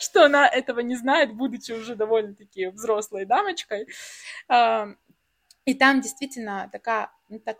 что 0.00 0.24
она 0.24 0.48
этого 0.48 0.80
не 0.80 0.96
знает, 0.96 1.32
будучи 1.32 1.70
уже 1.70 1.94
довольно-таки 1.94 2.66
взрослой 2.66 3.24
дамочкой. 3.24 3.86
И 5.66 5.74
там 5.74 6.00
действительно 6.00 6.68
такая, 6.72 7.12
ну, 7.28 7.38
так, 7.38 7.58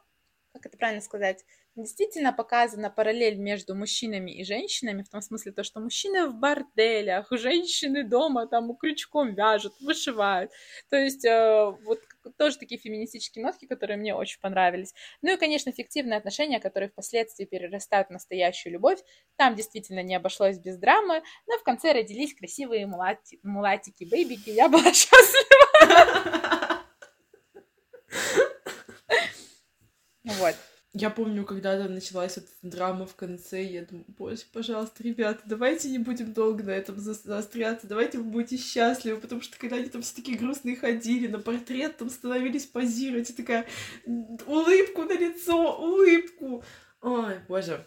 как 0.52 0.66
это 0.66 0.76
правильно 0.76 1.02
сказать, 1.02 1.44
действительно 1.76 2.32
показана 2.32 2.90
параллель 2.90 3.36
между 3.36 3.74
мужчинами 3.74 4.30
и 4.30 4.44
женщинами, 4.44 5.02
в 5.02 5.08
том 5.08 5.20
смысле 5.20 5.52
то, 5.52 5.62
что 5.62 5.80
мужчины 5.80 6.26
в 6.26 6.34
борделях, 6.34 7.28
женщины 7.30 8.02
дома 8.02 8.46
там 8.46 8.74
крючком 8.76 9.34
вяжут, 9.34 9.78
вышивают. 9.80 10.50
То 10.88 10.96
есть 10.96 11.24
э, 11.24 11.76
вот 11.84 12.00
тоже 12.32 12.58
такие 12.58 12.80
феминистические 12.80 13.44
нотки, 13.44 13.66
которые 13.66 13.96
мне 13.96 14.14
очень 14.14 14.40
понравились. 14.40 14.94
Ну 15.22 15.32
и, 15.32 15.36
конечно, 15.36 15.72
фиктивные 15.72 16.18
отношения, 16.18 16.60
которые 16.60 16.88
впоследствии 16.90 17.44
перерастают 17.44 18.08
в 18.08 18.12
настоящую 18.12 18.72
любовь. 18.72 19.00
Там 19.36 19.54
действительно 19.54 20.02
не 20.02 20.14
обошлось 20.14 20.58
без 20.58 20.78
драмы, 20.78 21.22
но 21.46 21.58
в 21.58 21.62
конце 21.62 21.92
родились 21.92 22.34
красивые 22.34 22.86
мулати... 22.86 23.38
мулатики, 23.42 24.04
бейбики. 24.04 24.50
Я 24.50 24.68
была 24.68 24.92
счастлива. 24.92 26.82
Вот. 30.40 30.56
Я 30.98 31.10
помню, 31.10 31.44
когда 31.44 31.76
началась 31.88 32.38
эта 32.38 32.48
драма 32.62 33.04
в 33.06 33.14
конце, 33.16 33.62
я 33.62 33.84
думаю, 33.84 34.06
боже, 34.16 34.44
пожалуйста, 34.50 35.02
ребята, 35.02 35.42
давайте 35.44 35.90
не 35.90 35.98
будем 35.98 36.32
долго 36.32 36.64
на 36.64 36.70
этом 36.70 36.98
заостряться, 36.98 37.86
давайте 37.86 38.16
вы 38.16 38.24
будете 38.24 38.56
счастливы, 38.56 39.20
потому 39.20 39.42
что 39.42 39.58
когда 39.58 39.76
они 39.76 39.90
там 39.90 40.00
все 40.00 40.16
такие 40.16 40.38
грустные 40.38 40.74
ходили, 40.74 41.26
на 41.26 41.38
портрет 41.38 41.98
там 41.98 42.08
становились 42.08 42.64
позировать, 42.64 43.28
и 43.28 43.34
такая 43.34 43.66
улыбку 44.06 45.02
на 45.02 45.12
лицо, 45.12 45.76
улыбку. 45.76 46.64
Ой, 47.02 47.40
боже. 47.46 47.86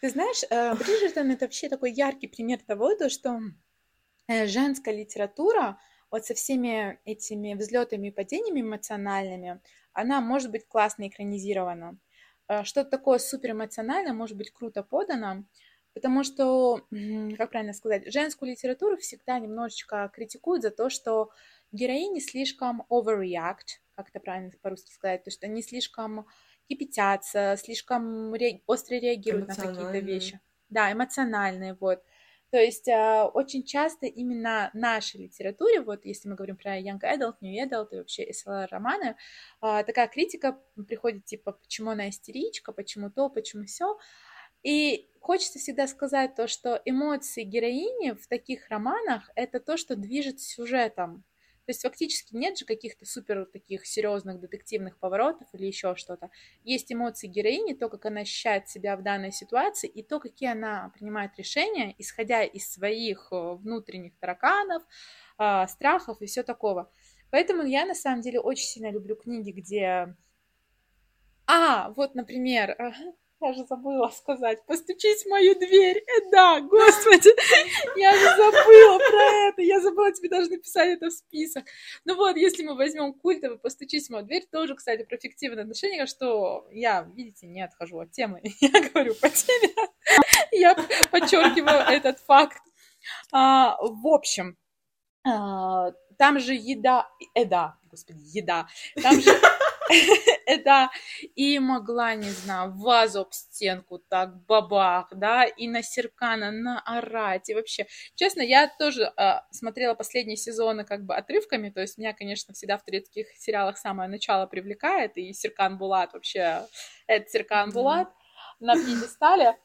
Ты 0.00 0.10
знаешь, 0.10 0.44
э, 0.48 0.72
Бриджертон— 0.76 1.28
это 1.32 1.46
вообще 1.46 1.68
такой 1.68 1.90
яркий 1.90 2.28
пример 2.28 2.60
того, 2.64 2.94
то, 2.94 3.10
что 3.10 3.40
э, 4.28 4.46
женская 4.46 4.96
литература 4.96 5.80
вот 6.12 6.24
со 6.26 6.34
всеми 6.34 7.00
этими 7.04 7.54
взлетами 7.54 8.06
и 8.06 8.12
падениями 8.12 8.60
эмоциональными, 8.60 9.60
она 9.92 10.20
может 10.20 10.52
быть 10.52 10.68
классно 10.68 11.08
экранизирована. 11.08 11.98
Э, 12.48 12.64
что-то 12.64 12.90
такое 12.90 13.18
супер 13.18 13.52
эмоциональное 13.52 14.12
может 14.12 14.36
быть 14.36 14.50
круто 14.50 14.82
подано, 14.82 15.44
потому 15.94 16.24
что, 16.24 16.86
как 17.36 17.50
правильно 17.50 17.72
сказать, 17.72 18.12
женскую 18.12 18.50
литературу 18.50 18.96
всегда 18.98 19.38
немножечко 19.38 20.10
критикуют 20.12 20.62
за 20.62 20.70
то, 20.70 20.90
что 20.90 21.30
героини 21.72 22.20
слишком 22.20 22.84
overreact, 22.90 23.80
как 23.94 24.10
это 24.10 24.20
правильно 24.20 24.50
по-русски 24.60 24.92
сказать, 24.92 25.24
то 25.24 25.28
есть 25.28 25.42
они 25.42 25.62
слишком 25.62 26.26
кипятятся, 26.68 27.56
слишком 27.58 28.34
ре... 28.34 28.62
остро 28.66 28.96
реагируют 28.96 29.48
на 29.48 29.54
какие-то 29.54 29.98
вещи. 29.98 30.40
Да, 30.68 30.92
эмоциональные, 30.92 31.74
вот. 31.74 32.02
То 32.50 32.58
есть 32.58 32.86
э, 32.88 33.22
очень 33.34 33.64
часто 33.64 34.06
именно 34.06 34.70
нашей 34.72 35.22
литературе, 35.22 35.80
вот 35.80 36.04
если 36.04 36.28
мы 36.28 36.36
говорим 36.36 36.56
про 36.56 36.78
Young 36.80 37.00
Adult, 37.00 37.36
New 37.40 37.66
Adult 37.66 37.88
и 37.90 37.96
вообще 37.96 38.30
SLR-романы, 38.30 39.16
э, 39.62 39.84
такая 39.84 40.06
критика 40.08 40.58
приходит 40.86 41.24
типа, 41.24 41.52
почему 41.52 41.90
она 41.90 42.08
истеричка, 42.08 42.72
почему 42.72 43.10
то, 43.10 43.28
почему 43.28 43.64
все. 43.64 43.98
И 44.62 45.10
хочется 45.20 45.58
всегда 45.58 45.86
сказать 45.86 46.34
то, 46.34 46.46
что 46.46 46.80
эмоции 46.84 47.42
героини 47.42 48.12
в 48.12 48.26
таких 48.28 48.68
романах— 48.68 49.30
это 49.34 49.60
то, 49.60 49.76
что 49.76 49.96
движет 49.96 50.40
сюжетом. 50.40 51.24
То 51.66 51.70
есть 51.70 51.82
фактически 51.82 52.36
нет 52.36 52.56
же 52.56 52.64
каких-то 52.64 53.04
супер 53.04 53.44
таких 53.44 53.86
серьезных 53.86 54.38
детективных 54.38 54.98
поворотов 54.98 55.48
или 55.52 55.66
еще 55.66 55.96
что-то. 55.96 56.30
Есть 56.62 56.92
эмоции 56.92 57.26
героини, 57.26 57.74
то, 57.74 57.88
как 57.88 58.06
она 58.06 58.20
ощущает 58.20 58.68
себя 58.68 58.96
в 58.96 59.02
данной 59.02 59.32
ситуации, 59.32 59.88
и 59.88 60.04
то, 60.04 60.20
какие 60.20 60.52
она 60.52 60.92
принимает 60.94 61.36
решения, 61.36 61.92
исходя 61.98 62.44
из 62.44 62.72
своих 62.72 63.28
э, 63.32 63.54
внутренних 63.54 64.16
тараканов, 64.18 64.84
а, 65.38 65.66
страхов 65.66 66.22
и 66.22 66.26
все 66.26 66.44
такого. 66.44 66.88
Поэтому 67.30 67.64
я 67.64 67.84
на 67.84 67.94
самом 67.94 68.20
деле 68.20 68.38
очень 68.38 68.66
сильно 68.66 68.92
люблю 68.92 69.16
книги, 69.16 69.50
где... 69.50 70.14
А, 71.48 71.90
вот, 71.90 72.14
например, 72.14 72.76
я 73.40 73.52
же 73.52 73.64
забыла 73.66 74.08
сказать. 74.08 74.64
Постучись 74.66 75.24
в 75.24 75.28
мою 75.28 75.54
дверь. 75.54 75.98
Э, 75.98 76.30
да, 76.30 76.60
господи, 76.60 77.30
я 77.98 78.12
же 78.12 78.36
забыла 78.36 78.98
про 78.98 79.48
это. 79.48 79.62
Я 79.62 79.80
забыла, 79.80 80.12
тебе 80.12 80.28
даже 80.28 80.50
написать 80.50 80.88
это 80.88 81.08
в 81.08 81.12
список. 81.12 81.64
Ну 82.04 82.16
вот, 82.16 82.36
если 82.36 82.64
мы 82.64 82.74
возьмем 82.74 83.12
культовый 83.12 83.58
«Постучись 83.58 84.06
в 84.06 84.10
мою 84.10 84.24
дверь», 84.24 84.46
тоже, 84.50 84.74
кстати, 84.74 85.04
про 85.04 85.18
фиктивные 85.18 85.62
отношения, 85.62 86.06
что 86.06 86.66
я, 86.70 87.02
видите, 87.14 87.46
не 87.46 87.62
отхожу 87.62 88.00
от 88.00 88.12
темы. 88.12 88.40
Я 88.60 88.70
говорю 88.70 89.14
по 89.14 89.28
теме. 89.28 89.74
Я 90.52 90.74
подчеркиваю 91.10 91.80
этот 91.80 92.18
факт. 92.20 92.62
А, 93.32 93.76
в 93.80 94.06
общем, 94.06 94.56
а, 95.26 95.92
там 96.18 96.38
же 96.38 96.54
еда, 96.54 97.08
эда, 97.34 97.76
господи, 97.90 98.20
еда. 98.32 98.66
Там 99.02 99.20
же 99.20 99.30
это 100.46 100.90
и 101.34 101.58
могла, 101.58 102.14
не 102.14 102.30
знаю, 102.30 102.72
вазу 102.72 103.20
об 103.20 103.32
стенку 103.32 103.98
так 103.98 104.44
бабах, 104.46 105.08
да, 105.12 105.44
и 105.44 105.68
на 105.68 105.82
Серкана 105.82 106.50
наорать, 106.50 107.48
и 107.48 107.54
вообще. 107.54 107.86
Честно, 108.14 108.42
я 108.42 108.68
тоже 108.78 109.12
э, 109.16 109.40
смотрела 109.50 109.94
последние 109.94 110.36
сезоны 110.36 110.84
как 110.84 111.04
бы 111.04 111.14
отрывками, 111.14 111.70
то 111.70 111.80
есть 111.80 111.98
меня, 111.98 112.12
конечно, 112.12 112.54
всегда 112.54 112.78
в 112.78 112.84
турецких 112.84 113.26
сериалах 113.38 113.78
самое 113.78 114.08
начало 114.08 114.46
привлекает, 114.46 115.16
и 115.16 115.32
Серкан 115.32 115.78
Булат 115.78 116.12
вообще, 116.12 116.66
это 117.06 117.28
Серкан 117.28 117.70
Булат 117.70 118.08
на 118.60 118.74
пьедестале. 118.74 119.56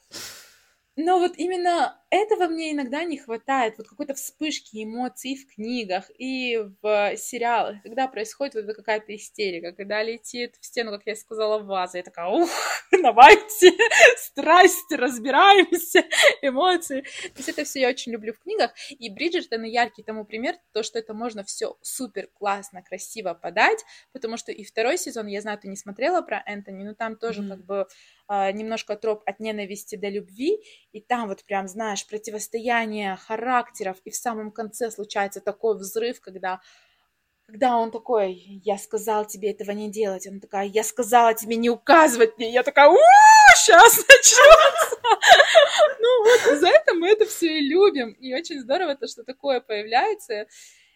Но 0.96 1.20
вот 1.20 1.38
именно 1.38 2.01
этого 2.12 2.48
мне 2.48 2.74
иногда 2.74 3.06
не 3.06 3.18
хватает, 3.18 3.78
вот 3.78 3.88
какой-то 3.88 4.14
вспышки 4.14 4.84
эмоций 4.84 5.36
в 5.36 5.56
книгах 5.56 6.12
и 6.18 6.58
в 6.82 7.16
сериалах, 7.16 7.82
когда 7.84 8.08
происходит 8.10 8.54
вот 8.56 8.76
какая-то 8.76 9.16
истерика, 9.16 9.72
когда 9.72 10.04
летит 10.04 10.56
в 10.60 10.66
стену, 10.66 10.92
как 10.92 11.04
я 11.06 11.16
сказала, 11.16 11.60
ваза, 11.60 12.00
я 12.00 12.04
такая, 12.04 12.28
ух, 12.28 12.50
давайте, 12.92 13.72
страсть, 14.18 14.92
разбираемся, 14.92 16.04
эмоции. 16.42 17.02
То 17.02 17.38
есть 17.38 17.50
это 17.50 17.64
все 17.64 17.80
я 17.80 17.90
очень 17.90 18.12
люблю 18.12 18.34
в 18.34 18.40
книгах, 18.40 18.72
и 18.90 19.10
Бриджертон 19.10 19.64
яркий 19.64 20.04
тому 20.04 20.26
пример, 20.26 20.56
то, 20.74 20.84
что 20.84 21.00
это 21.00 21.14
можно 21.14 21.46
все 21.46 21.78
супер 21.82 22.28
классно, 22.34 22.84
красиво 22.84 23.34
подать, 23.34 23.86
потому 24.12 24.36
что 24.36 24.52
и 24.52 24.66
второй 24.66 24.98
сезон, 24.98 25.28
я 25.28 25.40
знаю, 25.40 25.58
ты 25.60 25.70
не 25.70 25.78
смотрела 25.78 26.22
про 26.22 26.44
Энтони, 26.46 26.84
но 26.84 26.94
там 26.94 27.16
тоже 27.16 27.42
mm-hmm. 27.42 27.50
как 27.50 27.66
бы 27.66 27.88
а, 28.28 28.52
немножко 28.52 28.96
троп 28.96 29.24
от 29.26 29.40
ненависти 29.40 29.96
до 29.96 30.10
любви, 30.10 30.58
и 30.92 31.02
там 31.02 31.28
вот 31.28 31.44
прям, 31.44 31.68
знаешь, 31.68 32.01
знаешь, 32.02 32.08
противостояние 32.08 33.16
характеров, 33.16 33.98
и 34.06 34.10
в 34.10 34.16
самом 34.16 34.52
конце 34.52 34.92
случается 34.92 35.42
такой 35.42 35.78
взрыв, 35.78 36.22
когда 36.22 36.60
когда 37.48 37.76
он 37.78 37.92
такой, 37.92 38.32
я 38.64 38.78
сказал 38.78 39.26
тебе 39.26 39.52
этого 39.52 39.72
не 39.72 39.92
делать, 39.92 40.26
он 40.26 40.40
такая, 40.40 40.68
я 40.68 40.86
сказала 40.86 41.34
тебе 41.34 41.58
не 41.58 41.70
указывать 41.70 42.38
мне, 42.38 42.50
я 42.50 42.64
такая, 42.64 42.88
у 42.88 42.98
сейчас 43.58 43.98
начнется. 43.98 44.98
Ну 46.00 46.24
вот 46.24 46.60
за 46.62 46.68
это 46.68 46.94
мы 46.94 47.10
это 47.10 47.26
все 47.26 47.58
и 47.58 47.68
любим, 47.68 48.12
и 48.12 48.34
очень 48.34 48.62
здорово 48.62 48.96
то, 48.96 49.06
что 49.08 49.26
такое 49.26 49.60
появляется, 49.60 50.46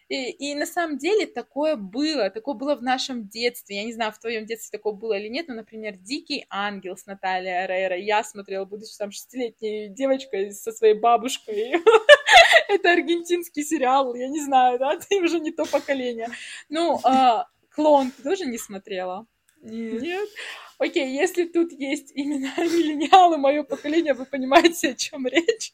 и, 0.08 0.30
и 0.30 0.54
на 0.54 0.66
самом 0.66 0.98
деле 0.98 1.26
такое 1.26 1.76
было, 1.76 2.30
такое 2.30 2.54
было 2.54 2.76
в 2.76 2.82
нашем 2.82 3.28
детстве. 3.28 3.76
Я 3.76 3.84
не 3.84 3.92
знаю, 3.92 4.12
в 4.12 4.18
твоем 4.18 4.46
детстве 4.46 4.78
такое 4.78 4.92
было 4.92 5.14
или 5.14 5.28
нет, 5.28 5.48
но, 5.48 5.54
например, 5.54 5.96
«Дикий 5.96 6.46
ангел» 6.48 6.96
с 6.96 7.06
Натальей 7.06 7.64
Арейро. 7.64 7.96
Я 7.96 8.22
смотрела, 8.22 8.64
будучи 8.64 8.96
там 8.96 9.10
шестилетней 9.10 9.88
девочкой 9.88 10.52
со 10.52 10.70
своей 10.70 10.94
бабушкой. 10.94 11.74
Это 12.68 12.92
аргентинский 12.92 13.64
сериал, 13.64 14.14
я 14.14 14.28
не 14.28 14.40
знаю, 14.40 14.78
да, 14.78 14.96
ты 15.08 15.20
уже 15.20 15.40
не 15.40 15.50
то 15.50 15.64
поколение. 15.64 16.28
Ну, 16.68 17.00
а, 17.02 17.46
«Клон» 17.70 18.10
ты 18.10 18.22
тоже 18.22 18.46
не 18.46 18.58
смотрела? 18.58 19.26
Нет. 19.62 20.28
Окей, 20.78 21.18
если 21.18 21.46
тут 21.46 21.72
есть 21.72 22.12
именно 22.14 22.52
миллениалы, 22.58 23.38
мое 23.38 23.62
поколение, 23.62 24.12
вы 24.12 24.26
понимаете, 24.26 24.90
о 24.90 24.94
чем 24.94 25.26
речь. 25.26 25.72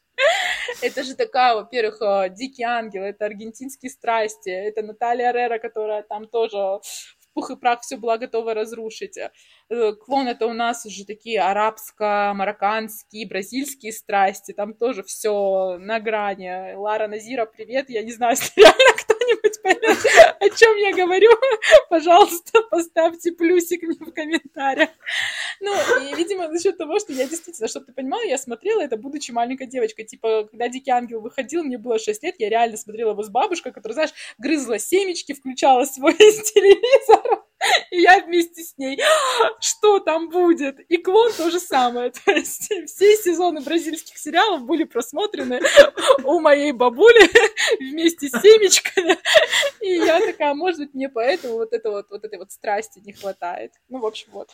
Это 0.80 1.02
же 1.02 1.16
такая, 1.16 1.56
во-первых, 1.56 2.00
э, 2.00 2.30
Дикий 2.30 2.62
Ангел, 2.62 3.02
это 3.02 3.24
аргентинские 3.26 3.90
страсти, 3.90 4.50
это 4.50 4.82
Наталья 4.82 5.32
Рера, 5.32 5.58
которая 5.58 6.02
там 6.04 6.28
тоже 6.28 6.56
в 6.56 6.80
пух 7.34 7.50
и 7.50 7.56
прах 7.56 7.80
все 7.80 7.96
была 7.96 8.16
готова 8.16 8.54
разрушить. 8.54 9.18
Э, 9.18 9.92
клон 9.94 10.28
это 10.28 10.46
у 10.46 10.52
нас 10.52 10.86
уже 10.86 11.04
такие 11.04 11.40
арабско-марокканские, 11.40 13.28
бразильские 13.28 13.92
страсти, 13.92 14.52
там 14.52 14.72
тоже 14.72 15.02
все 15.02 15.78
на 15.78 15.98
грани. 15.98 16.74
Лара 16.76 17.08
Назира, 17.08 17.46
привет, 17.46 17.90
я 17.90 18.04
не 18.04 18.12
знаю, 18.12 18.36
если 18.38 18.60
реально 18.60 19.01
кто-нибудь 19.32 19.62
поймет, 19.62 20.36
о 20.40 20.48
чем 20.50 20.76
я 20.76 20.94
говорю, 20.94 21.30
пожалуйста, 21.88 22.62
поставьте 22.70 23.32
плюсик 23.32 23.82
мне 23.82 23.98
в 23.98 24.12
комментариях. 24.12 24.90
Ну, 25.60 25.74
и, 26.02 26.14
видимо, 26.14 26.50
за 26.50 26.62
счет 26.62 26.78
того, 26.78 26.98
что 26.98 27.12
я 27.12 27.26
действительно, 27.26 27.68
чтобы 27.68 27.86
ты 27.86 27.92
понимала, 27.92 28.22
я 28.22 28.38
смотрела 28.38 28.80
это, 28.82 28.96
будучи 28.96 29.30
маленькой 29.30 29.66
девочкой. 29.66 30.04
Типа, 30.04 30.48
когда 30.50 30.68
Дикий 30.68 30.90
Ангел 30.90 31.20
выходил, 31.20 31.64
мне 31.64 31.78
было 31.78 31.98
6 31.98 32.22
лет, 32.22 32.34
я 32.38 32.48
реально 32.48 32.76
смотрела 32.76 33.10
его 33.10 33.22
с 33.22 33.30
бабушкой, 33.30 33.72
которая, 33.72 33.94
знаешь, 33.94 34.14
грызла 34.38 34.78
семечки, 34.78 35.32
включала 35.32 35.84
свой 35.84 36.14
телевизор, 36.16 37.44
и 37.90 38.00
я 38.00 38.20
вместе 38.24 38.62
с 38.62 38.76
ней, 38.78 39.00
что 39.60 40.00
там 40.00 40.28
будет? 40.28 40.80
И 40.88 40.96
клон 40.96 41.32
то 41.36 41.50
же 41.50 41.60
самое. 41.60 42.10
То 42.24 42.32
есть 42.32 42.72
все 42.86 43.16
сезоны 43.16 43.60
бразильских 43.60 44.18
сериалов 44.18 44.64
были 44.64 44.84
просмотрены 44.84 45.60
у 46.24 46.40
моей 46.40 46.72
бабули 46.72 47.28
вместе 47.78 48.28
с 48.28 48.40
семечками. 48.40 49.18
И 49.80 49.96
я 49.96 50.20
такая, 50.20 50.54
может 50.54 50.80
быть, 50.80 50.94
мне 50.94 51.08
поэтому 51.08 51.54
вот, 51.54 51.72
это 51.72 51.90
вот, 51.90 52.06
вот 52.10 52.24
этой 52.24 52.38
вот 52.38 52.52
страсти 52.52 53.00
не 53.00 53.12
хватает. 53.12 53.72
Ну, 53.88 53.98
в 54.00 54.06
общем, 54.06 54.28
вот. 54.32 54.50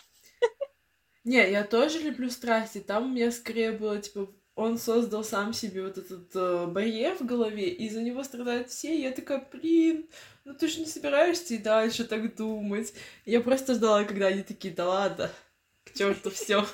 Не, 1.25 1.51
я 1.51 1.65
тоже 1.65 2.01
люблю 2.01 2.31
страсти. 2.31 2.79
Там 2.79 3.05
у 3.05 3.09
меня 3.09 3.31
скорее 3.31 3.73
было, 3.73 3.99
типа, 3.99 4.29
он 4.59 4.77
создал 4.77 5.23
сам 5.23 5.53
себе 5.53 5.85
вот 5.85 5.99
этот 5.99 6.35
э, 6.35 6.67
барьер 6.67 7.15
в 7.15 7.25
голове, 7.25 7.69
и 7.69 7.89
за 7.89 8.03
него 8.03 8.25
страдают 8.25 8.71
все. 8.71 8.93
И 8.93 9.03
я 9.03 9.13
такая, 9.13 9.47
блин, 9.53 10.09
ну 10.49 10.55
ты 10.55 10.67
же 10.67 10.81
не 10.81 10.87
собираешься 10.87 11.55
и 11.55 11.59
дальше 11.59 12.05
так 12.05 12.35
думать. 12.35 12.95
Я 13.27 13.43
просто 13.43 13.75
ждала, 13.75 14.05
когда 14.05 14.29
они 14.29 14.43
такие, 14.43 14.73
да 14.73 14.89
ладно, 14.89 15.31
к 15.85 15.93
черту 15.93 16.31
все. 16.31 16.65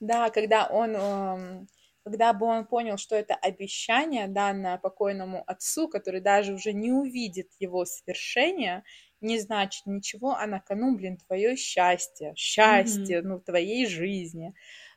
Да, 0.00 0.30
когда 0.30 0.66
он, 0.66 0.96
эм, 0.96 1.68
когда 2.02 2.32
бы 2.32 2.46
он 2.46 2.66
понял, 2.66 2.96
что 2.96 3.14
это 3.14 3.36
обещание, 3.36 4.26
данное 4.26 4.78
покойному 4.78 5.44
отцу, 5.46 5.88
который 5.88 6.20
даже 6.20 6.52
уже 6.52 6.72
не 6.72 6.90
увидит 6.90 7.52
его 7.60 7.84
свершения, 7.84 8.82
не 9.20 9.38
значит 9.38 9.86
ничего, 9.86 10.34
а 10.34 10.46
на 10.48 10.58
кону, 10.58 10.96
блин, 10.96 11.16
твое 11.16 11.56
счастье, 11.56 12.34
счастье, 12.34 13.20
mm-hmm. 13.20 13.26
ну, 13.26 13.40
твоей 13.40 13.86
жизни. 13.86 14.54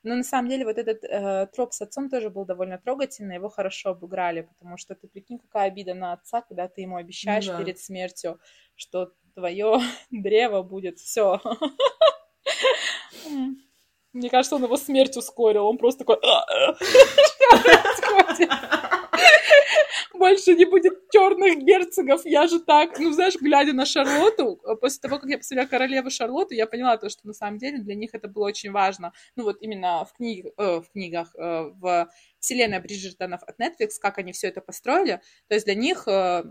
Но 0.08 0.16
на 0.16 0.24
самом 0.24 0.50
деле 0.50 0.64
вот 0.64 0.78
этот 0.78 1.04
э, 1.04 1.48
троп 1.54 1.74
с 1.74 1.82
отцом 1.82 2.10
тоже 2.10 2.30
был 2.30 2.46
довольно 2.46 2.78
трогательный, 2.78 3.36
его 3.36 3.50
хорошо 3.50 3.90
обыграли, 3.90 4.44
потому 4.44 4.78
что 4.78 4.96
ты 4.96 5.10
прикинь, 5.10 5.38
какая 5.38 5.68
обида 5.68 5.96
на 5.96 6.14
отца, 6.14 6.42
когда 6.42 6.70
ты 6.70 6.80
ему 6.80 6.96
обещаешь 6.96 7.46
да. 7.46 7.58
перед 7.58 7.78
смертью, 7.78 8.40
что 8.78 9.12
твое 9.36 9.82
древо 10.10 10.64
будет 10.64 11.00
все. 11.00 11.42
Мне 14.14 14.30
кажется, 14.30 14.56
он 14.56 14.64
его 14.64 14.78
смерть 14.78 15.18
ускорил. 15.18 15.68
Он 15.68 15.78
просто 15.78 16.06
такой... 16.06 16.22
больше 20.18 20.56
не 20.56 20.66
будет 20.66 20.94
черных 21.12 21.60
герцогов, 21.60 22.26
я 22.26 22.48
же 22.48 22.60
так, 22.60 23.00
ну, 23.00 23.12
знаешь, 23.12 23.36
глядя 23.40 23.74
на 23.74 23.86
Шарлотту, 23.86 24.60
э, 24.64 24.76
после 24.76 25.00
того, 25.02 25.20
как 25.20 25.30
я 25.30 25.38
посмотрела 25.38 25.68
королеву 25.68 26.10
Шарлотту, 26.10 26.54
я 26.54 26.68
поняла 26.68 26.98
то, 26.98 27.10
что 27.10 27.28
на 27.28 27.34
самом 27.34 27.58
деле 27.58 27.80
для 27.80 27.96
них 27.96 28.12
это 28.14 28.28
было 28.28 28.46
очень 28.46 28.72
важно, 28.72 29.14
ну, 29.36 29.44
вот 29.44 29.58
именно 29.62 30.06
в, 30.06 30.14
книг, 30.14 30.48
э, 30.58 30.82
в 30.82 30.90
книгах, 30.92 31.34
э, 31.36 31.72
в 31.80 32.10
вселенной 32.40 32.80
Бриджертонов 32.80 33.42
от 33.44 33.60
Netflix, 33.60 33.92
как 34.02 34.18
они 34.18 34.32
все 34.32 34.48
это 34.48 34.62
построили, 34.62 35.22
то 35.48 35.56
есть 35.56 35.66
для 35.66 35.76
них 35.76 36.08
э, 36.08 36.44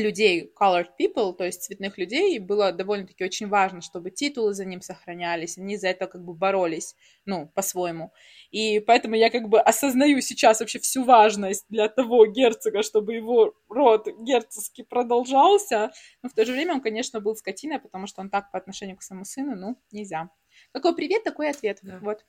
людей, 0.00 0.52
colored 0.60 0.88
people, 0.98 1.34
то 1.34 1.44
есть 1.44 1.62
цветных 1.62 1.98
людей, 1.98 2.38
было 2.38 2.72
довольно-таки 2.72 3.24
очень 3.24 3.48
важно, 3.48 3.80
чтобы 3.80 4.10
титулы 4.10 4.54
за 4.54 4.64
ним 4.64 4.80
сохранялись, 4.80 5.58
они 5.58 5.76
за 5.76 5.88
это 5.88 6.06
как 6.06 6.24
бы 6.24 6.34
боролись, 6.34 6.96
ну, 7.24 7.48
по-своему. 7.54 8.12
И 8.50 8.80
поэтому 8.80 9.14
я 9.14 9.30
как 9.30 9.48
бы 9.48 9.60
осознаю 9.60 10.20
сейчас 10.20 10.60
вообще 10.60 10.78
всю 10.78 11.04
важность 11.04 11.64
для 11.68 11.88
того 11.88 12.26
герцога, 12.26 12.82
чтобы 12.82 13.14
его 13.14 13.54
род 13.68 14.08
герцогский 14.20 14.84
продолжался, 14.84 15.92
но 16.22 16.28
в 16.28 16.34
то 16.34 16.44
же 16.44 16.52
время 16.52 16.74
он, 16.74 16.80
конечно, 16.80 17.20
был 17.20 17.36
скотиной, 17.36 17.78
потому 17.78 18.06
что 18.06 18.20
он 18.20 18.30
так 18.30 18.50
по 18.50 18.58
отношению 18.58 18.96
к 18.96 19.02
своему 19.02 19.24
сыну, 19.24 19.54
ну, 19.54 19.78
нельзя. 19.92 20.30
Какой 20.72 20.94
привет, 20.94 21.24
такой 21.24 21.50
ответ, 21.50 21.78
да. 21.82 21.98
вот. 22.00 22.24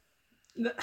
Да. 0.56 0.74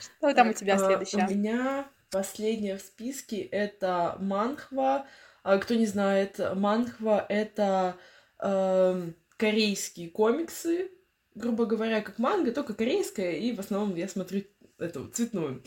Что 0.00 0.34
там 0.34 0.50
у 0.50 0.52
тебя 0.52 0.78
следующее? 0.78 1.26
У 1.26 1.30
меня 1.30 1.88
последняя 2.10 2.76
в 2.76 2.80
списке 2.80 3.40
это 3.40 4.16
Манхва, 4.20 4.94
а, 4.94 5.06
кто 5.42 5.74
не 5.74 5.86
знает, 5.86 6.40
манхва— 6.54 7.24
это 7.28 7.96
э, 8.38 9.10
корейские 9.36 10.10
комиксы, 10.10 10.90
грубо 11.34 11.66
говоря, 11.66 12.00
как 12.00 12.18
манга, 12.18 12.52
только 12.52 12.74
корейская, 12.74 13.32
и 13.32 13.52
в 13.52 13.60
основном 13.60 13.94
я 13.96 14.08
смотрю 14.08 14.42
эту 14.78 15.08
цветную. 15.08 15.62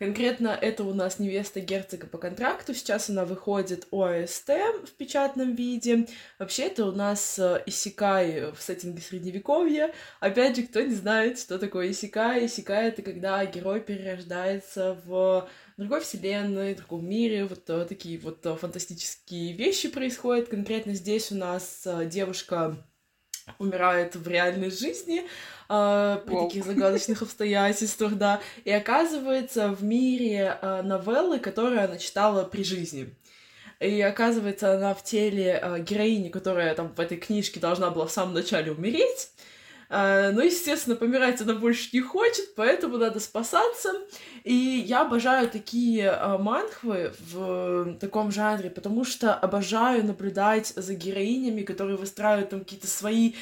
Конкретно 0.00 0.48
это 0.58 0.82
у 0.84 0.94
нас 0.94 1.18
невеста 1.18 1.60
герцога 1.60 2.06
по 2.06 2.16
контракту. 2.16 2.72
Сейчас 2.72 3.10
она 3.10 3.26
выходит 3.26 3.86
ОСТ 3.90 4.48
в 4.48 4.92
печатном 4.96 5.54
виде. 5.54 6.06
Вообще 6.38 6.68
это 6.68 6.86
у 6.86 6.92
нас 6.92 7.38
э, 7.38 7.62
Исикай 7.66 8.50
в 8.50 8.62
сеттинге 8.62 9.02
средневековья. 9.02 9.92
Опять 10.20 10.56
же, 10.56 10.62
кто 10.62 10.80
не 10.80 10.94
знает, 10.94 11.38
что 11.38 11.58
такое 11.58 11.90
Исикай. 11.90 12.46
Исикай— 12.46 12.88
это 12.88 13.02
когда 13.02 13.44
герой 13.44 13.82
перерождается 13.82 14.98
в 15.04 15.46
другой 15.80 16.00
вселенной, 16.00 16.74
другом 16.74 17.08
мире, 17.08 17.46
вот 17.46 17.68
uh, 17.68 17.84
такие 17.84 18.18
вот 18.18 18.46
uh, 18.46 18.56
фантастические 18.56 19.52
вещи 19.54 19.88
происходят. 19.88 20.48
Конкретно 20.48 20.94
здесь 20.94 21.32
у 21.32 21.34
нас 21.34 21.82
uh, 21.84 22.06
девушка 22.06 22.76
умирает 23.58 24.16
в 24.16 24.28
реальной 24.28 24.70
жизни 24.70 25.22
э, 25.68 26.22
при 26.26 26.34
wow. 26.34 26.46
таких 26.46 26.64
загадочных 26.64 27.22
обстоятельствах, 27.22 28.14
да, 28.14 28.40
и 28.64 28.70
оказывается 28.70 29.68
в 29.68 29.82
мире 29.82 30.58
э, 30.60 30.82
новеллы, 30.82 31.38
которую 31.38 31.82
она 31.82 31.98
читала 31.98 32.44
при 32.44 32.62
жизни. 32.62 33.14
И 33.80 34.00
оказывается, 34.02 34.74
она 34.74 34.94
в 34.94 35.02
теле 35.02 35.58
э, 35.60 35.80
героини, 35.80 36.28
которая 36.28 36.74
там 36.74 36.94
в 36.94 37.00
этой 37.00 37.16
книжке 37.16 37.60
должна 37.60 37.90
была 37.90 38.06
в 38.06 38.12
самом 38.12 38.34
начале 38.34 38.72
умереть. 38.72 39.30
А, 39.92 40.30
но, 40.30 40.42
естественно, 40.42 40.94
помирать 40.94 41.40
она 41.40 41.54
больше 41.54 41.90
не 41.92 42.00
хочет, 42.00 42.54
поэтому 42.54 42.96
надо 42.96 43.18
спасаться. 43.18 43.92
И 44.44 44.54
я 44.54 45.02
обожаю 45.02 45.50
такие 45.50 46.10
а, 46.10 46.38
манхвы 46.38 47.12
в 47.32 47.96
таком 47.98 48.30
жанре, 48.30 48.70
потому 48.70 49.04
что 49.04 49.34
обожаю 49.34 50.04
наблюдать 50.06 50.68
за 50.68 50.94
героинями, 50.94 51.62
которые 51.62 51.96
выстраивают 51.96 52.50
там 52.50 52.60
какие-то 52.60 52.86
свои 52.86 53.34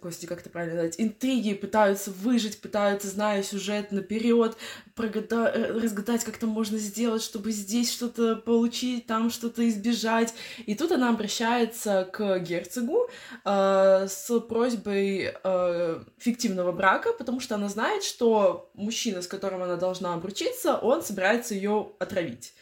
Господи, 0.00 0.26
как 0.26 0.40
это 0.40 0.50
правильно 0.50 0.76
сказать, 0.76 0.94
интриги, 0.98 1.54
пытаются 1.54 2.10
выжить, 2.10 2.60
пытаются, 2.60 3.08
зная 3.08 3.42
сюжет 3.42 3.92
наперед, 3.92 4.56
прогада... 4.94 5.50
Э, 5.54 5.72
разгадать, 5.72 6.24
как 6.24 6.38
там 6.38 6.50
можно 6.50 6.78
сделать, 6.78 7.22
чтобы 7.22 7.52
здесь 7.52 7.92
что-то 7.92 8.36
получить, 8.36 9.06
там 9.06 9.30
что-то 9.30 9.68
избежать. 9.68 10.34
И 10.66 10.74
тут 10.74 10.92
она 10.92 11.10
обращается 11.10 12.08
к 12.12 12.38
герцогу 12.38 13.08
э, 13.44 14.06
с 14.08 14.40
просьбой 14.40 15.34
э, 15.42 16.04
фиктивного 16.18 16.72
брака, 16.72 17.12
потому 17.12 17.40
что 17.40 17.54
она 17.54 17.68
знает, 17.68 18.04
что 18.04 18.70
мужчина, 18.74 19.22
с 19.22 19.26
которым 19.26 19.62
она 19.62 19.76
должна 19.76 20.14
обручиться, 20.14 20.76
он 20.76 21.02
собирается 21.02 21.54
ее 21.54 21.92
отравить. 21.98 22.54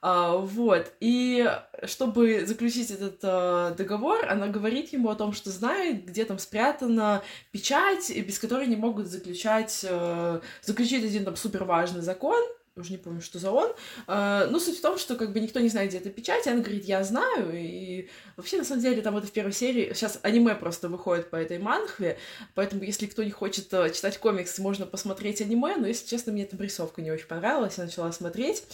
А, 0.00 0.36
вот, 0.36 0.92
и 1.00 1.50
чтобы 1.84 2.46
заключить 2.46 2.90
этот 2.90 3.18
а, 3.22 3.74
договор, 3.74 4.26
она 4.28 4.46
говорит 4.46 4.92
ему 4.92 5.10
о 5.10 5.16
том, 5.16 5.32
что 5.32 5.50
знает, 5.50 6.04
где 6.04 6.24
там 6.24 6.38
спрятана 6.38 7.22
печать, 7.50 8.12
без 8.24 8.38
которой 8.38 8.66
не 8.68 8.76
могут 8.76 9.06
заключать, 9.06 9.84
а, 9.88 10.40
заключить 10.62 11.04
один 11.04 11.24
там 11.24 11.34
супер 11.36 11.64
важный 11.64 12.02
закон, 12.02 12.42
уже 12.80 12.92
не 12.92 12.98
помню, 12.98 13.20
что 13.20 13.38
за 13.38 13.50
он. 13.50 13.72
А, 14.06 14.46
но 14.46 14.58
суть 14.58 14.78
в 14.78 14.82
том, 14.82 14.98
что 14.98 15.16
как 15.16 15.32
бы 15.32 15.40
никто 15.40 15.60
не 15.60 15.68
знает, 15.68 15.90
где 15.90 15.98
эта 15.98 16.10
печать, 16.10 16.46
и 16.46 16.50
она 16.50 16.60
говорит, 16.60 16.84
я 16.84 17.04
знаю, 17.04 17.50
и 17.52 18.08
вообще, 18.36 18.58
на 18.58 18.64
самом 18.64 18.82
деле, 18.82 19.02
там 19.02 19.16
это 19.16 19.26
в 19.26 19.32
первой 19.32 19.52
серии, 19.52 19.92
сейчас 19.94 20.18
аниме 20.22 20.54
просто 20.54 20.88
выходит 20.88 21.30
по 21.30 21.36
этой 21.36 21.58
манхве, 21.58 22.18
поэтому, 22.54 22.82
если 22.82 23.06
кто 23.06 23.22
не 23.22 23.30
хочет 23.30 23.72
э, 23.72 23.90
читать 23.90 24.18
комикс, 24.18 24.58
можно 24.58 24.86
посмотреть 24.86 25.40
аниме, 25.40 25.76
но, 25.76 25.86
если 25.86 26.06
честно, 26.06 26.32
мне 26.32 26.44
эта 26.44 26.56
рисовка 26.56 27.02
не 27.02 27.10
очень 27.10 27.26
понравилась, 27.26 27.78
я 27.78 27.84
начала 27.84 28.12
смотреть, 28.12 28.64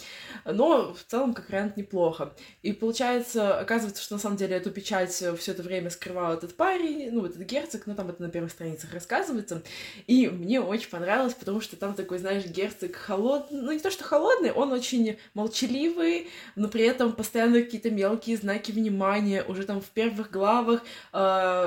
но 0.45 0.93
в 0.93 1.03
целом, 1.03 1.33
как 1.33 1.49
вариант, 1.49 1.77
неплохо. 1.77 2.33
И 2.61 2.73
получается, 2.73 3.59
оказывается, 3.59 4.01
что 4.01 4.15
на 4.15 4.19
самом 4.19 4.37
деле 4.37 4.55
эту 4.55 4.71
печать 4.71 5.11
все 5.11 5.51
это 5.51 5.63
время 5.63 5.89
скрывал 5.89 6.33
этот 6.33 6.55
парень, 6.55 7.11
ну, 7.11 7.25
этот 7.25 7.41
герцог, 7.41 7.83
ну, 7.85 7.95
там 7.95 8.09
это 8.09 8.21
на 8.21 8.29
первых 8.29 8.51
страницах 8.51 8.93
рассказывается, 8.93 9.63
и 10.07 10.27
мне 10.27 10.61
очень 10.61 10.89
понравилось, 10.89 11.33
потому 11.33 11.61
что 11.61 11.75
там 11.75 11.93
такой, 11.93 12.19
знаешь, 12.19 12.45
герцог 12.45 12.95
холодный, 12.95 13.61
ну, 13.61 13.71
не 13.71 13.79
то, 13.79 13.89
что 13.95 14.03
холодный, 14.03 14.51
он 14.51 14.71
очень 14.71 15.17
молчаливый, 15.33 16.29
но 16.55 16.67
при 16.67 16.83
этом 16.83 17.13
постоянно 17.13 17.61
какие-то 17.61 17.89
мелкие 17.89 18.37
знаки 18.37 18.71
внимания. 18.71 19.43
Уже 19.43 19.63
там 19.63 19.81
в 19.81 19.89
первых 19.89 20.29
главах 20.29 20.81
э, 21.13 21.17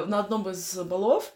на 0.06 0.20
одном 0.20 0.48
из 0.48 0.76
балов 0.76 1.32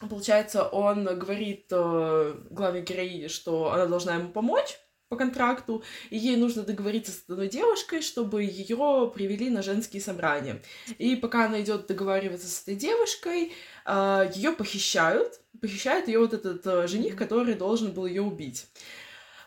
Получается, 0.00 0.64
он 0.64 1.04
говорит 1.04 1.66
э, 1.70 2.34
главной 2.50 2.82
героине, 2.82 3.28
что 3.28 3.72
она 3.72 3.86
должна 3.86 4.16
ему 4.16 4.30
помочь 4.30 4.78
по 5.08 5.16
контракту, 5.16 5.84
и 6.10 6.18
ей 6.18 6.36
нужно 6.36 6.62
договориться 6.62 7.12
с 7.12 7.24
одной 7.28 7.48
девушкой, 7.48 8.02
чтобы 8.02 8.42
ее 8.42 9.12
привели 9.14 9.50
на 9.50 9.62
женские 9.62 10.02
собрания. 10.02 10.62
И 10.98 11.14
пока 11.14 11.46
она 11.46 11.60
идет 11.60 11.86
договариваться 11.86 12.48
с 12.48 12.62
этой 12.62 12.74
девушкой, 12.74 13.52
э, 13.86 14.30
ее 14.34 14.52
похищают, 14.52 15.40
похищает 15.60 16.08
ее 16.08 16.18
вот 16.18 16.34
этот 16.34 16.66
э, 16.66 16.88
жених, 16.88 17.16
который 17.16 17.54
должен 17.54 17.92
был 17.92 18.06
ее 18.06 18.22
убить. 18.22 18.66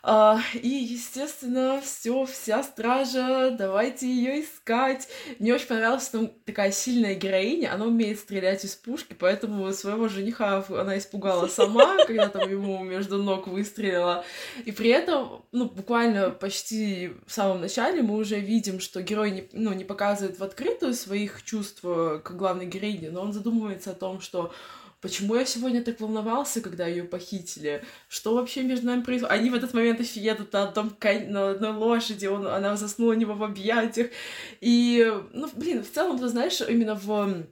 А, 0.10 0.40
и, 0.54 0.70
естественно, 0.70 1.82
все, 1.84 2.26
вся 2.26 2.64
стража, 2.64 3.52
давайте 3.52 4.08
ее 4.08 4.42
искать. 4.42 5.06
Мне 5.38 5.54
очень 5.54 5.68
понравилось, 5.68 6.04
что 6.04 6.20
там 6.20 6.32
такая 6.46 6.72
сильная 6.72 7.14
героиня, 7.14 7.74
она 7.74 7.88
умеет 7.88 8.18
стрелять 8.18 8.64
из 8.64 8.74
пушки, 8.78 9.14
поэтому 9.20 9.70
своего 9.74 10.08
жениха 10.08 10.64
она 10.70 10.98
испугала 10.98 11.48
сама, 11.50 12.06
когда 12.06 12.30
там 12.30 12.50
ему 12.50 12.82
между 12.86 13.22
ног 13.22 13.48
выстрелила. 13.48 14.24
И 14.64 14.72
при 14.72 14.92
этом, 14.92 15.44
ну, 15.52 15.66
буквально 15.66 16.30
почти 16.30 17.12
в 17.26 17.34
самом 17.34 17.60
начале 17.60 18.02
мы 18.02 18.16
уже 18.16 18.40
видим, 18.40 18.80
что 18.80 19.02
герой 19.02 19.32
не, 19.32 19.50
ну, 19.52 19.74
не 19.74 19.84
показывает 19.84 20.40
в 20.40 20.44
открытую 20.46 20.94
своих 20.94 21.44
чувств 21.44 21.82
к 21.82 22.32
главной 22.32 22.66
героине, 22.66 23.12
но 23.12 23.24
он 23.24 23.34
задумывается 23.34 23.92
о 23.92 23.96
том, 23.96 24.22
что 24.22 24.54
почему 25.08 25.36
я 25.36 25.46
сегодня 25.46 25.82
так 25.82 26.02
волновался, 26.02 26.60
когда 26.60 26.86
ее 26.86 27.06
похитили, 27.06 27.82
что 28.10 28.36
вообще 28.36 28.64
между 28.64 28.88
нами 28.88 29.04
происходит. 29.04 29.32
Они 29.32 29.50
в 29.50 29.56
этот 29.56 29.74
момент 29.74 30.02
едут 30.02 30.52
на, 30.52 30.64
одном 30.64 30.90
кон... 30.90 31.32
на 31.32 31.52
одной 31.52 31.72
лошади, 31.72 32.26
он... 32.26 32.46
она 32.46 32.76
заснула 32.76 33.12
у 33.12 33.16
него 33.16 33.34
в 33.34 33.44
объятиях. 33.44 34.10
И, 34.60 35.10
ну, 35.32 35.50
блин, 35.54 35.84
в 35.84 35.90
целом, 35.90 36.20
ты 36.20 36.28
знаешь, 36.28 36.62
именно 36.62 36.96
в 36.96 37.46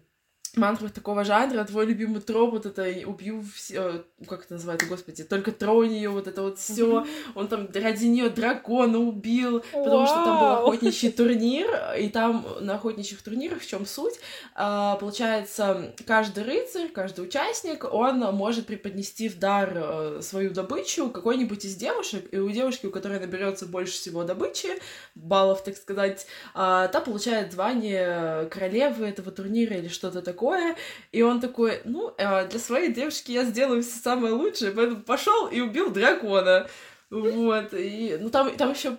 мантрах 0.58 0.92
такого 0.92 1.24
жанра, 1.24 1.64
твой 1.64 1.86
любимый 1.86 2.22
троп, 2.22 2.52
вот 2.52 2.66
это 2.66 2.86
убью 3.06 3.44
все, 3.54 4.04
как 4.28 4.46
это 4.46 4.54
называется, 4.54 4.88
господи, 4.88 5.24
только 5.24 5.52
тронь 5.52 5.94
ее, 5.94 6.10
вот 6.10 6.28
это 6.28 6.42
вот 6.42 6.60
все. 6.60 7.06
Он 7.36 7.48
там 7.48 7.68
ради 7.74 8.06
нее 8.06 8.30
дракона 8.30 9.00
убил, 9.00 9.64
потому 9.72 10.06
что 10.06 10.16
там 10.16 10.40
был 10.40 10.48
охотничий 10.48 11.12
турнир, 11.12 11.68
и 11.98 12.10
там 12.10 12.46
на 12.62 12.76
охотничьих 12.76 13.22
турнирах 13.22 13.62
в 13.62 13.68
чем 13.68 13.86
суть? 13.86 14.16
А, 14.56 14.96
получается, 14.96 15.94
каждый 16.06 16.44
рыцарь, 16.44 16.90
каждый 16.90 17.26
участник, 17.26 17.86
он 17.92 18.20
может 18.36 18.68
преподнести 18.68 19.30
в 19.30 19.40
дар 19.40 19.72
э, 19.76 20.20
свою 20.22 20.52
добычу 20.52 21.10
какой-нибудь 21.10 21.66
из 21.66 21.76
девушек, 21.76 22.28
и 22.32 22.38
у 22.38 22.50
девушки, 22.50 22.86
у 22.86 22.92
которой 22.92 23.20
наберется 23.20 23.66
больше 23.66 23.94
всего 23.94 24.24
добычи, 24.24 24.70
баллов, 25.16 25.64
так 25.64 25.76
сказать, 25.76 26.26
а, 26.54 26.88
та 26.88 27.02
получает 27.02 27.52
звание 27.52 28.48
королевы 28.50 29.06
этого 29.06 29.32
турнира 29.32 29.76
или 29.76 29.88
что-то 29.88 30.22
такое 30.22 30.45
такое. 30.46 30.76
И 31.12 31.22
он 31.22 31.40
такой, 31.40 31.82
ну, 31.86 32.14
э, 32.18 32.48
для 32.48 32.60
своей 32.60 32.94
девушки 32.94 33.32
я 33.32 33.46
сделаю 33.46 33.84
все 33.84 34.00
самое 34.00 34.34
лучшее, 34.34 34.72
поэтому 34.72 35.02
пошел 35.02 35.48
и 35.48 35.62
убил 35.62 35.90
дракона. 35.90 36.68
Вот, 37.12 37.72
и, 37.74 38.18
ну, 38.20 38.32
там, 38.32 38.58
там 38.58 38.72
еще 38.72 38.98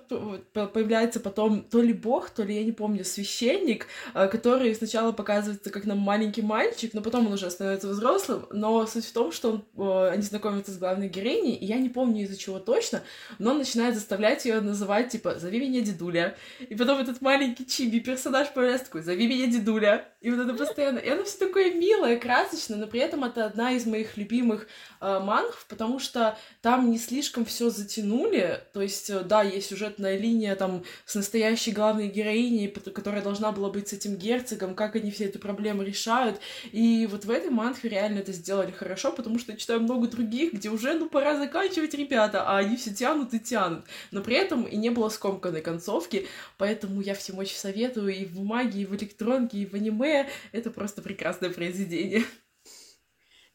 появляется 0.52 1.18
потом 1.18 1.64
то 1.64 1.82
ли 1.82 1.92
бог, 1.92 2.30
то 2.30 2.44
ли, 2.44 2.54
я 2.54 2.64
не 2.64 2.70
помню, 2.70 3.04
священник, 3.04 3.88
э, 4.14 4.28
который 4.28 4.72
сначала 4.76 5.11
показывается 5.11 5.70
как 5.70 5.86
нам 5.86 5.98
маленький 5.98 6.42
мальчик, 6.42 6.94
но 6.94 7.02
потом 7.02 7.26
он 7.26 7.32
уже 7.32 7.50
становится 7.50 7.88
взрослым, 7.88 8.46
но 8.52 8.86
суть 8.86 9.07
в 9.07 9.12
том, 9.12 9.32
что 9.32 9.50
он, 9.50 9.64
э, 9.76 10.11
они 10.12 10.22
знакомятся 10.22 10.70
с 10.70 10.78
главной 10.78 11.09
героиней, 11.09 11.57
и 11.57 11.64
я 11.64 11.78
не 11.78 11.88
помню 11.88 12.22
из-за 12.22 12.38
чего 12.38 12.61
точно, 12.61 13.02
но 13.40 13.50
он 13.50 13.59
начинает 13.59 13.96
заставлять 13.96 14.44
ее 14.44 14.61
называть, 14.61 15.11
типа, 15.11 15.40
зови 15.40 15.59
меня 15.59 15.80
дедуля, 15.80 16.36
и 16.61 16.76
потом 16.76 17.00
этот 17.00 17.20
маленький 17.20 17.66
чиби 17.66 17.98
персонаж 17.98 18.52
появляется 18.54 18.86
такой, 18.86 19.02
зови 19.02 19.26
меня 19.26 19.48
дедуля, 19.48 20.09
и 20.20 20.30
вот 20.30 20.40
это 20.40 20.54
постоянно, 20.54 21.00
и 21.00 21.09
оно 21.09 21.24
все 21.24 21.38
такое 21.38 21.74
милое, 21.74 22.16
красочное, 22.18 22.78
но 22.78 22.86
при 22.86 23.00
этом 23.00 23.24
это 23.24 23.46
одна 23.46 23.72
из 23.72 23.84
моих 23.84 24.16
любимых 24.16 24.68
э, 25.00 25.18
манхв, 25.18 25.66
потому 25.68 25.98
что 25.98 26.38
там 26.62 26.90
не 26.90 26.98
слишком 26.98 27.44
все 27.44 27.68
затянуло, 27.68 27.96
растянули, 28.07 28.61
то 28.72 28.82
есть, 28.82 29.11
э, 29.11 29.20
да, 29.20 29.42
есть 29.42 29.68
сюжетная 29.68 30.16
линия 30.18 30.54
там 30.57 30.84
с 31.04 31.14
настоящей 31.14 31.72
главной 31.72 32.09
героиней, 32.09 32.68
которая 32.68 33.22
должна 33.22 33.52
была 33.52 33.70
быть 33.70 33.88
с 33.88 33.92
этим 33.92 34.16
герцогом, 34.16 34.74
как 34.74 34.96
они 34.96 35.11
все 35.11 35.24
эту 35.24 35.38
проблему 35.38 35.82
решают, 35.82 36.40
и 36.72 37.07
вот 37.11 37.24
в 37.24 37.30
этой 37.30 37.50
манхве 37.50 37.90
реально 37.90 38.20
это 38.20 38.32
сделали 38.32 38.70
хорошо, 38.70 39.12
потому 39.12 39.38
что 39.38 39.52
я 39.52 39.59
читаю 39.59 39.80
много 39.80 40.09
других, 40.09 40.52
где 40.54 40.68
уже, 40.70 40.94
ну, 40.94 41.09
пора 41.09 41.36
заканчивать, 41.36 41.94
ребята, 41.94 42.42
а 42.42 42.59
они 42.59 42.76
все 42.76 42.94
тянут 42.94 43.34
и 43.34 43.40
тянут, 43.40 43.84
но 44.11 44.22
при 44.22 44.36
этом 44.36 44.64
и 44.64 44.76
не 44.76 44.90
было 44.90 45.09
скомканной 45.09 45.62
концовки, 45.62 46.26
поэтому 46.59 47.00
я 47.00 47.14
всем 47.14 47.38
очень 47.38 47.57
советую 47.57 48.14
и 48.14 48.24
в 48.24 48.34
бумаге, 48.34 48.82
и 48.82 48.86
в 48.86 48.94
электронке, 48.94 49.59
и 49.59 49.66
в 49.66 49.74
аниме, 49.74 50.28
это 50.52 50.70
просто 50.70 51.02
прекрасное 51.02 51.50
произведение. 51.50 52.24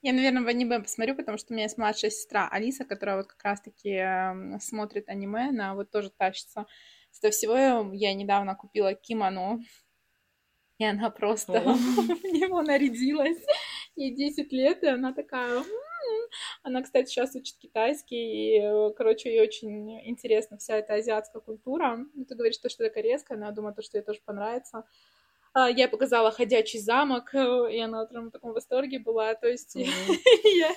Я, 0.02 0.14
наверное, 0.14 0.42
в 0.44 0.48
аниме 0.48 0.80
посмотрю, 0.80 1.16
потому 1.16 1.38
что 1.38 1.54
у 1.54 1.54
меня 1.54 1.66
есть 1.66 1.78
младшая 1.78 2.10
сестра 2.10 2.48
Алиса, 2.50 2.86
которая 2.86 3.18
вот 3.18 3.28
как 3.28 3.44
раз-таки 3.44 3.92
э, 3.92 4.60
смотрит 4.60 5.10
аниме, 5.10 5.50
она 5.50 5.76
вот 5.76 5.92
тоже 5.92 6.10
тащится. 6.10 6.66
С 7.12 7.30
всего 7.30 7.92
я 7.94 8.14
недавно 8.14 8.56
купила 8.56 8.96
кимоно, 8.96 9.60
и 10.80 10.86
она 10.86 11.12
просто 11.12 11.62
в 11.62 12.24
него 12.34 12.64
нарядилась. 12.64 13.38
Ей 13.96 14.16
10 14.16 14.52
лет, 14.52 14.84
и 14.84 14.88
она 14.88 15.14
такая... 15.14 15.58
«М-м-м». 15.58 16.30
Она, 16.64 16.82
кстати, 16.82 17.08
сейчас 17.08 17.36
учит 17.36 17.58
китайский, 17.58 18.16
и, 18.16 18.60
э, 18.60 18.92
короче, 18.98 19.30
ей 19.30 19.42
очень 19.42 20.10
интересна 20.10 20.58
вся 20.58 20.78
эта 20.78 20.96
азиатская 20.96 21.42
культура. 21.42 22.00
Ну, 22.16 22.26
ты 22.26 22.34
говоришь, 22.34 22.56
что 22.56 22.68
это 22.70 22.90
корейская, 22.90 23.38
но 23.38 23.46
я 23.46 23.52
думаю, 23.52 23.76
то, 23.76 23.84
что 23.84 24.00
ей 24.00 24.04
тоже 24.04 24.22
понравится. 24.26 24.84
А, 25.54 25.70
я 25.70 25.90
показала 25.90 26.32
«Ходячий 26.32 26.80
замок», 26.80 27.36
э, 27.36 27.74
и 27.74 27.80
она 27.80 28.06
прям 28.06 28.28
в 28.28 28.32
таком 28.32 28.54
восторге 28.54 29.00
была. 29.00 29.34
То 29.36 29.48
есть 29.48 29.76
mm-hmm. 29.76 30.18
я, 30.60 30.76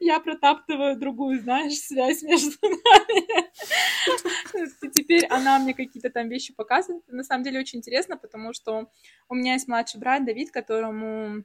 я 0.00 0.20
протаптываю 0.20 0.98
другую, 0.98 1.40
знаешь, 1.40 1.78
связь 1.78 2.22
между 2.22 2.56
нами. 2.62 3.46
И 4.82 4.90
теперь 4.90 5.26
она 5.26 5.58
мне 5.58 5.74
какие-то 5.74 6.08
там 6.08 6.28
вещи 6.28 6.54
показывает. 6.54 7.04
На 7.08 7.24
самом 7.24 7.44
деле 7.44 7.60
очень 7.60 7.80
интересно, 7.80 8.16
потому 8.16 8.54
что 8.54 8.88
у 9.28 9.34
меня 9.34 9.52
есть 9.54 9.68
младший 9.68 10.00
брат 10.00 10.24
Давид, 10.24 10.50
которому 10.50 11.44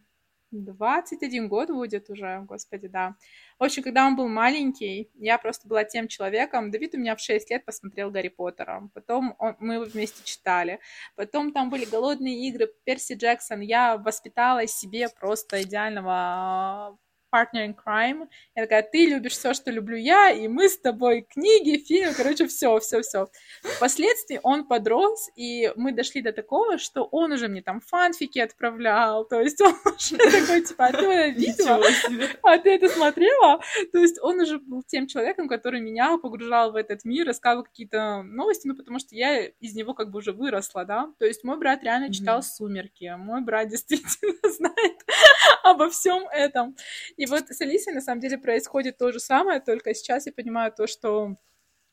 21 0.52 1.48
год 1.48 1.70
будет 1.70 2.10
уже, 2.10 2.42
господи, 2.48 2.88
да. 2.88 3.16
В 3.58 3.64
общем, 3.64 3.84
когда 3.84 4.06
он 4.06 4.16
был 4.16 4.28
маленький, 4.28 5.10
я 5.16 5.38
просто 5.38 5.68
была 5.68 5.84
тем 5.84 6.08
человеком. 6.08 6.72
Давид 6.72 6.96
у 6.96 6.98
меня 6.98 7.16
в 7.16 7.20
6 7.20 7.50
лет 7.50 7.66
посмотрел 7.66 8.12
Гарри 8.12 8.30
Поттера. 8.30 8.90
Потом 8.94 9.36
он, 9.40 9.56
мы 9.60 9.76
его 9.76 9.86
вместе 9.86 10.24
читали. 10.24 10.80
Потом 11.16 11.54
там 11.54 11.70
были 11.70 11.86
голодные 11.86 12.48
игры, 12.50 12.70
Перси 12.84 13.14
Джексон. 13.14 13.62
Я 13.62 13.98
воспитала 13.98 14.68
себе 14.68 15.08
просто 15.10 15.62
идеального 15.64 16.98
partner 17.32 17.66
in 17.66 17.76
crime. 17.76 18.28
Я 18.56 18.64
такая, 18.64 18.84
ты 18.84 19.06
любишь 19.06 19.34
все, 19.34 19.54
что 19.54 19.72
люблю 19.72 19.98
я, 19.98 20.32
и 20.32 20.48
мы 20.48 20.70
с 20.70 20.78
тобой 20.78 21.28
книги, 21.30 21.84
фильмы, 21.84 22.14
короче, 22.14 22.48
все, 22.48 22.80
все, 22.80 23.02
все. 23.02 23.28
Впоследствии 23.64 24.40
он 24.44 24.68
подрос, 24.68 25.30
и 25.36 25.72
мы 25.76 25.92
дошли 25.92 26.22
до 26.22 26.32
такого, 26.32 26.78
что 26.78 27.04
он 27.04 27.32
уже 27.32 27.48
мне 27.48 27.62
там 27.62 27.82
фанфики 27.82 28.40
отправлял, 28.40 29.26
то 29.26 29.40
есть 29.40 29.62
он 29.62 29.74
уже 29.86 30.18
такой, 30.18 30.62
типа, 30.62 30.88
а 30.88 30.92
ты 30.92 31.06
это 31.06 31.40
видела? 31.40 31.86
А 32.44 32.58
ты 32.58 32.70
это 32.72 32.90
смотрела? 32.90 33.62
То 33.92 34.00
есть 34.00 34.20
он 34.22 34.40
уже 34.42 34.60
был 34.60 34.84
тем 34.84 35.08
человеком, 35.08 35.48
который 35.48 35.82
меня 35.82 36.18
погружал 36.18 36.72
в 36.72 36.76
этот 36.76 37.06
мир, 37.06 37.28
рассказывал 37.28 37.64
какие-то 37.64 38.24
новости, 38.24 38.68
ну, 38.68 38.76
потому 38.76 39.00
что 39.00 39.16
я 39.16 39.46
из 39.46 39.76
него 39.76 39.94
как 39.94 40.12
бы 40.12 40.20
уже 40.20 40.32
выросла, 40.32 40.86
да. 40.86 41.10
То 41.20 41.26
есть 41.26 41.44
мой 41.44 41.58
брат 41.58 41.84
реально 41.84 42.12
читал 42.14 42.44
«Сумерки», 42.44 43.14
мой 43.18 43.42
брат 43.42 43.68
действительно 43.70 44.50
знает 44.50 44.98
обо 45.64 45.90
всем 45.90 46.28
этом. 46.30 46.76
И 47.22 47.28
вот 47.28 47.50
с 47.50 47.62
Алисой 47.62 47.94
на 47.94 48.02
самом 48.02 48.20
деле 48.20 48.40
происходит 48.40 48.98
то 48.98 49.12
же 49.12 49.20
самое, 49.20 49.60
только 49.60 49.94
сейчас 49.94 50.26
я 50.26 50.34
понимаю 50.34 50.74
то, 50.76 50.88
что 50.88 51.36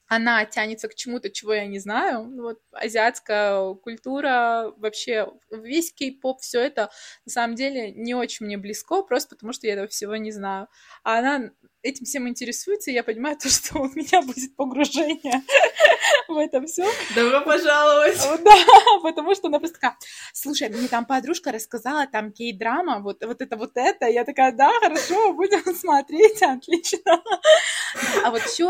она 0.06 0.46
тянется 0.46 0.88
к 0.88 0.94
чему-то, 0.94 1.28
чего 1.28 1.52
я 1.52 1.66
не 1.66 1.78
знаю. 1.80 2.24
Ну 2.24 2.44
вот 2.44 2.62
азиатская 2.72 3.74
культура, 3.74 4.72
вообще 4.78 5.28
весь 5.50 5.92
кей-поп, 5.92 6.40
все 6.40 6.60
это 6.60 6.88
на 7.26 7.30
самом 7.32 7.56
деле 7.56 7.92
не 7.92 8.14
очень 8.14 8.46
мне 8.46 8.56
близко, 8.56 9.02
просто 9.02 9.36
потому 9.36 9.52
что 9.52 9.66
я 9.66 9.74
этого 9.74 9.88
всего 9.88 10.16
не 10.16 10.32
знаю. 10.32 10.68
А 11.04 11.18
она 11.18 11.50
этим 11.82 12.04
всем 12.04 12.28
интересуется, 12.28 12.90
и 12.90 12.94
я 12.94 13.02
понимаю 13.04 13.36
то, 13.36 13.48
что 13.48 13.78
у 13.78 13.88
меня 13.88 14.22
будет 14.22 14.54
погружение 14.56 15.42
в 16.28 16.36
это 16.36 16.64
все. 16.66 16.86
Добро 17.14 17.40
пожаловать! 17.42 18.18
Да, 18.44 18.56
потому 19.02 19.34
что 19.34 19.48
она 19.48 19.58
просто 19.58 19.78
такая, 19.80 19.96
слушай, 20.32 20.68
мне 20.68 20.88
там 20.88 21.06
подружка 21.06 21.52
рассказала, 21.52 22.06
там 22.06 22.32
кей-драма, 22.32 23.00
вот, 23.00 23.24
вот 23.24 23.40
это, 23.40 23.56
вот 23.56 23.72
это. 23.76 24.06
Я 24.06 24.24
такая, 24.24 24.52
да, 24.52 24.70
хорошо, 24.80 25.32
будем 25.34 25.74
смотреть, 25.74 26.42
отлично. 26.42 27.22
А 28.24 28.30
вот 28.30 28.42
еще 28.42 28.68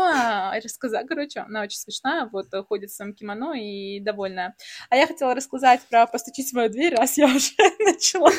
рассказать, 0.63 1.07
короче, 1.07 1.41
она 1.41 1.63
очень 1.63 1.79
смешная, 1.79 2.29
вот 2.31 2.47
ходит 2.67 2.89
в 2.89 2.95
своем 2.95 3.13
кимоно 3.13 3.53
и 3.53 3.99
довольная. 3.99 4.55
А 4.89 4.95
я 4.95 5.07
хотела 5.07 5.35
рассказать 5.35 5.81
про 5.89 6.07
«Постучить 6.07 6.51
в 6.51 6.53
мою 6.53 6.69
дверь», 6.69 6.95
раз 6.95 7.17
я 7.17 7.25
уже 7.35 7.53
начала 7.79 8.31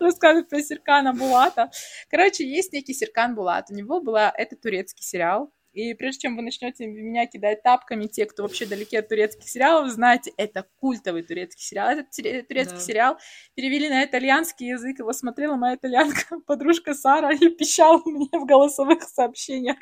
рассказывать 0.00 0.48
про 0.48 0.60
Серкана 0.62 1.12
Булата. 1.12 1.70
Короче, 2.10 2.44
есть 2.44 2.72
некий 2.72 2.94
Серкан 2.94 3.34
Булат, 3.34 3.70
у 3.70 3.74
него 3.82 4.00
была, 4.00 4.32
это 4.36 4.56
турецкий 4.56 5.04
сериал, 5.04 5.52
и 5.72 5.94
прежде 5.94 6.22
чем 6.22 6.36
вы 6.36 6.42
начнете 6.42 6.86
меня 6.86 7.26
кидать 7.26 7.62
тапками, 7.62 8.06
те, 8.06 8.26
кто 8.26 8.42
вообще 8.42 8.66
далеки 8.66 8.96
от 8.96 9.08
турецких 9.08 9.48
сериалов, 9.48 9.90
знаете, 9.90 10.30
это 10.36 10.66
культовый 10.76 11.22
турецкий 11.22 11.64
сериал. 11.64 11.90
Этот 11.90 12.10
турецкий 12.46 12.76
да. 12.76 12.82
сериал 12.82 13.18
перевели 13.54 13.88
на 13.88 14.04
итальянский 14.04 14.68
язык, 14.68 14.98
его 14.98 15.12
смотрела 15.14 15.56
моя 15.56 15.76
итальянка 15.76 16.40
подружка 16.46 16.92
Сара 16.92 17.32
и 17.32 17.48
пищала 17.48 18.02
мне 18.04 18.28
в 18.32 18.44
голосовых 18.44 19.02
сообщениях. 19.02 19.78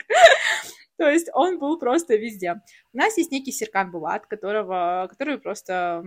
То 0.96 1.09
есть 1.09 1.28
он 1.34 1.59
был 1.59 1.78
просто 1.78 2.14
везде. 2.14 2.61
У 2.92 2.98
нас 2.98 3.16
есть 3.18 3.32
некий 3.32 3.53
Серкан 3.53 3.90
Булат, 3.90 4.26
которого, 4.26 5.09
который 5.11 5.38
просто 5.38 6.05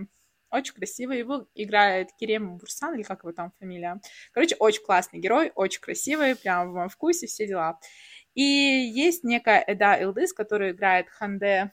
очень 0.54 0.74
красивый. 0.74 1.18
Его 1.18 1.46
играет 1.54 2.12
Керем 2.18 2.56
Бурсан, 2.56 2.94
или 2.94 3.02
как 3.02 3.22
его 3.22 3.32
там 3.32 3.52
фамилия. 3.58 4.00
Короче, 4.32 4.56
очень 4.58 4.82
классный 4.84 5.20
герой, 5.20 5.52
очень 5.54 5.80
красивый, 5.80 6.36
прям 6.36 6.70
в 6.70 6.74
моем 6.74 6.88
вкусе, 6.88 7.26
все 7.26 7.46
дела. 7.46 7.78
И 8.34 8.42
есть 8.42 9.24
некая 9.24 9.62
Эда 9.66 10.02
Илдыс, 10.02 10.32
которая 10.32 10.72
играет 10.72 11.08
Ханде 11.08 11.72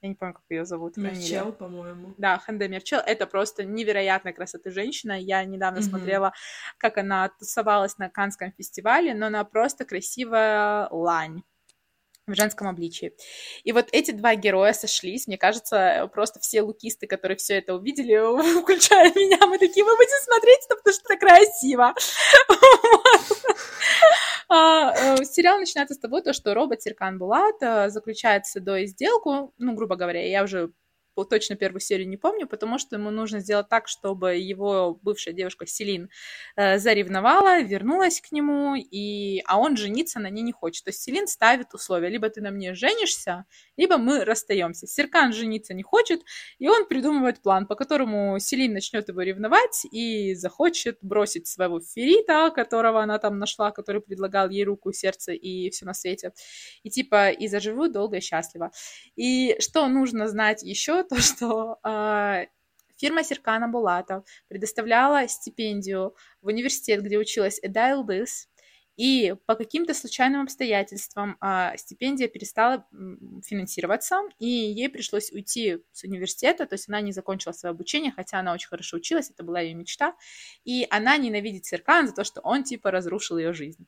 я 0.00 0.08
не 0.10 0.14
помню, 0.14 0.34
как 0.34 0.44
ее 0.48 0.64
зовут. 0.64 0.96
Мерчел, 0.96 1.52
по-моему. 1.52 2.14
Да, 2.18 2.38
Ханде 2.38 2.68
Мерчел. 2.68 3.00
Это 3.00 3.26
просто 3.26 3.64
невероятная 3.64 4.32
красоты 4.32 4.70
женщина. 4.70 5.20
Я 5.20 5.44
недавно 5.44 5.78
mm-hmm. 5.78 5.82
смотрела, 5.82 6.32
как 6.78 6.98
она 6.98 7.28
тусовалась 7.30 7.98
на 7.98 8.08
Канском 8.08 8.52
фестивале, 8.52 9.12
но 9.12 9.26
она 9.26 9.42
просто 9.42 9.84
красивая 9.84 10.88
лань 10.90 11.42
в 12.28 12.36
женском 12.36 12.68
обличии. 12.68 13.12
И 13.64 13.72
вот 13.72 13.88
эти 13.92 14.10
два 14.10 14.34
героя 14.34 14.72
сошлись, 14.72 15.26
мне 15.26 15.38
кажется, 15.38 16.10
просто 16.12 16.40
все 16.40 16.62
лукисты, 16.62 17.06
которые 17.06 17.36
все 17.36 17.58
это 17.58 17.74
увидели, 17.74 18.16
включая 18.62 19.12
меня, 19.14 19.38
мы 19.46 19.58
такие, 19.58 19.84
мы 19.84 19.96
будем 19.96 20.22
смотреть 20.24 20.60
это, 20.66 20.76
потому 20.76 20.94
что 20.94 21.12
это 21.12 21.20
красиво. 21.20 21.94
А, 24.50 24.94
э, 24.94 25.24
сериал 25.24 25.58
начинается 25.58 25.94
с 25.94 25.98
того, 25.98 26.22
что 26.32 26.54
робот 26.54 26.80
Серкан 26.80 27.18
Булат 27.18 27.56
э, 27.60 27.90
заключает 27.90 28.46
с 28.46 28.56
Эдой 28.56 28.86
сделку, 28.86 29.52
ну, 29.58 29.74
грубо 29.74 29.96
говоря, 29.96 30.26
я 30.26 30.42
уже 30.42 30.72
точно 31.24 31.56
первую 31.56 31.80
серию 31.80 32.08
не 32.08 32.16
помню, 32.16 32.46
потому 32.46 32.78
что 32.78 32.96
ему 32.96 33.10
нужно 33.10 33.40
сделать 33.40 33.68
так, 33.68 33.88
чтобы 33.88 34.36
его 34.36 34.98
бывшая 35.02 35.32
девушка 35.32 35.66
Селин 35.66 36.10
э, 36.56 36.78
заревновала, 36.78 37.60
вернулась 37.60 38.20
к 38.20 38.32
нему, 38.32 38.74
и... 38.74 39.42
а 39.46 39.58
он 39.58 39.76
жениться 39.76 40.20
на 40.20 40.30
ней 40.30 40.42
не 40.42 40.52
хочет. 40.52 40.84
То 40.84 40.90
есть 40.90 41.02
Селин 41.02 41.26
ставит 41.26 41.74
условия, 41.74 42.08
либо 42.08 42.28
ты 42.28 42.40
на 42.40 42.50
мне 42.50 42.74
женишься, 42.74 43.44
либо 43.76 43.98
мы 43.98 44.24
расстаемся. 44.24 44.86
Серкан 44.86 45.32
жениться 45.32 45.74
не 45.74 45.82
хочет, 45.82 46.22
и 46.58 46.68
он 46.68 46.86
придумывает 46.86 47.42
план, 47.42 47.66
по 47.66 47.74
которому 47.74 48.38
Селин 48.38 48.72
начнет 48.72 49.08
его 49.08 49.22
ревновать 49.22 49.86
и 49.90 50.34
захочет 50.34 50.98
бросить 51.02 51.46
своего 51.46 51.80
Ферита, 51.80 52.50
которого 52.50 53.02
она 53.02 53.18
там 53.18 53.38
нашла, 53.38 53.70
который 53.70 54.00
предлагал 54.00 54.48
ей 54.48 54.64
руку, 54.64 54.92
сердце 54.92 55.32
и 55.32 55.70
все 55.70 55.84
на 55.84 55.94
свете. 55.94 56.32
И 56.82 56.90
типа, 56.90 57.30
и 57.30 57.48
заживу 57.48 57.88
долго 57.88 58.18
и 58.18 58.20
счастливо. 58.20 58.70
И 59.16 59.56
что 59.60 59.86
нужно 59.88 60.28
знать 60.28 60.62
еще, 60.62 61.02
то, 61.08 61.20
что 61.20 61.78
э, 61.84 62.46
фирма 62.96 63.24
Серкана 63.24 63.68
Булата 63.68 64.24
предоставляла 64.48 65.28
стипендию 65.28 66.14
в 66.42 66.46
университет, 66.46 67.02
где 67.02 67.18
училась 67.18 67.58
Эда 67.62 67.90
Элдыс, 67.90 68.48
и 68.98 69.36
по 69.46 69.54
каким-то 69.54 69.94
случайным 69.94 70.42
обстоятельствам 70.42 71.36
а, 71.40 71.76
стипендия 71.76 72.26
перестала 72.26 72.84
финансироваться, 73.44 74.22
и 74.40 74.48
ей 74.48 74.88
пришлось 74.88 75.30
уйти 75.30 75.78
с 75.92 76.02
университета, 76.02 76.66
то 76.66 76.74
есть 76.74 76.88
она 76.88 77.00
не 77.00 77.12
закончила 77.12 77.52
свое 77.52 77.70
обучение, 77.70 78.10
хотя 78.10 78.40
она 78.40 78.52
очень 78.52 78.66
хорошо 78.66 78.96
училась, 78.96 79.30
это 79.30 79.44
была 79.44 79.60
ее 79.60 79.74
мечта, 79.74 80.16
и 80.64 80.84
она 80.90 81.16
ненавидит 81.16 81.64
Серкан 81.64 82.08
за 82.08 82.12
то, 82.12 82.24
что 82.24 82.40
он 82.40 82.64
типа 82.64 82.90
разрушил 82.90 83.38
ее 83.38 83.52
жизнь. 83.52 83.86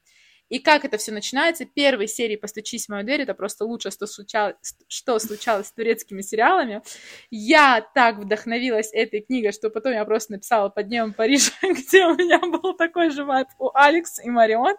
И 0.51 0.59
как 0.59 0.85
это 0.85 0.99
все 0.99 1.13
начинается? 1.13 1.65
Первой 1.65 2.09
серии 2.09 2.37
«Постучись 2.37 2.87
в 2.87 2.89
мою 2.91 3.05
дверь»— 3.05 3.21
это 3.23 3.35
просто 3.35 3.65
лучшее, 3.65 3.93
что 3.93 4.07
случалось, 4.07 4.57
что 4.89 5.19
случалось 5.21 5.69
с 5.69 5.73
турецкими 5.73 6.23
сериалами. 6.23 6.83
Я 7.31 7.87
так 7.95 8.19
вдохновилась 8.19 8.91
этой 8.93 9.21
книгой, 9.21 9.53
что 9.53 9.71
потом 9.71 9.93
я 9.93 10.05
просто 10.05 10.33
написала 10.33 10.69
«Под 10.69 10.89
днем 10.89 11.15
Парижа», 11.15 11.53
где 11.63 12.05
у 12.05 12.17
меня 12.17 12.41
был 12.41 12.75
такой 12.75 13.11
же 13.11 13.25
вайб 13.25 13.47
у 13.61 13.71
Алекс 13.73 14.19
и 14.23 14.29
Марион. 14.29 14.75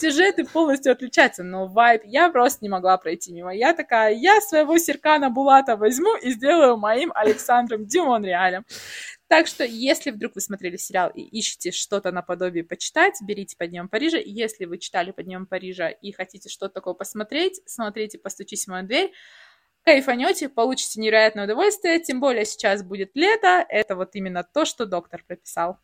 Сюжеты 0.00 0.44
полностью 0.46 0.92
отличаются, 0.92 1.42
но 1.42 1.66
вайб 1.66 2.02
я 2.06 2.30
просто 2.30 2.60
не 2.62 2.70
могла 2.70 2.96
пройти 2.96 3.34
мимо. 3.34 3.54
Я 3.54 3.74
такая, 3.74 4.14
я 4.14 4.40
своего 4.40 4.78
Серкана 4.78 5.28
Булата 5.28 5.76
возьму 5.76 6.16
и 6.16 6.30
сделаю 6.30 6.78
моим 6.78 7.12
Александром 7.14 7.86
Дюмон 7.86 8.24
реалем. 8.24 8.64
Так 9.32 9.46
что, 9.46 9.64
если 9.64 10.10
вдруг 10.10 10.34
вы 10.34 10.42
смотрели 10.42 10.76
сериал 10.76 11.08
и 11.08 11.22
ищете 11.22 11.70
что-то 11.70 12.12
наподобие 12.12 12.64
почитать, 12.64 13.14
берите 13.22 13.56
«Под 13.56 13.70
днем 13.70 13.88
Парижа». 13.88 14.18
Если 14.18 14.66
вы 14.66 14.76
читали 14.76 15.10
«Под 15.10 15.24
днем 15.24 15.46
Парижа» 15.46 15.88
и 15.88 16.12
хотите 16.12 16.50
что-то 16.50 16.74
такое 16.74 16.92
посмотреть, 16.92 17.62
смотрите 17.64 18.18
«Постучись 18.18 18.66
в 18.66 18.68
мою 18.68 18.86
дверь». 18.86 19.10
Кайфанете, 19.84 20.50
получите 20.50 21.00
невероятное 21.00 21.44
удовольствие, 21.44 21.98
тем 21.98 22.20
более 22.20 22.44
сейчас 22.44 22.82
будет 22.82 23.12
лето, 23.14 23.64
это 23.70 23.96
вот 23.96 24.14
именно 24.16 24.44
то, 24.44 24.66
что 24.66 24.84
доктор 24.84 25.24
прописал. 25.26 25.78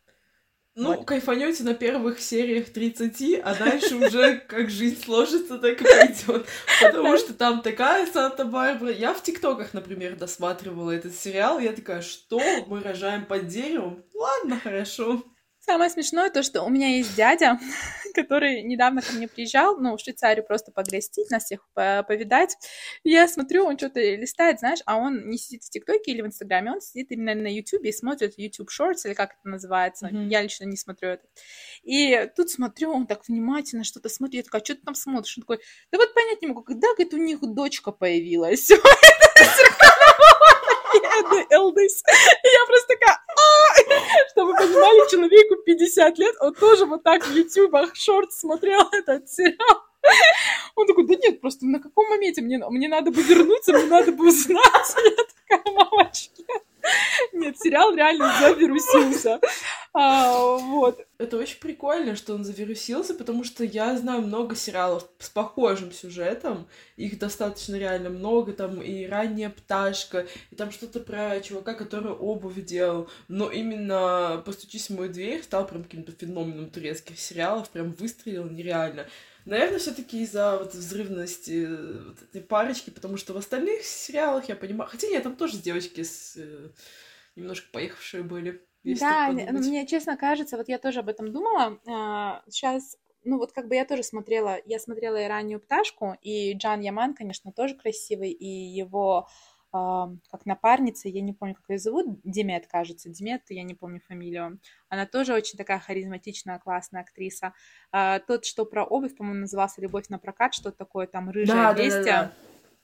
Ну, 0.75 0.95
вот. 0.95 1.05
кайфанете 1.05 1.63
на 1.63 1.73
первых 1.73 2.21
сериях 2.21 2.69
30, 2.69 3.41
а 3.43 3.55
дальше 3.55 3.95
уже 3.95 4.37
как 4.47 4.69
жизнь 4.69 5.03
сложится, 5.03 5.57
так 5.57 5.81
и 5.81 5.83
пойдет. 5.83 6.47
Потому 6.81 7.17
что 7.17 7.33
там 7.33 7.61
такая 7.61 8.05
Санта-Барбара. 8.07 8.91
Я 8.91 9.13
в 9.13 9.21
ТикТоках, 9.21 9.73
например, 9.73 10.15
досматривала 10.15 10.91
этот 10.91 11.15
сериал. 11.15 11.59
Я 11.59 11.73
такая, 11.73 12.01
что? 12.01 12.39
Мы 12.67 12.81
рожаем 12.81 13.25
под 13.25 13.47
деревом? 13.47 14.03
Ладно, 14.13 14.59
хорошо. 14.59 15.23
Самое 15.69 15.91
смешное 15.91 16.31
то, 16.31 16.41
что 16.41 16.63
у 16.63 16.69
меня 16.69 16.87
есть 16.97 17.15
дядя, 17.15 17.59
который 18.15 18.63
недавно 18.63 19.03
ко 19.03 19.13
мне 19.13 19.27
приезжал, 19.27 19.77
ну, 19.77 19.95
в 19.95 19.99
Швейцарию 19.99 20.43
просто 20.43 20.71
погостить, 20.71 21.29
нас 21.29 21.43
всех 21.43 21.69
повидать. 21.75 22.57
Я 23.03 23.27
смотрю, 23.27 23.65
он 23.65 23.77
что-то 23.77 23.99
листает, 23.99 24.61
знаешь, 24.61 24.79
а 24.87 24.97
он 24.97 25.29
не 25.29 25.37
сидит 25.37 25.61
в 25.61 25.69
ТикТоке 25.69 26.11
или 26.11 26.23
в 26.23 26.25
Инстаграме, 26.25 26.71
он 26.71 26.81
сидит 26.81 27.11
именно 27.11 27.35
на 27.35 27.53
Ютубе 27.53 27.91
и 27.91 27.93
смотрит 27.93 28.39
YouTube 28.39 28.69
Shorts, 28.71 29.01
или 29.05 29.13
как 29.13 29.33
это 29.39 29.47
называется. 29.47 30.07
Mm-hmm. 30.07 30.27
Я 30.29 30.41
лично 30.41 30.63
не 30.63 30.75
смотрю 30.75 31.09
это. 31.09 31.27
И 31.83 32.27
тут 32.35 32.49
смотрю, 32.49 32.91
он 32.91 33.05
так 33.05 33.27
внимательно 33.27 33.83
что-то 33.83 34.09
смотрит, 34.09 34.37
я 34.37 34.43
такая, 34.45 34.63
что 34.63 34.73
ты 34.73 34.81
там 34.81 34.95
смотришь? 34.95 35.37
Он 35.37 35.43
такой, 35.43 35.59
да 35.91 35.99
вот 35.99 36.15
понять 36.15 36.41
не 36.41 36.47
могу, 36.47 36.63
когда, 36.63 36.87
говорит, 36.95 37.13
у 37.13 37.17
них 37.17 37.41
дочка 37.41 37.91
появилась. 37.91 38.71
Элдис. 41.49 42.03
И 42.43 42.47
я 42.47 42.65
просто 42.67 42.87
такая, 42.87 43.17
«А!» 43.27 44.29
чтобы 44.31 44.51
вы 44.51 44.57
понимали, 44.57 45.09
человеку 45.11 45.55
50 45.65 46.17
лет, 46.17 46.35
он 46.39 46.53
тоже 46.53 46.85
вот 46.85 47.03
так 47.03 47.25
в 47.25 47.35
ютубах 47.35 47.95
шорт 47.95 48.31
смотрел 48.31 48.87
этот 48.91 49.29
сериал. 49.29 49.83
Он 50.75 50.87
такой, 50.87 51.07
да 51.07 51.15
нет, 51.15 51.41
просто 51.41 51.65
на 51.65 51.79
каком 51.79 52.07
моменте 52.09 52.41
мне, 52.41 52.57
мне 52.57 52.87
надо 52.87 53.11
бы 53.11 53.21
вернуться, 53.21 53.73
мне 53.73 53.85
надо 53.85 54.11
бы 54.11 54.29
узнать. 54.29 54.95
Я 55.03 55.59
такая, 55.59 55.73
мамочки. 55.73 56.45
Нет, 57.33 57.57
сериал 57.59 57.95
реально 57.95 58.33
завирусился. 58.39 59.39
А, 59.93 60.57
вот. 60.57 61.05
Это 61.17 61.37
очень 61.37 61.59
прикольно, 61.59 62.15
что 62.15 62.33
он 62.33 62.43
завирусился, 62.43 63.13
потому 63.13 63.43
что 63.43 63.63
я 63.63 63.97
знаю 63.97 64.21
много 64.21 64.55
сериалов 64.55 65.07
с 65.19 65.29
похожим 65.29 65.91
сюжетом. 65.91 66.67
Их 66.95 67.19
достаточно 67.19 67.75
реально 67.75 68.09
много. 68.09 68.53
Там 68.53 68.81
и 68.81 69.05
«Ранняя 69.05 69.49
пташка», 69.49 70.27
и 70.51 70.55
там 70.55 70.71
что-то 70.71 70.99
про 70.99 71.39
чувака, 71.41 71.73
который 71.73 72.11
обувь 72.11 72.63
делал. 72.63 73.09
Но 73.27 73.49
именно 73.49 74.41
«Постучись 74.45 74.89
в 74.89 74.95
мою 74.95 75.11
дверь» 75.11 75.43
стал 75.43 75.67
прям 75.67 75.83
каким-то 75.83 76.11
феноменом 76.11 76.69
турецких 76.69 77.19
сериалов. 77.19 77.69
Прям 77.69 77.91
выстрелил 77.91 78.45
нереально. 78.49 79.07
Наверное, 79.49 79.79
все-таки 79.79 80.21
из-за 80.21 80.59
вот 80.59 80.75
взрывности 80.75 81.65
э, 81.65 82.03
вот 82.09 82.21
этой 82.21 82.41
парочки, 82.41 82.91
потому 82.91 83.17
что 83.17 83.33
в 83.33 83.37
остальных 83.37 83.83
сериалах 83.83 84.47
я 84.47 84.55
понимаю... 84.55 84.89
Хотя 84.89 85.07
нет, 85.07 85.23
там 85.23 85.35
тоже 85.35 85.57
девочки 85.57 86.03
с 86.03 86.35
э, 86.37 86.69
немножко 87.35 87.67
поехавшие 87.71 88.21
были. 88.21 88.63
Да, 88.83 89.31
ну, 89.31 89.59
мне 89.59 89.87
честно 89.87 90.17
кажется, 90.17 90.55
вот 90.55 90.69
я 90.69 90.77
тоже 90.77 90.99
об 90.99 91.09
этом 91.09 91.33
думала. 91.33 91.79
Сейчас 92.47 92.95
а, 92.95 92.97
ну 93.23 93.39
вот 93.39 93.51
как 93.51 93.67
бы 93.67 93.75
я 93.75 93.85
тоже 93.85 94.03
смотрела, 94.03 94.57
я 94.65 94.79
смотрела 94.79 95.17
и 95.17 95.27
раннюю 95.27 95.59
пташку, 95.59 96.15
и 96.21 96.53
Джан 96.53 96.81
Яман, 96.81 97.15
конечно, 97.15 97.51
тоже 97.51 97.75
красивый, 97.75 98.31
и 98.31 98.45
его 98.45 99.27
как 99.71 100.45
напарница, 100.45 101.09
я 101.09 101.21
не 101.21 101.33
помню, 101.33 101.55
как 101.55 101.65
ее 101.69 101.79
зовут, 101.79 102.19
Демет, 102.23 102.67
кажется, 102.67 103.09
Демет, 103.09 103.43
я 103.49 103.63
не 103.63 103.75
помню 103.75 104.01
фамилию. 104.07 104.59
Она 104.89 105.05
тоже 105.05 105.33
очень 105.33 105.57
такая 105.57 105.79
харизматичная, 105.79 106.59
классная 106.59 107.01
актриса. 107.01 107.53
А, 107.91 108.19
тот, 108.19 108.45
что 108.45 108.65
про 108.65 108.83
обувь, 108.83 109.15
по-моему, 109.15 109.41
назывался 109.41 109.81
«Любовь 109.81 110.09
на 110.09 110.17
прокат», 110.17 110.53
что 110.53 110.71
такое 110.71 111.07
там 111.07 111.29
«Рыжая 111.29 111.73
да, 111.73 111.73
бестия». 111.73 112.03
Да, 112.03 112.33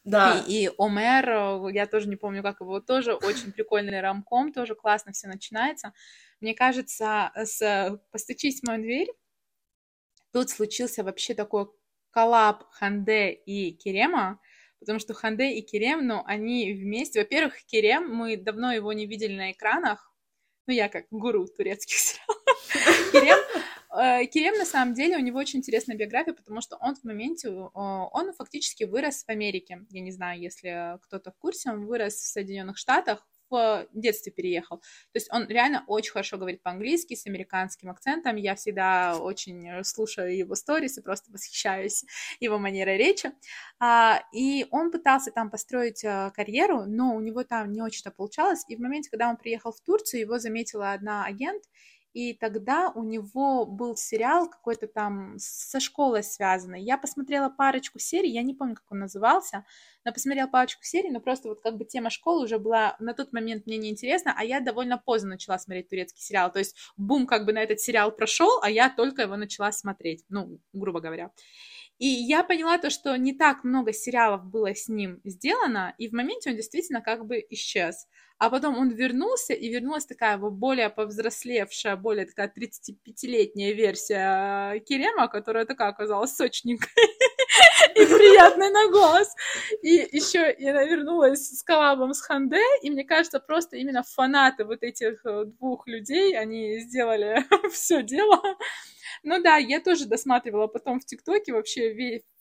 да, 0.03 0.33
да. 0.35 0.43
И, 0.47 0.65
и 0.65 0.71
Омер, 0.77 1.29
э, 1.29 1.73
я 1.73 1.87
тоже 1.87 2.07
не 2.07 2.15
помню, 2.15 2.43
как 2.43 2.61
его, 2.61 2.79
тоже 2.79 3.15
очень 3.15 3.51
прикольный 3.51 4.01
рамком, 4.01 4.53
тоже 4.53 4.75
классно 4.75 5.11
все 5.11 5.27
начинается. 5.27 5.93
Мне 6.39 6.53
кажется, 6.53 7.31
с 7.35 7.99
«Постучись 8.11 8.61
в 8.61 8.67
мою 8.67 8.83
дверь» 8.83 9.09
тут 10.31 10.49
случился 10.49 11.03
вообще 11.03 11.33
такой 11.33 11.67
коллаб 12.11 12.65
Ханде 12.71 13.31
и 13.31 13.71
Керема, 13.71 14.39
потому 14.85 14.99
что 14.99 15.13
Ханде 15.13 15.53
и 15.53 15.61
Керем, 15.61 16.05
ну, 16.05 16.21
они 16.25 16.71
вместе. 16.73 17.19
Во-первых, 17.19 17.65
Керем, 17.65 18.13
мы 18.13 18.37
давно 18.37 18.71
его 18.71 18.93
не 18.93 19.07
видели 19.07 19.35
на 19.35 19.51
экранах, 19.51 20.13
ну, 20.67 20.73
я 20.73 20.89
как 20.89 21.05
гуру 21.11 21.47
турецких 21.47 21.97
сериалов. 21.97 23.11
Керем, 23.11 23.37
э, 23.97 24.25
Керем, 24.27 24.57
на 24.57 24.65
самом 24.65 24.93
деле, 24.93 25.17
у 25.17 25.21
него 25.21 25.39
очень 25.39 25.59
интересная 25.59 25.95
биография, 25.95 26.33
потому 26.33 26.61
что 26.61 26.77
он 26.77 26.95
в 26.95 27.03
моменте, 27.03 27.49
он 27.49 28.33
фактически 28.33 28.83
вырос 28.83 29.23
в 29.23 29.29
Америке. 29.29 29.81
Я 29.89 30.01
не 30.01 30.11
знаю, 30.11 30.39
если 30.39 30.99
кто-то 31.03 31.31
в 31.31 31.37
курсе, 31.37 31.71
он 31.71 31.85
вырос 31.85 32.15
в 32.15 32.27
Соединенных 32.27 32.77
Штатах, 32.77 33.27
детстве 33.93 34.31
переехал. 34.31 34.77
То 34.77 35.15
есть 35.15 35.27
он 35.31 35.47
реально 35.47 35.83
очень 35.87 36.11
хорошо 36.11 36.37
говорит 36.37 36.61
по-английски, 36.63 37.15
с 37.15 37.25
американским 37.25 37.89
акцентом. 37.89 38.35
Я 38.35 38.55
всегда 38.55 39.17
очень 39.17 39.83
слушаю 39.83 40.35
его 40.35 40.55
сторис 40.55 40.97
и 40.97 41.01
просто 41.01 41.31
восхищаюсь 41.31 42.03
его 42.39 42.57
манерой 42.57 42.97
речи. 42.97 43.31
А, 43.79 44.21
и 44.33 44.65
он 44.71 44.91
пытался 44.91 45.31
там 45.31 45.49
построить 45.49 46.03
э, 46.03 46.31
карьеру, 46.33 46.85
но 46.85 47.15
у 47.15 47.19
него 47.19 47.43
там 47.43 47.71
не 47.71 47.81
очень-то 47.81 48.11
получалось. 48.11 48.63
И 48.67 48.75
в 48.75 48.79
моменте, 48.79 49.09
когда 49.09 49.29
он 49.29 49.37
приехал 49.37 49.71
в 49.71 49.81
Турцию, 49.81 50.21
его 50.21 50.39
заметила 50.39 50.93
одна 50.93 51.25
агент, 51.25 51.63
и 52.15 52.33
тогда 52.33 52.93
у 52.95 53.03
него 53.03 53.65
был 53.65 53.97
сериал 53.97 54.49
какой-то 54.49 54.87
там 54.87 55.35
со 55.37 55.81
школой 55.81 56.23
связанный. 56.23 56.81
Я 56.81 56.97
посмотрела 56.97 57.49
парочку 57.49 57.99
серий, 57.99 58.31
я 58.31 58.41
не 58.41 58.53
помню, 58.53 58.75
как 58.75 58.89
он 58.89 58.99
назывался, 58.99 59.65
но 60.05 60.13
посмотрела 60.13 60.47
парочку 60.47 60.81
серий, 60.85 61.11
но 61.11 61.19
просто 61.19 61.49
вот 61.49 61.59
как 61.59 61.75
бы 61.75 61.83
тема 61.83 62.09
школы 62.09 62.45
уже 62.45 62.57
была 62.57 62.95
на 62.99 63.13
тот 63.13 63.33
момент 63.33 63.65
мне 63.65 63.77
неинтересна, 63.77 64.33
а 64.33 64.45
я 64.45 64.61
довольно 64.61 64.97
поздно 64.97 65.31
начала 65.31 65.59
смотреть 65.59 65.89
турецкий 65.89 66.23
сериал. 66.23 66.49
То 66.53 66.59
есть 66.59 66.77
бум 66.95 67.27
как 67.27 67.45
бы 67.45 67.51
на 67.51 67.61
этот 67.61 67.81
сериал 67.81 68.15
прошел, 68.15 68.61
а 68.61 68.71
я 68.71 68.89
только 68.89 69.23
его 69.23 69.35
начала 69.35 69.73
смотреть, 69.73 70.23
ну, 70.29 70.61
грубо 70.71 71.01
говоря. 71.01 71.31
И 71.97 72.07
я 72.07 72.45
поняла 72.45 72.77
то, 72.77 72.89
что 72.89 73.13
не 73.17 73.33
так 73.33 73.65
много 73.65 73.91
сериалов 73.91 74.45
было 74.45 74.73
с 74.73 74.87
ним 74.87 75.19
сделано, 75.25 75.93
и 75.97 76.07
в 76.07 76.13
моменте 76.13 76.49
он 76.51 76.55
действительно 76.55 77.01
как 77.01 77.25
бы 77.25 77.45
исчез. 77.49 78.07
А 78.37 78.49
потом 78.49 78.77
он 78.77 78.89
вернулся, 78.89 79.53
и 79.53 79.69
вернулась 79.69 80.05
такая 80.05 80.37
более 80.37 80.89
повзрослевшая, 80.89 81.95
более 81.95 82.25
такая 82.25 82.51
35-летняя 82.55 83.71
версия 83.71 84.79
Керема, 84.81 85.29
которая 85.29 85.65
такая 85.65 85.89
оказалась 85.89 86.35
сочненькой 86.35 86.89
и 87.95 88.05
приятной 88.05 88.71
на 88.71 88.89
глаз. 88.89 89.33
И 89.81 90.09
еще 90.11 90.53
я 90.59 90.83
вернулась 90.83 91.49
с 91.49 91.63
коллабом 91.63 92.13
с 92.13 92.21
Ханде, 92.21 92.61
и 92.81 92.89
мне 92.89 93.05
кажется, 93.05 93.39
просто 93.39 93.77
именно 93.77 94.03
фанаты 94.03 94.65
вот 94.65 94.83
этих 94.83 95.25
э, 95.25 95.45
двух 95.45 95.87
людей, 95.87 96.37
они 96.37 96.79
сделали 96.79 97.45
все 97.71 98.03
дело. 98.03 98.41
Ну 99.23 99.41
да, 99.41 99.55
я 99.57 99.79
тоже 99.79 100.07
досматривала 100.07 100.67
потом 100.67 100.99
в 100.99 101.05
ТикТоке 101.05 101.53
вообще 101.53 101.93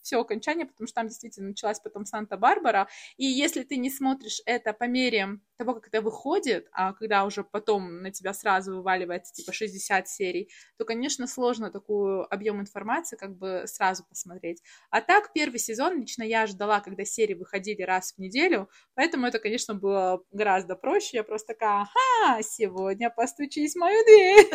все 0.05 0.21
окончание, 0.21 0.67
потому 0.67 0.87
что 0.87 0.97
там 0.97 1.09
действительно 1.09 1.49
началась 1.49 1.81
потом 1.81 2.05
Санта-Барбара. 2.05 2.89
И 3.17 3.25
если 3.25 3.63
ты 3.63 3.77
не 3.77 3.91
смотришь 3.91 4.41
это 4.45 4.73
по 4.73 4.85
мере 4.85 5.41
того, 5.57 5.75
как 5.75 5.89
это 5.89 6.01
выходит, 6.03 6.69
а 6.73 6.93
когда 6.93 7.25
уже 7.25 7.43
потом 7.43 8.03
на 8.03 8.11
тебя 8.11 8.35
сразу 8.35 8.77
вываливается 8.77 9.33
типа 9.33 9.53
60 9.53 10.07
серий, 10.09 10.51
то, 10.77 10.85
конечно, 10.85 11.27
сложно 11.27 11.71
такую 11.71 12.33
объем 12.33 12.61
информации 12.61 13.17
как 13.17 13.37
бы 13.37 13.63
сразу 13.67 14.05
посмотреть. 14.05 14.63
А 14.91 15.01
так, 15.01 15.33
первый 15.33 15.59
сезон 15.59 16.01
лично 16.01 16.23
я 16.23 16.47
ждала, 16.47 16.81
когда 16.81 17.05
серии 17.05 17.35
выходили 17.35 17.83
раз 17.83 18.13
в 18.13 18.19
неделю, 18.19 18.69
поэтому 18.95 19.27
это, 19.27 19.39
конечно, 19.39 19.75
было 19.75 20.23
гораздо 20.33 20.77
проще. 20.77 21.17
Я 21.17 21.25
просто 21.25 21.55
такая, 21.55 21.89
ага, 22.25 22.43
сегодня 22.43 23.11
постучись 23.11 23.75
в 23.75 23.79
мою 23.79 24.05
дверь. 24.05 24.51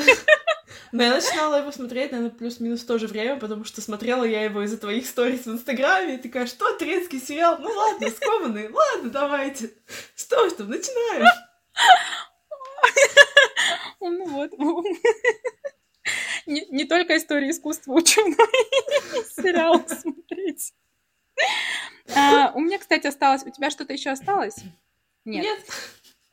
Но 0.92 1.04
я 1.04 1.16
начинала 1.16 1.60
его 1.60 1.72
смотреть, 1.72 2.12
наверное, 2.12 2.36
плюс-минус 2.36 2.82
в 2.82 2.88
то 2.88 2.98
же 2.98 3.08
время, 3.08 3.40
потому 3.40 3.64
что 3.64 3.82
смотрела 3.82 4.24
я 4.24 4.44
его 4.44 4.64
из-за 4.64 4.78
твоих 4.78 5.08
сторис 5.40 5.46
в 5.46 5.52
Инстаграме, 5.52 6.16
и 6.16 6.18
такая, 6.18 6.46
что, 6.46 6.78
турецкий 6.78 7.20
сериал? 7.20 7.58
Ну 7.60 7.70
ладно, 7.70 8.10
скованный, 8.10 8.70
ладно, 8.70 9.10
давайте. 9.10 9.72
Что 10.16 10.50
ж 10.50 10.54
там, 10.54 10.70
начинаем. 10.70 11.26
Ну 14.02 14.26
вот. 14.28 14.52
Ну. 14.58 14.82
Не, 16.46 16.66
не 16.68 16.86
только 16.86 17.18
история 17.18 17.50
искусства 17.50 17.94
учу, 17.94 18.22
но 18.26 18.44
и 18.44 19.24
сериал 19.42 19.86
смотреть. 19.88 20.74
А, 22.16 22.54
у 22.56 22.62
меня, 22.62 22.80
кстати, 22.80 23.08
осталось... 23.08 23.44
У 23.44 23.52
тебя 23.52 23.70
что-то 23.70 23.94
еще 23.94 24.10
осталось? 24.10 24.56
Нет. 25.26 25.44
Нет. 25.44 25.60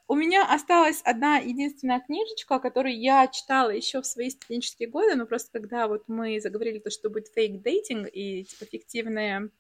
У 0.09 0.15
меня 0.15 0.49
осталась 0.49 1.03
одна 1.05 1.39
единственная 1.39 1.99
книжечка, 1.99 2.61
которую 2.61 2.97
я 2.97 3.27
читала 3.27 3.71
еще 3.71 4.03
в 4.03 4.07
свои 4.07 4.31
студенческие 4.31 4.89
годы, 4.89 5.17
но 5.17 5.27
просто 5.27 5.51
когда 5.51 5.89
вот 5.89 6.05
мы 6.07 6.41
заговорили 6.41 6.79
то, 6.79 6.91
что 6.91 7.11
будет 7.11 7.27
фейк 7.29 7.61
дейтинг 7.61 8.09
и 8.13 8.45
типа 8.45 8.67
фиктивные 8.67 9.51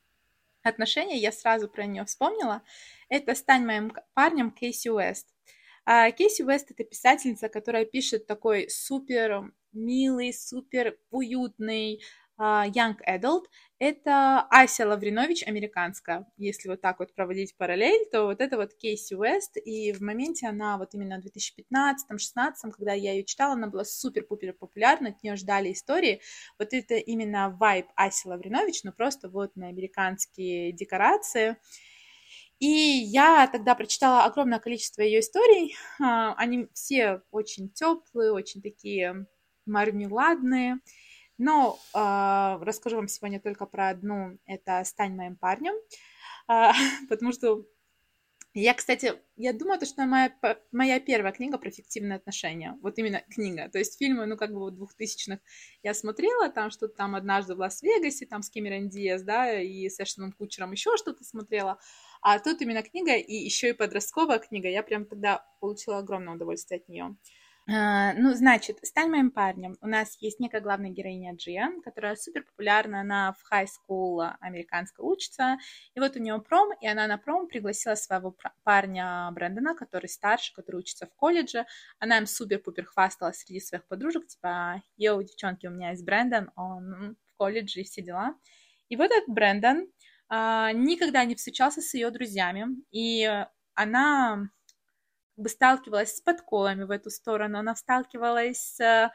отношения, 0.62 1.18
я 1.18 1.32
сразу 1.32 1.68
про 1.68 1.86
нее 1.86 2.04
вспомнила. 2.04 2.62
Это 3.08 3.34
«Стань 3.34 3.64
моим 3.64 3.92
парнем» 4.14 4.52
Кейси 4.52 4.88
Уэст. 4.88 5.26
А 5.84 6.12
Кейси 6.12 6.42
Уэст— 6.42 6.70
это 6.72 6.84
писательница, 6.84 7.48
которая 7.48 7.84
пишет 7.84 8.26
такой 8.26 8.70
супер 8.70 9.52
милый, 9.72 10.32
супер 10.32 10.96
уютный, 11.10 12.02
young 12.38 12.96
Adult, 13.08 13.44
это 13.78 14.46
Ася 14.50 14.86
Лавринович, 14.86 15.46
американская. 15.46 16.26
Если 16.38 16.68
вот 16.68 16.80
так 16.80 16.98
вот 16.98 17.14
проводить 17.14 17.56
параллель, 17.56 18.06
то 18.10 18.24
вот 18.24 18.40
это 18.40 18.56
вот 18.56 18.74
Кейси 18.74 19.14
Уэст, 19.14 19.58
и 19.58 19.92
в 19.92 20.00
моменте 20.00 20.46
она 20.46 20.78
вот 20.78 20.94
именно 20.94 21.20
в 21.20 21.24
2015-16, 21.24 22.70
когда 22.72 22.92
я 22.92 23.12
ее 23.12 23.24
читала, 23.24 23.52
она 23.52 23.66
была 23.66 23.84
супер-пупер 23.84 24.54
популярна, 24.54 25.10
от 25.10 25.22
нее 25.22 25.36
ждали 25.36 25.72
истории. 25.72 26.20
Вот 26.58 26.72
это 26.72 26.94
именно 26.94 27.50
вайб 27.50 27.86
Аси 27.96 28.26
Лавринович, 28.26 28.84
но 28.84 28.92
просто 28.92 29.28
вот 29.28 29.54
на 29.56 29.68
американские 29.68 30.72
декорации. 30.72 31.56
И 32.58 32.66
я 32.66 33.46
тогда 33.48 33.74
прочитала 33.74 34.24
огромное 34.24 34.58
количество 34.58 35.02
ее 35.02 35.20
историй. 35.20 35.76
А, 36.00 36.32
они 36.34 36.68
все 36.72 37.20
очень 37.30 37.68
теплые, 37.68 38.32
очень 38.32 38.62
такие 38.62 39.26
мармеладные. 39.66 40.78
Но 41.38 41.78
э, 41.94 42.64
расскажу 42.64 42.96
вам 42.96 43.08
сегодня 43.08 43.40
только 43.40 43.66
про 43.66 43.90
одну. 43.90 44.38
Это 44.46 44.82
«Стань 44.84 45.14
моим 45.14 45.36
парнем», 45.36 45.74
э, 46.48 46.70
потому 47.08 47.32
что 47.32 47.64
я, 48.58 48.72
кстати, 48.72 49.12
я 49.36 49.52
думаю, 49.52 49.78
что 49.84 50.06
моя, 50.06 50.32
моя 50.72 50.98
первая 50.98 51.30
книга 51.30 51.58
про 51.58 51.70
фиктивные 51.70 52.16
отношения. 52.16 52.78
Вот 52.80 52.98
именно 52.98 53.22
книга. 53.28 53.68
То 53.68 53.78
есть 53.78 53.98
фильмы, 53.98 54.24
ну, 54.24 54.38
как 54.38 54.50
бы 54.50 54.60
вот 54.60 54.76
двухтысячных 54.76 55.40
я 55.82 55.92
смотрела, 55.92 56.48
там 56.48 56.70
что-то 56.70 56.96
там 56.96 57.14
однажды 57.14 57.54
в 57.54 57.58
Лас-Вегасе, 57.58 58.24
там 58.24 58.42
с 58.42 58.48
Кэмерон 58.48 58.88
Диас, 58.88 59.22
да, 59.24 59.60
и 59.60 59.86
с 59.90 60.00
Эштоном 60.00 60.32
Кучером 60.32 60.72
еще 60.72 60.96
что-то 60.96 61.22
смотрела. 61.22 61.78
А 62.22 62.38
тут 62.38 62.62
именно 62.62 62.82
книга, 62.82 63.14
и 63.16 63.34
еще 63.34 63.68
и 63.68 63.74
подростковая 63.74 64.38
книга. 64.38 64.70
Я 64.70 64.82
прям 64.82 65.04
тогда 65.04 65.44
получила 65.60 65.98
огромное 65.98 66.36
удовольствие 66.36 66.80
от 66.80 66.88
нее. 66.88 67.14
Uh, 67.68 68.12
ну, 68.14 68.32
значит, 68.32 68.78
«Стань 68.84 69.10
моим 69.10 69.32
парнем». 69.32 69.76
У 69.80 69.88
нас 69.88 70.16
есть 70.20 70.38
некая 70.38 70.60
главная 70.60 70.90
героиня 70.90 71.34
Джия, 71.34 71.72
которая 71.82 72.14
супер 72.14 72.44
популярна, 72.44 73.00
она 73.00 73.32
в 73.32 73.52
high 73.52 73.66
school 73.66 74.36
американской 74.38 75.04
учится, 75.04 75.58
и 75.92 75.98
вот 75.98 76.14
у 76.14 76.20
нее 76.20 76.40
пром, 76.40 76.72
и 76.80 76.86
она 76.86 77.08
на 77.08 77.18
пром 77.18 77.48
пригласила 77.48 77.96
своего 77.96 78.36
парня 78.62 79.28
Брэндона, 79.32 79.74
который 79.74 80.06
старше, 80.06 80.54
который 80.54 80.76
учится 80.76 81.08
в 81.08 81.14
колледже. 81.16 81.66
Она 81.98 82.18
им 82.18 82.26
супер-пупер 82.26 82.84
хвасталась 82.84 83.38
среди 83.38 83.58
своих 83.58 83.84
подружек, 83.88 84.28
типа, 84.28 84.80
йоу, 84.96 85.24
девчонки, 85.24 85.66
у 85.66 85.70
меня 85.70 85.90
есть 85.90 86.04
Брэндон, 86.04 86.52
он 86.54 87.16
в 87.26 87.36
колледже 87.36 87.80
и 87.80 87.84
все 87.84 88.00
дела. 88.00 88.36
И 88.88 88.94
вот 88.94 89.10
этот 89.10 89.28
Брэндон 89.28 89.88
uh, 90.32 90.72
никогда 90.72 91.24
не 91.24 91.34
встречался 91.34 91.80
с 91.80 91.94
ее 91.94 92.12
друзьями, 92.12 92.68
и 92.92 93.28
она 93.74 94.50
бы 95.36 95.48
сталкивалась 95.48 96.16
с 96.16 96.20
подколами 96.20 96.84
в 96.84 96.90
эту 96.90 97.10
сторону, 97.10 97.58
она 97.58 97.74
сталкивалась 97.74 98.76
с 98.76 99.10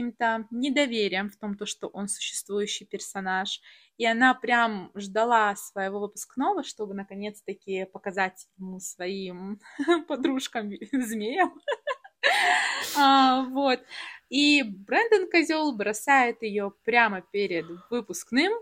каким-то 0.00 0.46
недоверием 0.50 1.28
в 1.28 1.36
том, 1.36 1.56
то, 1.56 1.66
что 1.66 1.88
он 1.88 2.08
существующий 2.08 2.86
персонаж. 2.86 3.60
И 3.98 4.06
она 4.06 4.32
прям 4.32 4.90
ждала 4.94 5.54
своего 5.56 6.00
выпускного, 6.00 6.64
чтобы 6.64 6.94
наконец-таки 6.94 7.84
показать 7.84 8.46
ему 8.56 8.80
своим 8.80 9.60
подружкам-змеям. 10.08 11.52
а, 12.96 13.42
вот. 13.50 13.80
И 14.30 14.62
Брэндон 14.62 15.30
Козел 15.30 15.76
бросает 15.76 16.40
ее 16.42 16.72
прямо 16.84 17.20
перед 17.20 17.66
выпускным. 17.90 18.52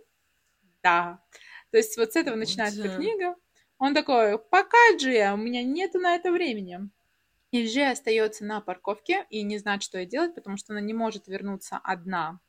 Да. 0.82 1.22
То 1.70 1.76
есть 1.76 1.96
вот 1.96 2.12
с 2.12 2.16
этого 2.16 2.34
начинается 2.34 2.96
книга. 2.96 3.36
Он 3.78 3.94
такой, 3.94 4.38
пока, 4.38 4.76
Джия, 4.96 5.32
у 5.34 5.36
меня 5.36 5.62
нету 5.62 6.00
на 6.00 6.16
это 6.16 6.32
времени. 6.32 6.90
Ильже 7.50 7.82
остается 7.84 8.44
на 8.44 8.60
парковке 8.60 9.26
и 9.30 9.42
не 9.42 9.58
знает, 9.58 9.82
что 9.82 9.98
ей 9.98 10.06
делать, 10.06 10.34
потому 10.34 10.56
что 10.56 10.72
она 10.72 10.80
не 10.80 10.92
может 10.92 11.28
вернуться 11.28 11.78
одна 11.82 12.40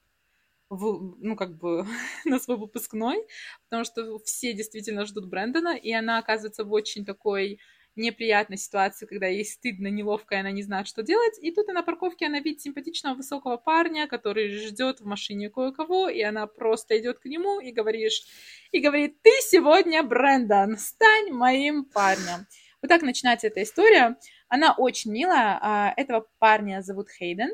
в, 0.70 1.16
ну, 1.20 1.36
как 1.36 1.58
бы, 1.58 1.86
на 2.26 2.40
свой 2.40 2.58
выпускной, 2.58 3.26
потому 3.66 3.86
что 3.86 4.20
все 4.20 4.54
действительно 4.54 5.06
ждут 5.06 5.28
Брэндона, 5.28 5.76
и 5.76 5.92
она 5.92 6.18
оказывается 6.20 6.64
в 6.64 6.72
очень 6.72 7.06
такой 7.06 7.60
неприятной 7.96 8.58
ситуации, 8.58 9.06
когда 9.06 9.28
ей 9.28 9.44
стыдно, 9.44 9.88
неловко, 9.88 10.36
и 10.36 10.38
она 10.38 10.52
не 10.52 10.64
знает, 10.64 10.88
что 10.88 11.04
делать. 11.04 11.38
И 11.42 11.52
тут 11.52 11.68
на 11.68 11.84
парковке 11.84 12.28
она 12.28 12.40
видит 12.40 12.62
симпатичного 12.62 13.16
высокого 13.16 13.58
парня, 13.58 14.08
который 14.08 14.50
ждет 14.50 15.02
в 15.02 15.06
машине 15.06 15.50
кое-кого, 15.50 16.08
и 16.08 16.22
она 16.22 16.48
просто 16.48 16.98
идет 17.00 17.20
к 17.20 17.26
нему 17.26 17.60
и 17.60 17.72
говоришь, 17.72 18.24
и 18.72 18.80
говорит, 18.80 19.22
ты 19.22 19.32
сегодня 19.42 20.02
Брэндон, 20.04 20.78
стань 20.78 21.32
моим 21.32 21.84
парнем. 21.84 22.48
Вот 22.82 22.88
так 22.88 23.02
начинается 23.02 23.48
эта 23.48 23.64
история. 23.64 24.18
Она 24.50 24.74
очень 24.74 25.12
милая. 25.12 25.60
А, 25.62 25.94
этого 25.96 26.28
парня 26.40 26.82
зовут 26.82 27.10
Хейден. 27.10 27.52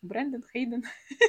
Брэндон 0.00 0.42
Хейден. 0.52 0.82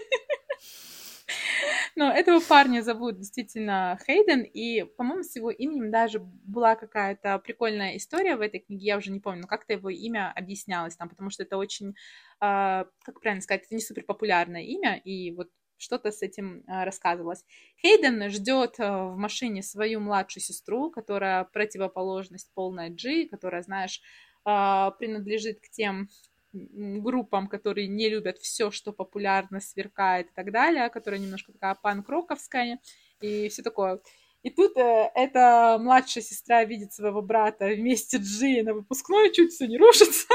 Но 1.96 2.12
этого 2.12 2.40
парня 2.40 2.82
зовут 2.82 3.20
действительно 3.20 4.00
Хейден, 4.06 4.42
и, 4.42 4.84
по-моему, 4.84 5.24
с 5.24 5.36
его 5.36 5.52
именем 5.52 5.92
даже 5.92 6.20
была 6.20 6.76
какая-то 6.76 7.38
прикольная 7.40 7.98
история 7.98 8.36
в 8.36 8.42
этой 8.42 8.62
книге, 8.62 8.86
я 8.86 8.98
уже 8.98 9.12
не 9.12 9.20
помню, 9.20 9.42
но 9.42 9.48
как-то 9.48 9.74
его 9.74 9.90
имя 9.90 10.32
объяснялось 10.36 10.96
там, 10.96 11.08
потому 11.08 11.30
что 11.30 11.44
это 11.44 11.58
очень, 11.58 11.94
а, 12.40 12.88
как 13.04 13.22
правильно 13.22 13.44
сказать, 13.44 13.66
это 13.66 13.76
не 13.76 13.82
супер 13.82 14.04
популярное 14.06 14.64
имя, 14.64 14.98
и 14.98 15.36
вот 15.36 15.50
что-то 15.78 16.12
с 16.12 16.24
этим 16.24 16.64
а, 16.68 16.86
рассказывалось. 16.86 17.46
Хейден 17.82 18.28
ждет 18.32 18.80
в 18.80 19.16
машине 19.16 19.62
свою 19.62 20.00
младшую 20.00 20.42
сестру, 20.42 20.90
которая 20.90 21.44
противоположность 21.44 22.52
полная 22.56 22.90
Джи, 22.90 23.28
которая, 23.28 23.62
знаешь, 23.62 24.02
принадлежит 24.44 25.60
к 25.60 25.70
тем 25.70 26.10
группам, 26.54 27.48
которые 27.48 27.88
не 27.88 28.10
любят 28.10 28.38
все, 28.38 28.72
что 28.72 28.94
популярно, 28.94 29.60
сверкает 29.60 30.28
и 30.28 30.34
так 30.34 30.52
далее, 30.52 30.90
которая 30.90 31.20
немножко 31.20 31.52
такая 31.52 31.76
панк-роковская 31.76 32.80
и 33.22 33.50
все 33.50 33.64
такое. 33.64 34.00
И 34.44 34.50
тут 34.50 34.78
э, 34.78 35.10
эта 35.16 35.78
младшая 35.80 36.22
сестра 36.22 36.66
видит 36.66 36.92
своего 36.92 37.22
брата 37.22 37.66
вместе 37.68 38.18
Джи 38.18 38.62
на 38.62 38.74
выпускной, 38.74 39.32
чуть 39.32 39.54
все 39.54 39.68
не 39.68 39.78
рушится. 39.78 40.28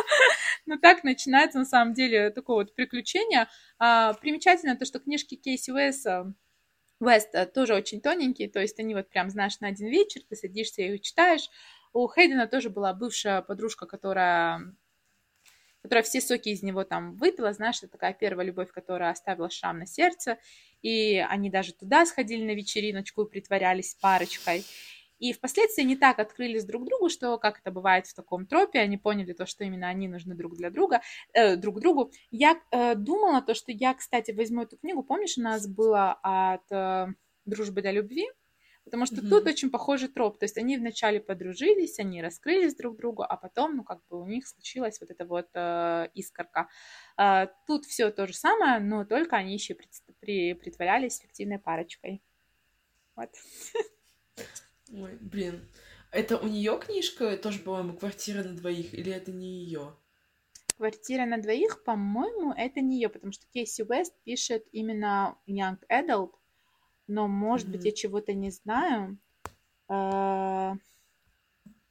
Но 0.66 0.78
так 0.78 1.04
начинается 1.04 1.58
на 1.58 1.66
самом 1.66 1.92
деле 1.92 2.30
такое 2.30 2.56
вот 2.56 2.74
приключение. 2.74 3.48
А, 3.78 4.14
примечательно 4.14 4.74
то, 4.74 4.86
что 4.86 5.00
книжки 5.00 5.34
Кейси 5.34 5.70
Уэса 5.70 6.32
Веста 6.98 7.44
тоже 7.46 7.74
очень 7.74 8.00
тоненькие, 8.00 8.48
то 8.48 8.60
есть 8.60 8.78
они 8.78 8.94
вот 8.94 9.10
прям, 9.10 9.28
знаешь, 9.28 9.60
на 9.60 9.68
один 9.68 9.88
вечер, 9.88 10.22
ты 10.28 10.36
садишься 10.36 10.82
и 10.82 11.00
читаешь, 11.00 11.50
у 11.92 12.08
Хейдена 12.08 12.46
тоже 12.46 12.70
была 12.70 12.94
бывшая 12.94 13.42
подружка, 13.42 13.86
которая 13.86 14.74
которая 15.82 16.04
все 16.04 16.20
соки 16.20 16.50
из 16.50 16.62
него 16.62 16.84
там 16.84 17.16
выпила, 17.16 17.52
знаешь, 17.52 17.78
это 17.82 17.88
такая 17.88 18.14
первая 18.14 18.46
любовь, 18.46 18.70
которая 18.70 19.10
оставила 19.10 19.50
шрам 19.50 19.78
на 19.78 19.86
сердце, 19.86 20.38
и 20.80 21.16
они 21.28 21.50
даже 21.50 21.72
туда 21.74 22.06
сходили 22.06 22.44
на 22.44 22.54
вечериночку 22.54 23.22
и 23.22 23.28
притворялись 23.28 23.96
парочкой. 24.00 24.64
И 25.18 25.32
впоследствии 25.32 25.82
не 25.84 25.96
так 25.96 26.18
открылись 26.18 26.64
друг 26.64 26.84
другу, 26.84 27.08
что, 27.08 27.38
как 27.38 27.60
это 27.60 27.70
бывает 27.70 28.06
в 28.06 28.14
таком 28.14 28.46
тропе, 28.46 28.80
они 28.80 28.96
поняли 28.96 29.32
то, 29.32 29.46
что 29.46 29.62
именно 29.62 29.88
они 29.88 30.08
нужны 30.08 30.34
друг 30.34 30.56
для 30.56 30.70
друга, 30.70 31.00
э, 31.32 31.54
друг 31.56 31.80
другу. 31.80 32.12
Я 32.32 32.60
э, 32.72 32.96
думала 32.96 33.40
то, 33.40 33.54
что 33.54 33.70
я, 33.70 33.94
кстати, 33.94 34.32
возьму 34.32 34.62
эту 34.62 34.76
книгу, 34.78 35.04
помнишь, 35.04 35.38
у 35.38 35.42
нас 35.42 35.68
было 35.68 36.18
от 36.22 36.70
э, 36.70 37.06
«Дружбы 37.44 37.82
до 37.82 37.92
любви», 37.92 38.28
Потому 38.84 39.06
что 39.06 39.16
mm-hmm. 39.16 39.28
тут 39.28 39.46
очень 39.46 39.70
похожий 39.70 40.08
троп. 40.08 40.38
То 40.38 40.44
есть 40.44 40.58
они 40.58 40.76
вначале 40.76 41.20
подружились, 41.20 41.98
они 41.98 42.20
раскрылись 42.20 42.74
друг 42.74 42.96
другу, 42.96 43.22
а 43.22 43.36
потом, 43.36 43.76
ну, 43.76 43.84
как 43.84 44.00
бы 44.08 44.20
у 44.20 44.26
них 44.26 44.46
случилась 44.46 45.00
вот 45.00 45.10
эта 45.10 45.24
вот 45.24 45.48
э, 45.54 46.08
искорка. 46.14 46.68
Э, 47.16 47.46
тут 47.66 47.84
все 47.86 48.10
то 48.10 48.26
же 48.26 48.34
самое, 48.34 48.80
но 48.80 49.04
только 49.04 49.36
они 49.36 49.54
еще 49.54 49.74
при, 49.74 49.88
при, 50.20 50.54
притворялись 50.54 51.18
фиктивной 51.18 51.58
парочкой. 51.58 52.22
Вот. 53.14 53.30
Ой, 54.92 55.16
блин. 55.20 55.68
Это 56.10 56.36
у 56.36 56.46
нее 56.46 56.78
книжка 56.78 57.38
тоже, 57.38 57.60
по-моему, 57.60 57.96
квартира 57.96 58.42
на 58.42 58.54
двоих, 58.54 58.92
или 58.92 59.10
это 59.10 59.32
не 59.32 59.64
ее? 59.64 59.96
Квартира 60.76 61.24
на 61.24 61.38
двоих, 61.38 61.84
по-моему, 61.84 62.52
это 62.52 62.80
не 62.80 62.96
ее, 62.96 63.08
потому 63.08 63.32
что 63.32 63.46
Кейси 63.46 63.82
Уэст 63.82 64.14
пишет 64.22 64.66
именно 64.72 65.38
Young 65.48 65.78
Adult, 65.90 66.32
но, 67.06 67.28
может 67.28 67.68
mm-hmm. 67.68 67.72
быть, 67.72 67.84
я 67.84 67.92
чего-то 67.92 68.32
не 68.32 68.50
знаю. 68.50 69.18
А, 69.88 70.76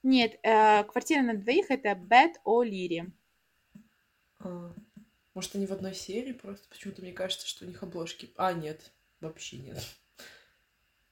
нет, 0.03 0.39
э, 0.43 0.83
квартира 0.85 1.21
на 1.21 1.35
двоих 1.35 1.69
это 1.69 1.93
Бет 1.95 2.41
О'Лири. 2.45 3.11
А, 4.39 4.73
может, 5.33 5.55
они 5.55 5.67
в 5.67 5.71
одной 5.71 5.93
серии 5.93 6.33
просто? 6.33 6.67
Почему-то 6.69 7.01
мне 7.01 7.13
кажется, 7.13 7.47
что 7.47 7.65
у 7.65 7.67
них 7.67 7.83
обложки. 7.83 8.31
А, 8.35 8.53
нет, 8.53 8.91
вообще 9.19 9.57
нет. 9.57 9.77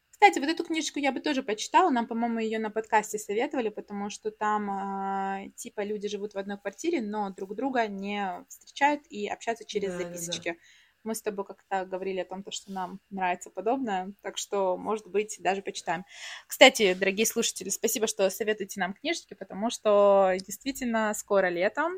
Кстати, 0.10 0.40
вот 0.40 0.50
эту 0.50 0.66
книжку 0.66 1.00
я 1.00 1.14
бы 1.14 1.22
тоже 1.22 1.44
почитала. 1.44 1.90
Нам, 1.92 2.06
по-моему, 2.06 2.40
ее 2.40 2.60
на 2.60 2.70
подкасте 2.70 3.18
советовали, 3.18 3.70
потому 3.70 4.10
что 4.10 4.32
там 4.32 4.70
э, 4.70 5.52
типа 5.56 5.82
люди 5.86 6.10
живут 6.10 6.34
в 6.34 6.38
одной 6.38 6.58
квартире, 6.58 7.02
но 7.02 7.30
друг 7.30 7.56
друга 7.56 7.88
не 7.88 8.44
встречают 8.50 9.08
и 9.08 9.30
общаются 9.30 9.64
через 9.64 9.94
да, 9.94 10.00
записочки. 10.00 10.50
Да, 10.50 10.54
да. 10.56 10.60
Мы 11.04 11.16
с 11.16 11.22
тобой 11.22 11.46
как-то 11.46 11.86
говорили 11.86 12.20
о 12.20 12.26
том, 12.26 12.44
что 12.50 12.72
нам 12.72 13.00
нравится 13.10 13.50
подобное, 13.50 14.14
так 14.22 14.38
что, 14.38 14.78
может 14.78 15.08
быть, 15.08 15.38
даже 15.40 15.62
почитаем. 15.62 16.06
Кстати, 16.48 16.94
дорогие 16.94 17.26
слушатели, 17.26 17.70
спасибо, 17.70 18.08
что 18.08 18.30
советуете 18.30 18.80
нам 18.80 18.94
книжечки, 18.94 19.34
потому 19.34 19.70
что 19.70 20.34
действительно 20.46 21.14
скоро 21.14 21.48
летом. 21.48 21.94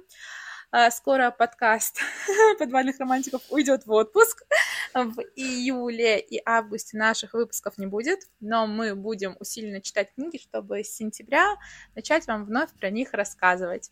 А, 0.74 0.90
скоро 0.90 1.32
подкаст 1.32 2.00
подвальных 2.60 2.98
романтиков 2.98 3.42
уйдет 3.50 3.86
в 3.86 3.92
отпуск. 3.92 4.44
В 4.94 5.20
июле 5.36 6.18
и 6.18 6.42
августе 6.46 6.98
наших 6.98 7.34
выпусков 7.34 7.78
не 7.78 7.88
будет, 7.88 8.22
но 8.40 8.68
мы 8.68 8.96
будем 8.96 9.36
усиленно 9.42 9.82
читать 9.82 10.14
книги, 10.16 10.38
чтобы 10.38 10.86
с 10.86 10.96
сентября 10.96 11.58
начать 11.94 12.26
вам 12.26 12.46
вновь 12.46 12.70
про 12.72 12.90
них 12.90 13.12
рассказывать. 13.12 13.92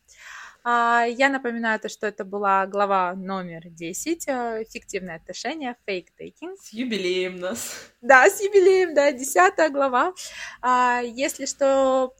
А, 0.64 1.04
я 1.04 1.28
напоминаю, 1.28 1.82
то, 1.82 1.90
что 1.90 2.08
это 2.08 2.24
была 2.24 2.66
глава 2.66 3.14
номер 3.14 3.64
10, 3.66 4.28
э, 4.28 4.64
фиктивные 4.70 5.18
отношения, 5.18 5.76
fake 5.86 6.08
taking. 6.18 6.56
С 6.62 6.72
юбилеем 6.72 7.42
нас. 7.42 7.92
Да, 8.02 8.30
с 8.30 8.42
юбилеем, 8.42 8.94
да, 8.94 9.12
десятая 9.12 9.70
глава. 9.70 10.14
А, 10.62 11.02
если 11.02 11.46
что, 11.46 12.16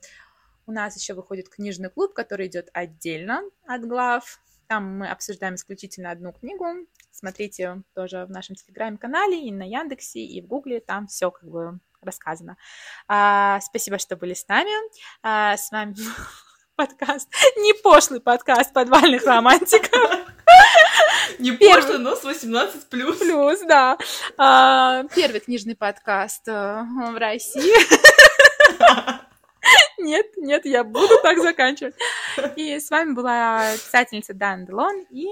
у 0.66 0.72
нас 0.72 0.96
еще 0.96 1.14
выходит 1.14 1.48
книжный 1.48 1.88
клуб, 1.88 2.12
который 2.12 2.46
идет 2.46 2.68
отдельно 2.74 3.42
от 3.66 3.86
глав. 3.86 4.40
Там 4.70 4.98
мы 4.98 5.08
обсуждаем 5.08 5.56
исключительно 5.56 6.12
одну 6.12 6.32
книгу. 6.32 6.64
Смотрите 7.10 7.82
тоже 7.92 8.24
в 8.26 8.30
нашем 8.30 8.54
телеграм-канале 8.54 9.48
и 9.48 9.50
на 9.50 9.64
Яндексе, 9.64 10.20
и 10.20 10.40
в 10.40 10.46
Гугле. 10.46 10.78
Там 10.78 11.08
все 11.08 11.32
как 11.32 11.50
бы 11.50 11.80
рассказано. 12.00 12.56
А, 13.08 13.58
спасибо, 13.62 13.98
что 13.98 14.14
были 14.14 14.32
с 14.32 14.46
нами. 14.46 14.70
А, 15.24 15.56
с 15.56 15.72
вами 15.72 15.96
подкаст, 16.76 17.28
не 17.56 17.74
пошлый 17.82 18.20
подкаст 18.20 18.72
подвальных 18.72 19.24
романтиков. 19.26 20.20
Не 21.40 21.52
пошлый, 21.52 21.98
но 21.98 22.14
с 22.14 22.22
18 22.22 22.88
плюс. 22.88 23.18
Плюс, 23.18 23.60
да. 23.62 23.98
А, 24.36 25.02
первый 25.14 25.40
книжный 25.40 25.74
подкаст 25.74 26.46
э, 26.46 26.52
в 26.52 27.18
России. 27.18 27.72
Нет, 30.00 30.36
нет, 30.36 30.64
я 30.64 30.84
буду 30.84 31.14
так 31.22 31.38
заканчивать. 31.38 31.94
И 32.56 32.78
с 32.78 32.90
вами 32.90 33.12
была 33.12 33.72
писательница 33.74 34.34
Дан 34.34 34.66
Делон 34.66 35.06
и... 35.10 35.28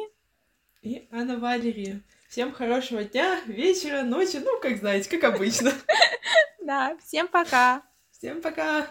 И 0.83 1.09
Анна 1.11 1.39
Валерия. 1.39 2.01
Всем 2.29 2.53
хорошего 2.53 3.03
дня, 3.05 3.41
вечера, 3.47 4.03
ночи, 4.03 4.37
ну, 4.37 4.61
как 4.61 4.77
знаете, 4.77 5.09
как 5.09 5.35
обычно. 5.35 5.73
Да, 6.61 6.95
всем 7.03 7.29
пока. 7.29 7.83
Всем 8.11 8.43
пока. 8.43 8.89